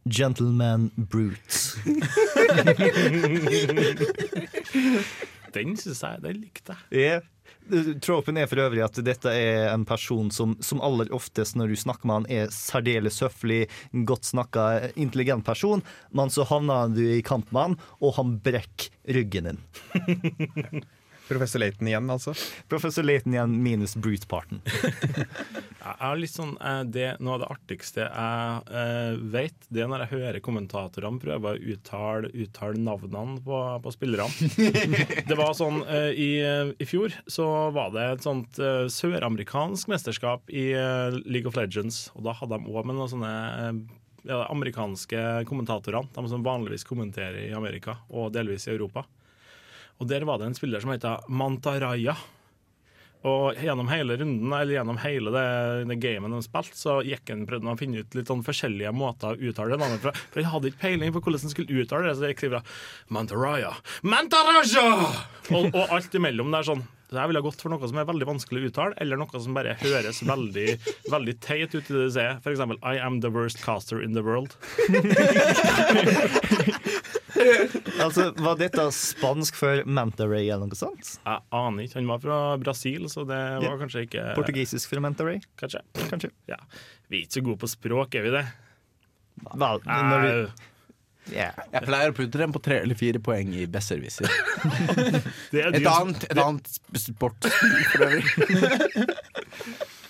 [0.05, 1.77] Gentleman Brute.
[5.55, 6.81] Den syns jeg den likte jeg.
[6.97, 7.21] Ja.
[8.03, 11.77] Tropen er for øvrig at dette er en person som, som aller oftest når du
[11.79, 13.69] snakker med han, er særdeles høflig,
[14.09, 14.63] godt snakka,
[14.97, 19.61] intelligent person, men så havner du i kamp med han, og han brekker ryggen din.
[21.33, 22.37] Professor Laton igjen, altså.
[22.71, 24.63] Professor Laton igjen minus Brute-parten.
[25.83, 29.91] Jeg er litt sånn, eh, det, Noe av det artigste jeg eh, vet, det er
[29.91, 34.51] når jeg hører kommentatorene prøve å uttale, uttale navnene på, på spillerne.
[35.29, 36.31] Det var sånn eh, i,
[36.83, 42.05] I fjor så var det et sånt eh, søramerikansk mesterskap i eh, League of Legends.
[42.17, 43.73] Og da hadde de òg med noen sånne eh,
[44.29, 46.11] ja, amerikanske kommentatorene.
[46.15, 49.07] De som vanligvis kommenterer i Amerika og delvis i Europa.
[50.01, 52.17] Og der var det en spiller som heter Mantaraya.
[53.23, 55.43] Og gjennom hele runden, eller gjennom hele det,
[55.87, 59.37] det gamet de spilte, så gikk han prøvde å finne ut litt sånn forskjellige måter
[59.37, 60.25] å uttale det navnet.
[60.33, 62.67] For jeg hadde ikke peiling på hvordan han skulle uttale det, så jeg skriver
[63.15, 63.71] Mantaraya.
[64.03, 64.89] Mantaraja!
[65.53, 66.83] Og, og alt imellom der sånn.
[67.13, 69.55] Så jeg ville gått for noe som er veldig vanskelig å uttale, eller noe som
[69.55, 70.69] bare høres veldig,
[71.13, 72.41] veldig teit ut i det du sier.
[72.43, 74.57] For eksempel I am the worst caster in the world.
[78.01, 81.17] Altså, Var dette spansk for Manta Ray eller noe sånt?
[81.27, 81.99] Jeg aner ikke.
[82.01, 83.77] Han var fra Brasil, så det var Ja.
[83.81, 85.41] kanskje ikke Portugisisk for Manta Ray?
[85.61, 85.83] Kanskje.
[86.09, 86.31] Kanskje.
[86.49, 86.57] Ja.
[87.11, 88.47] Vi er ikke så gode på språk, er vi det?
[89.55, 90.53] Vel, når du,
[91.31, 91.53] Yeah.
[91.71, 94.27] Jeg pleier å putte den på tre eller fire poeng i besserwisser.
[95.53, 96.67] det er Et annet, et annet
[96.99, 97.47] sport,
[97.93, 98.25] for øvrig.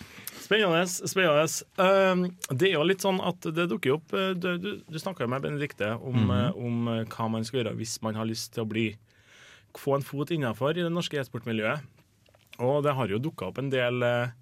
[0.52, 0.82] Spennende.
[0.86, 1.46] spennende.
[1.80, 5.28] Uh, det er jo litt sånn at det dukker opp uh, Du, du, du snakka
[5.30, 8.66] med Benedikte om, uh, om uh, hva man skal gjøre hvis man har lyst til
[8.66, 8.90] å bli
[9.78, 11.80] få en fot innafor i det norske e-sportmiljøet.
[12.60, 14.32] Og det har jo dukka opp en del uh,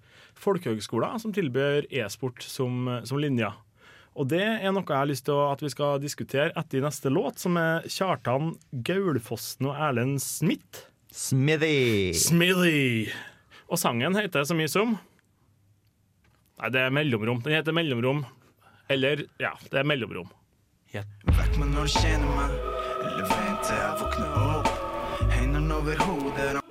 [0.41, 3.47] folkehøgskoler som tilbyr e-sport som, som linje.
[4.19, 7.39] Og det er noe jeg har lyst til at vi skal diskutere etter neste låt,
[7.39, 8.51] som er Kjartan
[8.83, 10.89] Gaulfossen og Erlend Smith.
[11.15, 12.11] Smithy!
[12.19, 13.07] Smithy.
[13.71, 14.97] Og sangen heter så mye som
[16.61, 17.39] Nei, det er mellomrom.
[17.41, 18.19] Den heter Mellomrom.
[18.91, 20.27] Eller, ja, det er mellomrom.
[20.93, 22.51] Vekk meg når du kjenner meg,
[23.07, 24.69] eller vent til jeg våkner opp.
[25.31, 26.61] Hendene over hodet.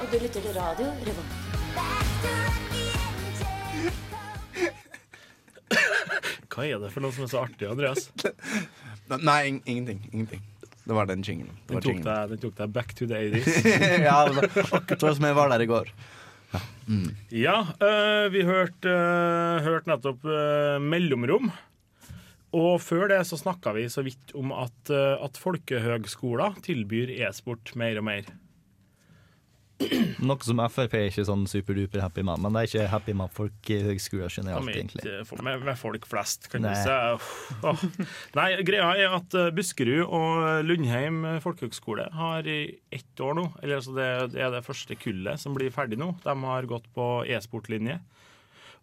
[0.00, 1.32] Og du lytter til radio Revolt.
[6.50, 8.10] Hva er det for noe som er så artig, Andreas?
[9.16, 10.02] Nei, ingenting.
[10.12, 10.42] Ingenting.
[10.84, 11.52] Det var den jinglen.
[11.68, 11.82] Den
[12.30, 14.00] den tok deg back to the 80s.
[14.06, 14.16] ja,
[14.70, 15.92] akkurat som jeg var der i går.
[17.30, 21.52] Ja, øh, vi hørte uh, hørt nettopp uh, Mellomrom.
[22.56, 28.00] Og før det så snakka vi så vidt om at, at folkehøgskoler tilbyr e-sport mer
[28.00, 28.32] og mer.
[30.28, 33.32] Noe som Frp er ikke sånn superduper happy med, men det er ikke happy med
[33.32, 35.14] folk i høgskolen generelt, er egentlig.
[35.46, 36.76] med, med folk flest, kan du Nei.
[36.76, 37.60] si.
[37.64, 37.84] Åh.
[38.36, 42.60] Nei, greia er at eh, Buskerud og Lundheim folkehøgskole har i
[42.92, 46.12] ett år nå, eller altså det, det er det første kullet som blir ferdig nå,
[46.24, 48.00] de har gått på e-sportlinje.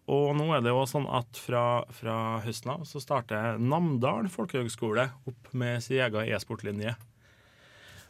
[0.08, 2.16] Og nå er det jo sånn at fra, fra
[2.46, 6.96] høsten av så starter Namdal folkehøgskole opp med sin egen e-sportlinje.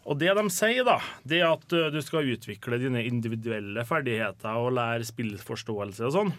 [0.07, 0.97] Og det de sier, da,
[1.27, 6.29] det er at du skal utvikle dine individuelle ferdigheter og lære spillforståelse og sånn.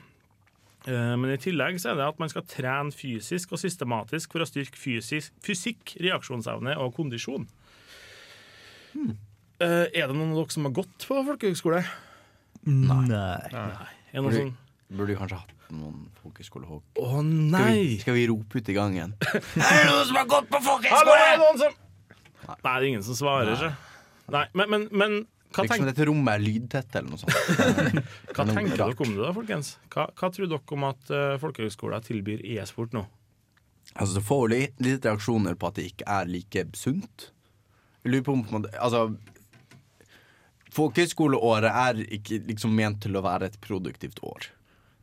[0.88, 4.44] Eh, Men i tillegg så er det at man skal trene fysisk og systematisk for
[4.44, 7.44] å styrke fysisk, fysikk, reaksjonsevne og kondisjon.
[8.94, 9.18] Hmm.
[9.60, 11.82] Er det noen av dere som har gått på folkehøgskole?
[12.68, 13.04] Nei.
[13.10, 14.54] Er det noen Burde, sånn
[14.94, 16.86] burde du kanskje hatt noen folkehøgskolehåk?
[16.96, 17.98] Å Skal vi, nei!
[18.00, 19.12] skal vi rope ut i gangen?
[19.58, 21.76] Hallo, er det noen som
[22.48, 23.98] Nei, det er ingen som svarer, ikke?
[24.32, 25.18] Nei, men, men, men
[25.48, 27.36] hva, Liksom tenk, dette rommet er lydtett, eller noe sånt.
[28.36, 29.70] hva tenker dere om det, da, folkens?
[29.92, 33.06] Hva, hva tror dere om at uh, folkehøgskolen tilbyr e-sport nå?
[33.94, 37.30] Altså, det får jo litt, litt reaksjoner på at det ikke er like sunt.
[38.04, 39.08] Jeg lurer på om på en måte Altså
[40.76, 44.50] Folkehøyskoleåret er ikke liksom ment til å være et produktivt år.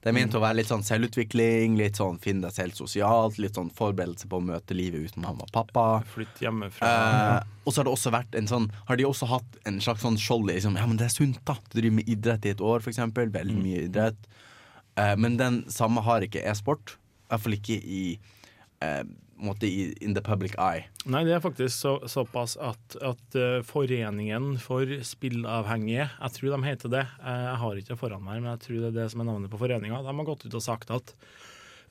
[0.06, 3.58] Det er ment å være litt sånn selvutvikling, litt sånn finne deg selv sosialt, litt
[3.58, 5.86] sånn forberedelse på å møte livet uten mamma og pappa.
[6.14, 6.92] Flytt hjemmefra.
[6.92, 10.06] Eh, og så har det også vært en sånn Har de også hatt en slags
[10.06, 11.58] sånn skjold i liksom, Ja, men det er sunt, da.
[11.72, 13.34] Du driver med idrett i et år, eksempel.
[13.34, 14.30] Veldig mye idrett.
[14.94, 17.00] Eh, men den samme har ikke e-sport.
[17.26, 18.04] I hvert fall ikke i
[18.86, 19.02] eh,
[19.36, 20.86] måte in the public eye.
[21.06, 26.70] Nei, det er faktisk så, såpass at, at eh, Foreningen for spillavhengige, jeg tror de
[26.70, 29.10] heter det, Eh, jeg har ikke det foran meg, men jeg tror det er det
[29.14, 31.14] som er navnet på foreninga, de har gått ut og sagt at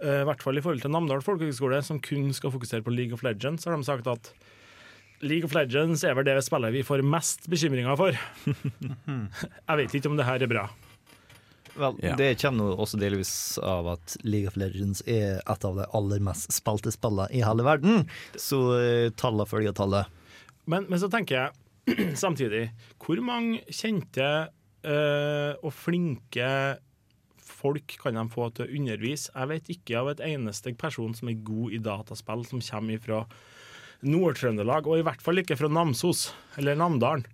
[0.01, 3.17] eh, i hvert fall i forhold til Namdal folkehøgskole, som kun skal fokusere på League
[3.17, 4.33] of Legends, så har de sagt at
[5.25, 8.19] League of Legends er vel det spillet vi får mest bekymringer for.
[9.69, 10.67] jeg vet ikke om det her er bra.
[11.75, 12.15] Vel, Ja.
[12.17, 16.53] Det kommer også delvis av at League of Legends er et av de aller mest
[16.55, 18.07] spilte spillene i hele verden.
[18.39, 20.07] Så eh, tallene følger tallet.
[20.71, 22.71] Men, men så tenker jeg samtidig
[23.03, 24.29] Hvor mange kjente
[24.87, 26.47] eh, og flinke
[27.45, 29.33] folk kan de få til å undervise?
[29.35, 33.25] Jeg vet ikke av et eneste person som er god i dataspill, som kommer fra
[34.05, 36.27] Nord-Trøndelag, og i hvert fall ikke fra Namsos
[36.61, 37.25] eller Namdalen.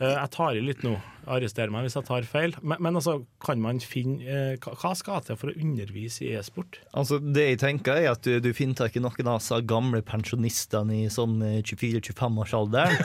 [0.00, 0.94] Eh, jeg tar i litt nå,
[1.28, 2.54] arrester meg hvis jeg tar feil.
[2.64, 6.78] Men, men altså, kan man finne eh, hva, skal til for å undervise i e-sport?
[6.96, 10.00] Altså, det jeg tenker er at du, du finner tak i noen av disse gamle
[10.06, 11.36] pensjonistene i sånn
[11.68, 12.96] 24-25-årsalderen.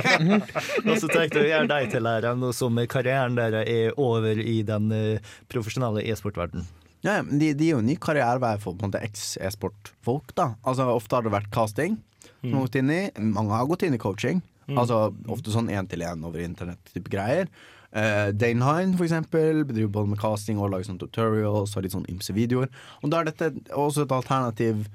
[0.88, 4.40] og så tenkte jeg å gjøre deg til læreren, nå som karrieren deres er over
[4.40, 6.64] i den eh, profesjonelle e-sportverdenen.
[7.04, 10.32] Ja, de, de er jo ny karrierevei for eks-e-sport-folk.
[10.40, 12.00] da Altså Ofte har det vært casting.
[12.44, 12.54] Mm.
[12.56, 14.40] gått inn i Mange har gått inn i coaching.
[14.72, 14.98] Altså
[15.30, 17.50] Ofte sånn én-til-én over internett-type greier.
[17.94, 21.94] Uh, Dane Hine for eksempel bedriver både med casting og lager sånn tutorials og litt
[21.94, 22.70] sånn ymse videoer.
[23.02, 24.88] Og da er dette også et alternativ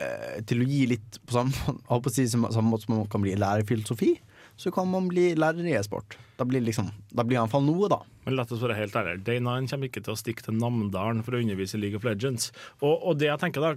[0.00, 1.76] uh, til å gi litt på samme,
[2.06, 4.14] på si, samme måte som man kan bli lærer i filosofi.
[4.58, 6.16] Så kan man bli lærer i e-sport.
[6.38, 8.00] Da blir liksom Da blir iallfall noe, da.
[8.26, 11.22] Men la oss være helt ærlige, Day 9 kommer ikke til å stikke til Namdalen
[11.24, 12.50] for å undervise i League of Legends.
[12.82, 13.70] Og, og det jeg tenker da,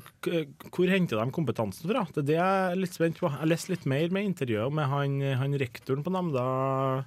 [0.74, 2.04] hvor henter de kompetansen fra?
[2.12, 3.32] Det er det jeg er litt spent på.
[3.32, 7.06] Jeg leste litt mer med intervjuet med han, han rektoren på Namdal.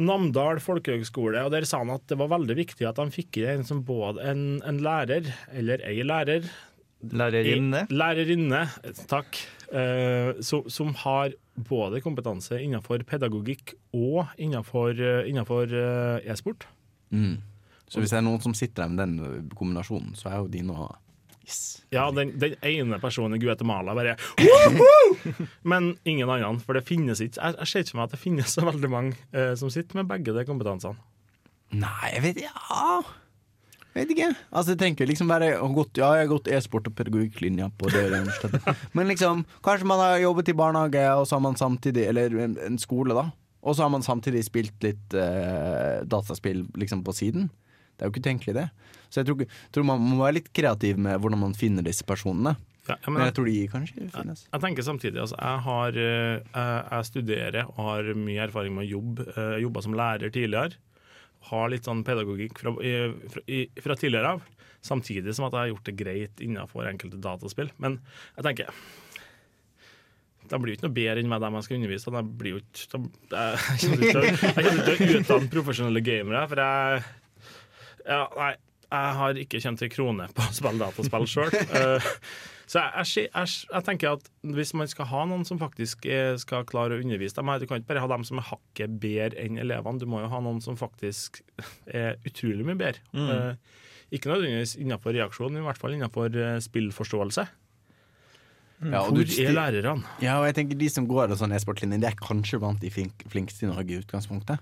[0.00, 3.60] Namdal folkehøgskole, og der sa han at det var veldig viktig at de fikk inn
[3.60, 6.48] en som både en, en lærer, eller ei lærer
[7.04, 7.84] Lærerinne.
[7.92, 8.62] Lærerinne,
[9.10, 9.36] takk.
[9.74, 16.66] Eh, som, som har både kompetanse innenfor pedagogikk og innenfor, eh, innenfor eh, e-sport.
[17.14, 17.38] Mm.
[17.88, 20.62] Så hvis det er noen som sitter der med den kombinasjonen, så er jo de
[20.66, 20.78] nå
[21.44, 21.84] yes.
[21.94, 25.34] Ja, den, den ene personen i Guatemala bare «Woohoo!»
[25.70, 28.22] Men ingen annen, for det finnes ikke Jeg, jeg ser ikke for meg at det
[28.22, 30.98] finnes så veldig mange eh, som sitter med begge de kompetansene.
[31.74, 33.04] Nei, jeg vet Ja
[33.94, 34.32] Vet ikke.
[34.50, 38.08] Altså, jeg tenker liksom bare gått, Ja, jeg har gått e-sport og pedagogikklinja på det
[38.10, 38.80] universitetet.
[38.96, 42.58] Men liksom, kanskje man har jobbet i barnehage, og så har man samtidig Eller en,
[42.58, 43.28] en skole, da.
[43.64, 47.48] Og så har man samtidig spilt litt eh, dataspill liksom på siden.
[47.94, 48.68] Det er jo ikke utenkelig, det.
[49.08, 52.56] Så jeg tror, tror man må være litt kreativ med hvordan man finner disse personene.
[52.84, 54.42] Ja, ja, Men jeg tror de kanskje finnes.
[54.50, 58.84] Jeg tenker samtidig, altså, jeg, har, eh, jeg, jeg studerer og har mye erfaring med
[58.84, 59.28] å jobbe.
[59.32, 60.76] eh, jobba som lærer tidligere.
[61.50, 64.44] Har litt sånn pedagogikk fra, i- fra, tidligere av.
[64.84, 67.70] Samtidig som at jeg har gjort det greit innenfor enkelte dataspill.
[67.78, 67.98] Men
[68.36, 68.70] jeg tenker
[70.44, 72.12] de blir jo ikke noe bedre enn meg, dem jeg skal undervise.
[72.12, 72.98] De blir jo ikke, de,
[73.32, 77.04] jeg kommer ikke til å utdanne profesjonelle gamere, for jeg
[78.04, 78.50] ja, Nei,
[78.84, 81.50] jeg har ikke kjent en krone på å spille dataspill sjøl.
[82.70, 86.36] så jeg, jeg, jeg, jeg tenker at hvis man skal ha noen som faktisk er,
[86.42, 89.40] skal klare å undervise dem Du kan ikke bare ha dem som er hakket bedre
[89.42, 91.42] enn elevene, du må jo ha noen som faktisk
[91.86, 93.02] er utrolig mye bedre.
[93.16, 93.28] Mm.
[93.34, 93.82] Eh,
[94.14, 97.46] ikke nødvendigvis innenfor reaksjon, men i hvert fall innenfor eh, spillforståelse.
[98.84, 100.04] Ja, og Hvor du- er lærerne?
[100.20, 103.24] Ja, og jeg tenker De som går sånn e-sportlinje, det er kanskje blant de flink,
[103.30, 104.58] flinkeste i Norge i utgangspunktet.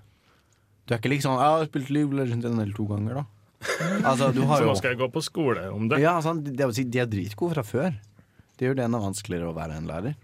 [0.85, 3.13] Du er ikke liksom sånn, jeg har spilt League of Legends en eller to ganger,
[3.21, 3.25] da.
[4.09, 6.01] Altså, du har Så nå skal jeg gå på skole om det.
[6.03, 7.95] Ja, altså, Det si, de er dritgode fra før.
[8.57, 10.17] Det gjør det enda vanskeligere å være en lærer.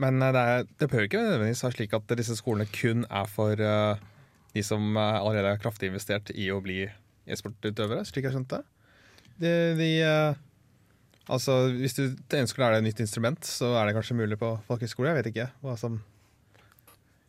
[0.00, 3.30] Men eh, det, er, det behøver ikke nødvendigvis være slik at disse skolene kun er
[3.30, 4.00] for uh,
[4.54, 6.84] de som eh, allerede er kraftig investert i å bli
[7.26, 8.62] e-sportutøvere, slik jeg skjønte.
[9.40, 10.36] De, de, uh,
[11.32, 14.38] altså, hvis du ønsker å lære deg et nytt instrument, så er det kanskje mulig
[14.40, 15.10] på folkehøyskole.
[15.10, 15.98] Jeg vet ikke hva som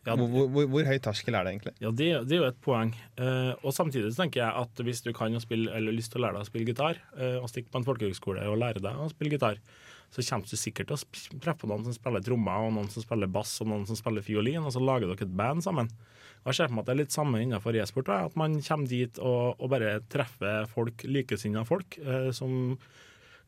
[0.08, 1.74] Ja, hvor, hvor, hvor, hvor høy terskel er det egentlig?
[1.84, 2.94] Ja, det, det er jo et poeng.
[3.20, 6.22] Eh, og samtidig så tenker jeg at hvis du kan å spille, eller lyst til
[6.22, 9.02] å lære deg å spille gitar, eh, og stikke på en folkehøgskole og lære deg
[9.04, 9.60] å spille gitar,
[10.08, 13.28] så kommer du sikkert til å treffe noen som spiller trommer, og noen som spiller
[13.30, 15.90] bass, og noen som spiller fiolin, og så lager dere et band sammen.
[16.44, 18.88] Og jeg ser for meg at det er litt samme innenfor e-sport, at man kommer
[18.88, 22.78] dit og, og bare treffer folk, likesinnede folk, eh, som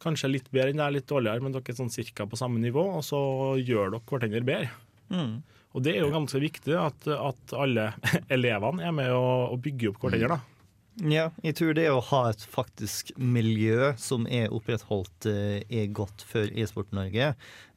[0.00, 2.60] kanskje er litt bedre enn deg, litt dårligere, men dere er sånn cirka på samme
[2.60, 3.20] nivå, og så
[3.60, 4.70] gjør dere hverandre bedre.
[5.10, 5.34] Mm.
[5.74, 7.92] Og det er jo ganske viktig at, at alle
[8.36, 10.38] elevene er med å, å bygge opp hverandre.
[10.38, 10.60] da.
[11.06, 16.24] Ja, jeg tror det å ha et faktisk miljø som er opprettholdt, eh, er godt
[16.28, 17.30] for e-sport Norge.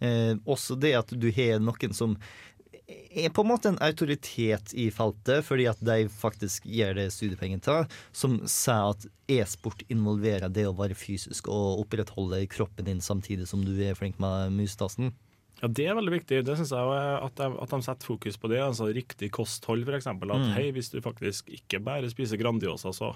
[0.04, 2.18] Eh, også det at du har noen som
[2.84, 7.62] er på en måte en autoritet i feltet, fordi at de faktisk gir det studiepenger
[7.64, 13.48] til, som sier at e-sport involverer det å være fysisk og opprettholde kroppen din samtidig
[13.50, 15.14] som du er flink med musetasten.
[15.64, 16.42] Ja, Det er veldig viktig.
[16.44, 18.60] Det synes jeg at de, at de setter fokus på det.
[18.60, 20.08] altså Riktig kosthold, f.eks.
[20.12, 20.52] At Mm.
[20.58, 23.14] hei, hvis du faktisk ikke bare spiser Grandiosa, så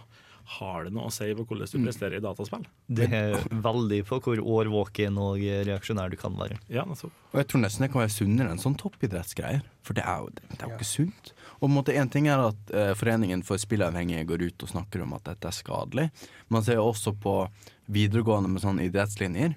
[0.47, 1.85] har det noe å si på hvordan du Mm.
[1.89, 2.63] presterer i dataspill.
[2.87, 6.57] Det er veldig på hvor årvåken og reaksjonær du kan være.
[6.69, 7.11] Ja, altså.
[7.33, 9.61] Og jeg tror nesten det kan være sunnere enn sånn toppidrettsgreier.
[9.83, 11.33] For det er jo, det er jo ikke sunt.
[11.61, 15.13] Og måte en ting er at eh, Foreningen for spilleavhengige går ut og snakker om
[15.19, 16.11] at dette er skadelig.
[16.49, 17.49] Man ser jo også på
[17.91, 19.55] videregående med sånne idrettslinjer,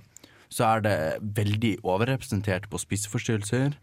[0.51, 0.97] så er det
[1.39, 3.77] veldig overrepresentert på spiseforstyrrelser.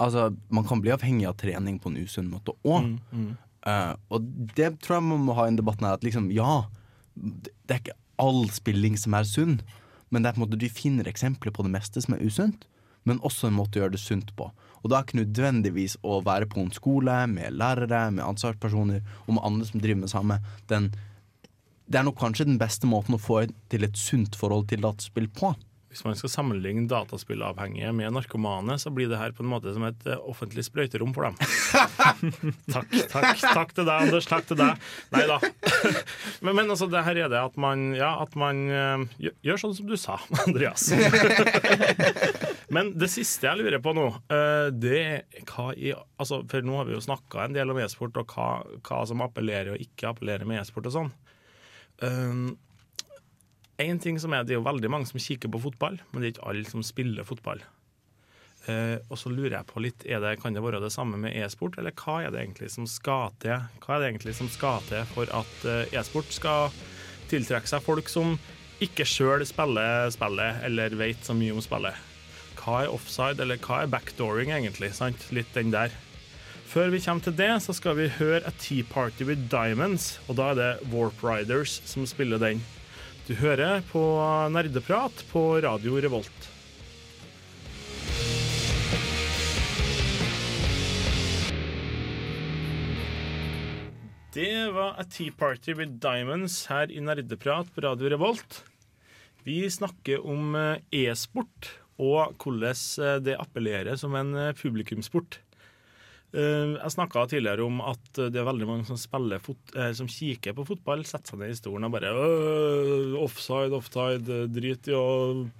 [0.00, 2.90] Altså, man kan bli avhengig av trening på en usunn måte òg.
[2.90, 3.30] Mm, mm.
[3.66, 6.62] uh, og det tror jeg man må ha i en debatten her, at liksom, ja,
[7.16, 9.60] det det er ikke all spilling som er sunn,
[10.10, 12.66] men det er på en måte, du finner eksempler på det meste som er usunt,
[13.06, 14.48] men også en måte å gjøre det sunt på.
[14.80, 19.36] Og da er ikke nødvendigvis å være på en skole med lærere, med ansvarspersoner og
[19.36, 20.40] med andre som driver med samme.
[20.72, 20.90] Den,
[21.86, 25.30] det er nok kanskje den beste måten å få til et sunt forhold til dataspill
[25.30, 25.54] på.
[25.90, 29.82] Hvis man skal sammenligne dataspillavhengige med narkomane, så blir det her på en måte som
[29.88, 31.38] et eh, offentlig sprøyterom for dem.
[32.74, 34.28] takk, takk, takk til deg, Anders.
[34.30, 34.84] Takk til deg.
[35.10, 35.40] Nei da.
[36.44, 39.74] Men, men altså, det her er det at man, ja, at man eh, gjør, sånn
[39.76, 40.86] som du sa, Andreas.
[42.72, 46.78] Men det siste jeg lurer på nå, eh, det er hva i altså, For nå
[46.78, 48.50] har vi jo snakka en del om e-sport, og hva,
[48.86, 51.14] hva som appellerer og ikke appellerer med e-sport og sånn.
[52.00, 52.52] Um,
[53.82, 56.26] en ting som er, Det er jo veldig mange som kikker på fotball, men det
[56.26, 57.62] er ikke alle som spiller fotball.
[58.68, 61.78] Uh, og så lurer jeg på litt, det, Kan det være det samme med e-sport,
[61.80, 65.06] eller hva er det egentlig som skal til Hva er det egentlig som skal til
[65.14, 66.74] for at uh, e-sport skal
[67.30, 68.36] tiltrekke seg folk som
[68.84, 71.96] ikke sjøl spiller spillet eller vet så mye om spillet?
[72.60, 74.92] Hva er offside, eller hva er backdooring, egentlig?
[74.92, 75.24] sant?
[75.32, 75.94] Litt den der.
[76.68, 80.36] Før vi kommer til det, så skal vi høre A Tea Party with Diamonds, og
[80.38, 82.60] da er det Warp Riders som spiller den.
[83.30, 84.00] Du hører på
[84.50, 86.46] Nerdeprat på Radio Revolt.
[94.34, 98.64] Det var A Tea Party with Diamonds her i Nerdeprat på Radio Revolt.
[99.46, 101.70] Vi snakker om eh, e-sport
[102.02, 105.38] og hvordan eh, det appellerer som en publikumsport.
[105.38, 105.49] Eh,
[106.30, 110.54] Jeg snakka tidligere om at det er veldig mange som spiller fot eh, som kikker
[110.54, 115.06] på fotball, setter seg ned i stolen og bare «Øh, Offside, offside, drit i å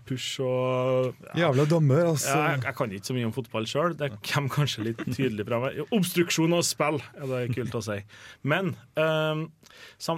[0.06, 2.36] pushe og Jævla dommer, altså.
[2.36, 3.96] Jeg, jeg kan ikke så mye om fotball sjøl.
[3.98, 5.80] Det kommer kanskje litt tydelig fra meg.
[5.94, 7.98] Obstruksjon av spill, er det kult å si.
[8.46, 9.46] Men um,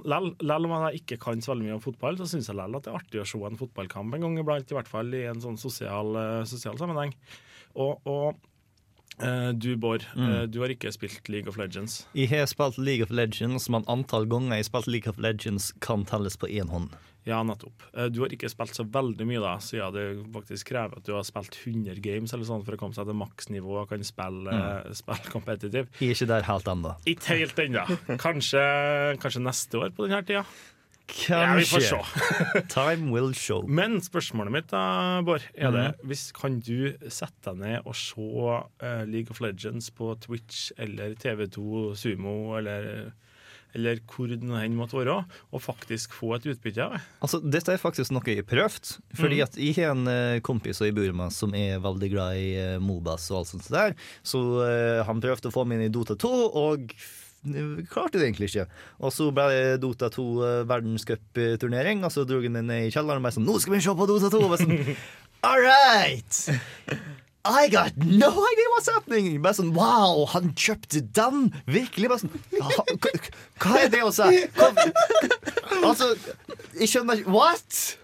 [0.04, 2.86] lell om jeg ikke kan så veldig mye om fotball, så syns jeg lell at
[2.86, 5.42] det er artig å se en fotballkamp en gang iblant, i hvert fall i en
[5.42, 7.14] sånn sosial, eh, sosial sammenheng.
[7.80, 8.48] Og, og eh,
[9.52, 10.28] du, Bård, Mm.
[10.42, 12.06] eh, du har ikke spilt League of Legends.
[12.14, 15.72] Jeg har spilt League of Legends, men antall ganger jeg har spilt League of Legends
[15.80, 16.90] kan telles på én hånd.
[17.24, 17.84] Ja, nettopp.
[17.94, 21.12] Eh, Du har ikke spilt så veldig mye, da, siden det faktisk krever at du
[21.14, 24.50] har spilt 100 games eller sånn for å komme seg til maksnivå og kan spille,
[24.50, 24.92] Mm.
[24.92, 25.86] spille.
[26.00, 26.96] Jeg er ikke der helt ennå.
[27.06, 27.86] Ikke helt ennå.
[28.18, 30.44] Kanskje, kanskje neste år på denne tida.
[31.28, 31.98] Ja, vi får se.
[32.72, 33.66] Time will show.
[33.68, 36.06] Men spørsmålet mitt, da, Bård, er det Mhm.
[36.08, 41.14] hvis Kan du sette deg ned og se uh, League of Legends på Twitch eller
[41.14, 43.12] TV2 Sumo eller,
[43.74, 47.00] eller hvor det enn måtte være, og faktisk få et utbytte av det?
[47.24, 48.92] Altså, dette er faktisk noe jeg har prøvd.
[49.16, 49.42] Fordi Mm.
[49.44, 53.30] at jeg har en eh, kompis i Burma som er veldig glad i eh, Mobas
[53.30, 53.94] og alt sånt der.
[54.22, 56.92] Så uh, han prøvde å få meg inn i Dota 2, og
[57.90, 58.66] klarte det egentlig ikke.
[59.02, 63.18] Og så ble det Dota 2 uh, verdenscupturnering, og så dro han ned i kjelleren
[63.18, 64.96] og bare sånn 'Nå skal vi se på Dota 2!' Og bare sånn,
[65.48, 66.48] All right!
[67.44, 69.40] I got no idea what's happening!
[69.42, 71.48] Bare sånn, Wow, han kjøpte den!
[71.66, 72.08] Virkelig?
[72.12, 72.86] Bare sånn, «Hva-
[73.58, 74.46] hva- er det å si?
[75.82, 76.12] Altså,
[76.78, 77.98] jeg skjønner ikke What?!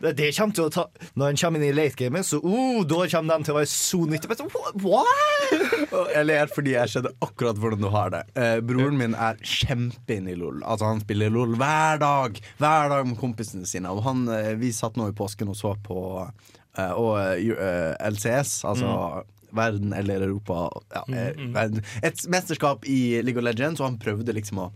[0.00, 0.84] Det, kommer til å ta
[1.14, 3.70] Når en kommer inn i late gamet, så uh, da kommer den til å være
[3.70, 4.30] så nyttig.
[4.30, 4.80] Bare sånn, «What?
[4.82, 5.92] What?!
[5.94, 8.22] Og jeg ler fordi jeg skjønner akkurat hvordan du har det.
[8.34, 10.62] Eh, broren min er kjempeinn i LOL.
[10.66, 13.92] Altså Han spiller LOL hver dag Hver dag med kompisene sine.
[13.94, 18.64] Og han, eh, Vi satt nå i påsken og så på eh, og, eh, LCS,
[18.66, 19.22] altså
[19.54, 20.68] verden eller Europa.
[20.90, 21.82] Ja, eh, Mm, mm.
[22.02, 24.72] Et mesterskap i League of Legends, og han prøvde liksom å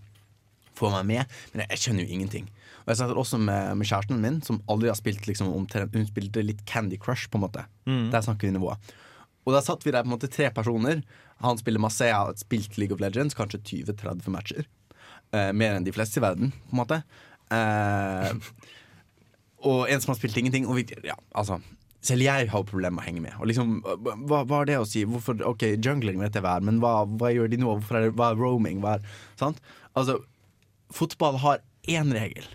[0.78, 2.46] få meg med, men jeg, jeg skjønner jo ingenting.
[2.88, 6.08] Og jeg snakker også med, med kjæresten min, som aldri har spilt liksom omtrent Hun
[6.08, 7.66] spilte litt Candy Crush, på en måte.
[7.84, 8.08] Mm.
[8.14, 8.94] Der snakker vi nivået.
[9.44, 11.02] Og da satt vi der på en måte tre personer.
[11.44, 13.60] Han spiller masse, jeg har spilt League of Legends, kanskje
[13.92, 14.64] 20-30 matcher.
[15.36, 17.02] eh, mer enn de fleste i verden, på en måte.
[17.52, 18.32] Eh,
[19.68, 20.64] og en som har spilt ingenting.
[20.64, 21.60] Og vi, ja, altså
[22.08, 23.36] selv jeg har problemer med å henge med.
[23.42, 23.78] Og liksom,
[24.30, 25.02] hva, hva er det å si?
[25.08, 27.72] Hvorfor, ok, Jungling vet jeg hva er, men hva, hva gjør de nå?
[27.80, 28.80] Hvorfor er det, hva er roaming?
[28.84, 29.58] Hva er, sant?
[29.98, 30.20] Altså,
[30.94, 31.60] fotball har
[31.90, 32.46] én regel.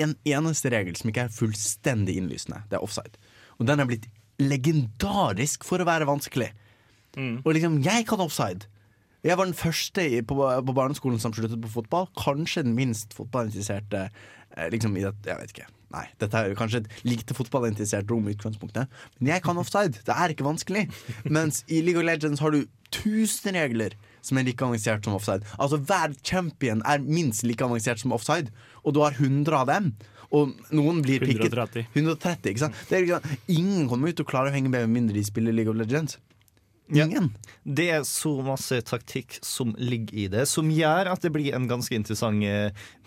[0.00, 2.62] En eneste regel som ikke er fullstendig innlysende.
[2.70, 3.20] Det er offside.
[3.58, 4.08] Og den er blitt
[4.40, 6.50] legendarisk for å være vanskelig.
[7.18, 8.68] Og liksom, jeg kan offside.
[9.26, 12.08] Jeg var den første på, på barneskolen som sluttet på fotball.
[12.16, 15.68] Kanskje den minst fotballinteresserte eh, liksom i det, Jeg vet ikke.
[15.90, 18.88] Nei, dette er kanskje et lite fotballinteressert rom i utgangspunktet.
[19.18, 20.00] Men jeg kan offside.
[20.06, 20.86] Det er ikke vanskelig.
[21.36, 22.62] Mens i League of Legends har du
[22.94, 25.44] tusen regler som er like avansert som offside.
[25.58, 28.54] Altså Hver champion er minst like avansert som offside,
[28.84, 29.92] og du har 100 av dem.
[30.30, 31.86] Og noen blir pikket 130.
[31.94, 32.82] 130 ikke sant?
[32.88, 33.46] Det er, ikke sant?
[33.50, 36.20] Ingen kommer ut og klarer å henge med med mindre de spiller League of Legends.
[36.90, 37.28] Ingen.
[37.62, 41.68] Det er så masse taktikk som ligger i det, som gjør at det blir en
[41.70, 42.42] ganske interessant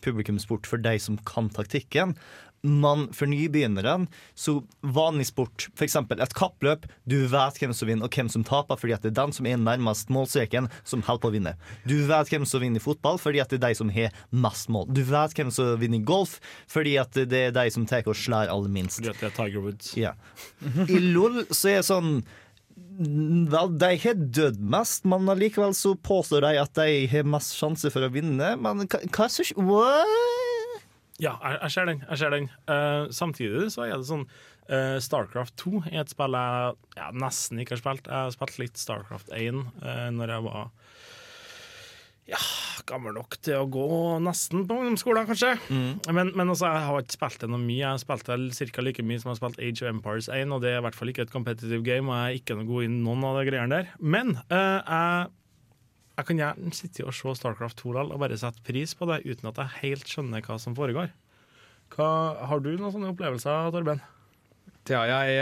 [0.03, 2.15] publikumsport for de som kan taktikken.
[2.63, 4.07] Men for nybegynnerne,
[4.39, 5.97] så vanlig sport, f.eks.
[6.15, 9.17] et kappløp, du vet hvem som vinner og hvem som taper, fordi at det er
[9.17, 11.53] den som er nærmest målstreken, som holder på å vinne.
[11.83, 14.71] Du vet hvem som vinner i fotball, fordi at det er de som har mest
[14.71, 14.87] mål.
[14.95, 16.37] Du vet hvem som vinner i golf,
[16.71, 19.01] fordi at det er de som tar og slår aller minst.
[19.01, 19.91] Fordi at det er Tiger Woods.
[19.99, 20.15] Ja.
[20.87, 22.15] I LOL så er det sånn
[22.93, 27.89] Vel, de har dødd mest, men allikevel så påstår de at de har mest sjanse
[27.93, 28.53] for å vinne.
[28.61, 30.42] Men hva, hva så What?
[31.21, 32.03] Ja, jeg, jeg ser den.
[32.09, 32.49] Jeg ser den.
[32.65, 37.61] Uh, samtidig så er det sånn uh, Starcraft 2 er et spill jeg ja, nesten
[37.61, 38.09] ikke har spilt.
[38.09, 40.71] Jeg har spilt litt Starcraft 1 uh, når jeg var
[42.23, 42.39] ja,
[42.87, 43.87] gammel nok til å gå
[44.23, 45.57] nesten på ungdomsskolen, kanskje.
[46.07, 47.81] Men, men altså, jeg har ikke spilt det noe mye.
[47.81, 48.85] Jeg har spilt det ca.
[48.87, 50.97] like mye som jeg har spilt Age of Empires 1, og det er i hvert
[50.97, 53.47] fall ikke et competitive game, og jeg er ikke noe god i noen av de
[53.51, 53.91] greiene der.
[53.99, 55.33] Men uh, jeg
[56.13, 59.23] jeg kan gjerne sitte og se Starcraft 2 likevel og bare sette pris på det
[59.25, 61.09] uten at jeg helt skjønner hva som foregår.
[61.93, 62.09] Hva,
[62.49, 64.01] har du noen sånne opplevelser, Torben?
[64.89, 65.39] Ja, jeg,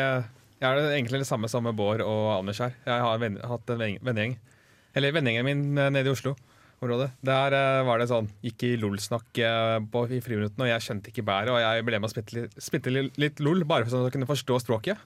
[0.61, 2.75] jeg er egentlig det samme som Bård og Anders her.
[2.85, 4.37] Jeg har venn, hatt en venn- vennegjeng.
[4.95, 7.09] Eller vennegjengen min eh, nede i Oslo-området.
[7.27, 9.77] Der eh, var det sånn, gikk i LOL-snakk eh,
[10.17, 11.51] i friminuttene, og jeg skjønte ikke bæret.
[11.55, 14.31] Og jeg ble med å spilte spilte litt, LOL, bare for sånn at jeg kunne
[14.31, 15.03] forstå språket.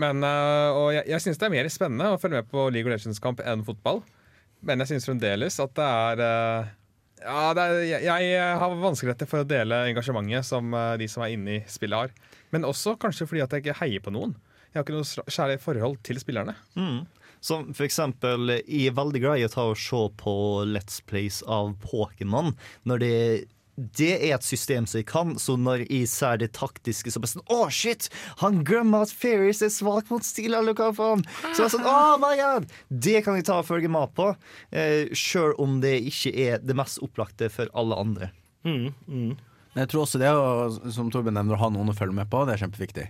[0.00, 2.96] Men, og jeg, jeg syns det er mer spennende å følge med på League of
[2.96, 4.00] Legends-kamp enn fotball.
[4.64, 6.72] Men jeg syns fremdeles at det er eh,
[7.24, 11.34] ja, er, jeg, jeg har vanskeligheter for å dele engasjementet som eh, de som er
[11.36, 12.32] inne i spillet har.
[12.54, 14.34] Men også kanskje fordi at jeg ikke heier på noen.
[14.72, 16.56] Jeg har ikke noe kjærlig forhold til spillerne.
[16.74, 17.04] Mm.
[17.44, 20.34] Som for eksempel, jeg er veldig glad i å ta og se på
[20.68, 22.54] Let's Plays av Pokémon.
[22.88, 23.16] Når det
[23.76, 27.32] det er et system som jeg kan, så når jeg ser det taktiske, så bare
[27.32, 28.06] sånn Å, shit!
[28.42, 31.24] Han glemmer at Fairies er svak mot stil, eller hva faen?
[31.50, 32.68] Så jeg er sånn, oh my god!
[32.88, 34.30] Det kan jeg ta og følge med på,
[34.70, 38.30] eh, sjøl om det ikke er det mest opplagte for alle andre.
[39.74, 40.30] Men jeg tror også det
[40.94, 43.08] som Torben nevner, å ha noen å følge med på, det er kjempeviktig.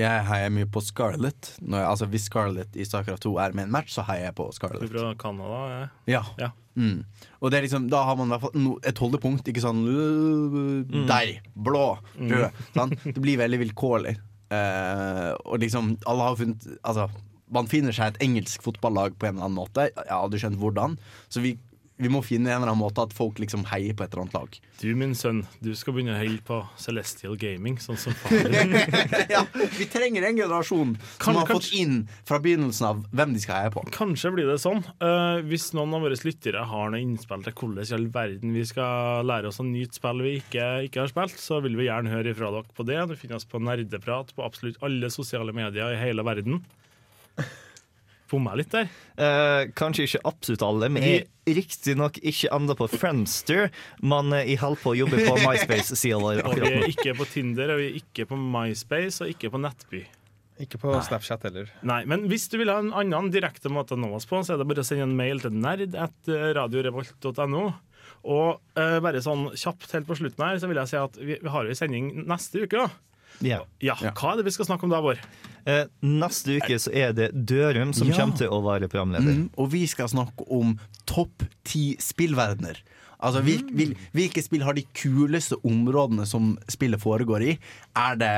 [0.00, 1.52] Jeg heier mye på Scarlett.
[1.62, 4.36] Når jeg, altså Hvis Scarlett i Starcraft 2 er med en match, så heier jeg
[4.40, 4.90] på Scarlett.
[4.90, 5.64] fra Canada?
[5.70, 5.88] ja.
[6.16, 6.22] Ja.
[6.40, 6.50] Ja.
[6.74, 7.04] Mm.
[7.38, 9.46] Og det er liksom, da har man i hvert fall no, et holdepunkt.
[9.50, 11.04] Ikke sånn mm.
[11.10, 11.36] Der!
[11.54, 11.84] Blå!
[12.18, 12.64] Rød.
[12.74, 12.96] sant?
[13.06, 14.16] Det blir veldig vilkårlig.
[14.54, 17.06] Eh, og liksom, alle har funnet Altså,
[17.54, 19.86] man finner seg et engelsk fotballag på en eller annen måte.
[19.94, 20.98] Jeg aldri skjønt hvordan.
[21.30, 21.54] Så vi,
[21.96, 24.34] vi må finne en eller annen måte at folk liksom heier på et eller annet
[24.34, 24.56] lag.
[24.80, 28.74] Du, min sønn, du skal begynne å heie på Celestial Gaming, sånn som far din.
[29.30, 29.44] ja,
[29.78, 33.44] vi trenger en generasjon som Kan- har kanskje- fått inn fra begynnelsen av hvem de
[33.44, 33.84] skal heie på.
[33.94, 34.82] Kanskje blir det sånn.
[34.98, 38.66] Uh, hvis noen av våre lyttere har noe innspill til hvordan i all verden vi
[38.66, 42.10] skal lære oss å nyte spill vi ikke, ikke har spilt, så vil vi gjerne
[42.10, 42.98] høre ifra dere på det.
[43.06, 46.58] Du finner oss på Nerdeprat på absolutt alle sosiale medier i hele verden.
[48.30, 48.88] Bomma litt der?
[49.20, 53.68] Eh, kanskje ikke absolutt alle, men jeg er riktignok ikke enda på Friendster,
[54.02, 57.28] men eh, jeg holder på å jobbe på MySpace-sida vår Og vi er ikke på
[57.30, 60.02] Tinder, og vi er ikke på MySpace, og ikke på Nettby.
[60.62, 61.70] Ikke på Snapchat heller.
[61.86, 64.54] Nei, men hvis du vil ha en annen direkte måte å nå oss på, så
[64.54, 67.64] er det bare å sende en mail til nerd at radiorevolt.no.
[68.24, 71.36] Og eh, bare sånn kjapt helt på slutten her, så vil jeg si at vi,
[71.42, 73.13] vi har jo en sending neste uke, da.
[73.42, 73.62] Ja.
[73.82, 75.18] Ja, hva er det vi skal snakke om da, Vår?
[75.66, 78.16] Eh, neste uke så er det Dørum som Ja.
[78.18, 79.34] kommer til å være programleder.
[79.34, 82.78] Mm, og vi skal snakke om topp ti spillverdener.
[83.24, 87.58] Altså, hvil, hvil, Hvilke spill har de kuleste områdene som spillet foregår i?
[87.96, 88.28] Er det,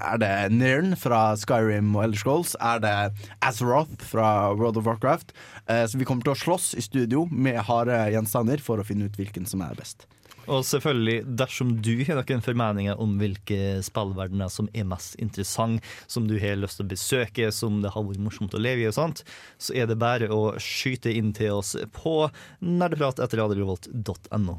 [0.00, 2.54] er det Nirn fra Skyrim og Elder Scrolls?
[2.58, 3.12] Er det
[3.42, 5.34] Azeroth fra World of Warcraft?
[5.68, 9.04] Eh, så vi kommer til å slåss i studio med harde gjenstander for å finne
[9.10, 10.06] ut hvilken som er best.
[10.50, 16.26] Og selvfølgelig, dersom du har noen formeninger om hvilke spillverdener som er mest interessant, som
[16.26, 18.96] du har lyst til å besøke, som det har vært morsomt å leve i, og
[18.96, 19.22] sånt,
[19.62, 22.16] så er det bare å skyte inn til oss på
[22.58, 24.58] nerdeprat etter radiorevolt.no.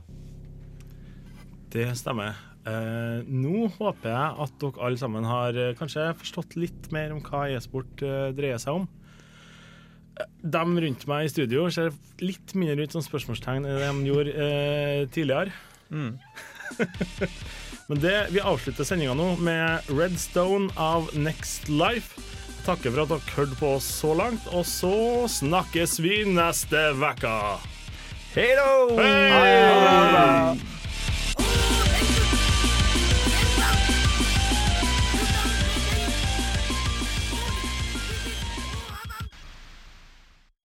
[1.74, 2.38] Det stemmer.
[2.64, 7.20] Eh, nå håper jeg at dere alle sammen har eh, kanskje forstått litt mer om
[7.26, 8.86] hva e-sport eh, dreier seg om.
[10.16, 11.92] Eh, De rundt meg i studio ser
[12.24, 15.52] litt mindre ut som spørsmålstegn enn de gjorde eh, tidligere.
[17.88, 22.22] Men det, vi avslutter sendinga nå med Redstone av Next Life.
[22.64, 27.36] Takker for at dere hørte på oss så langt, og så snakkes vi neste uke.
[28.34, 30.73] Hei da!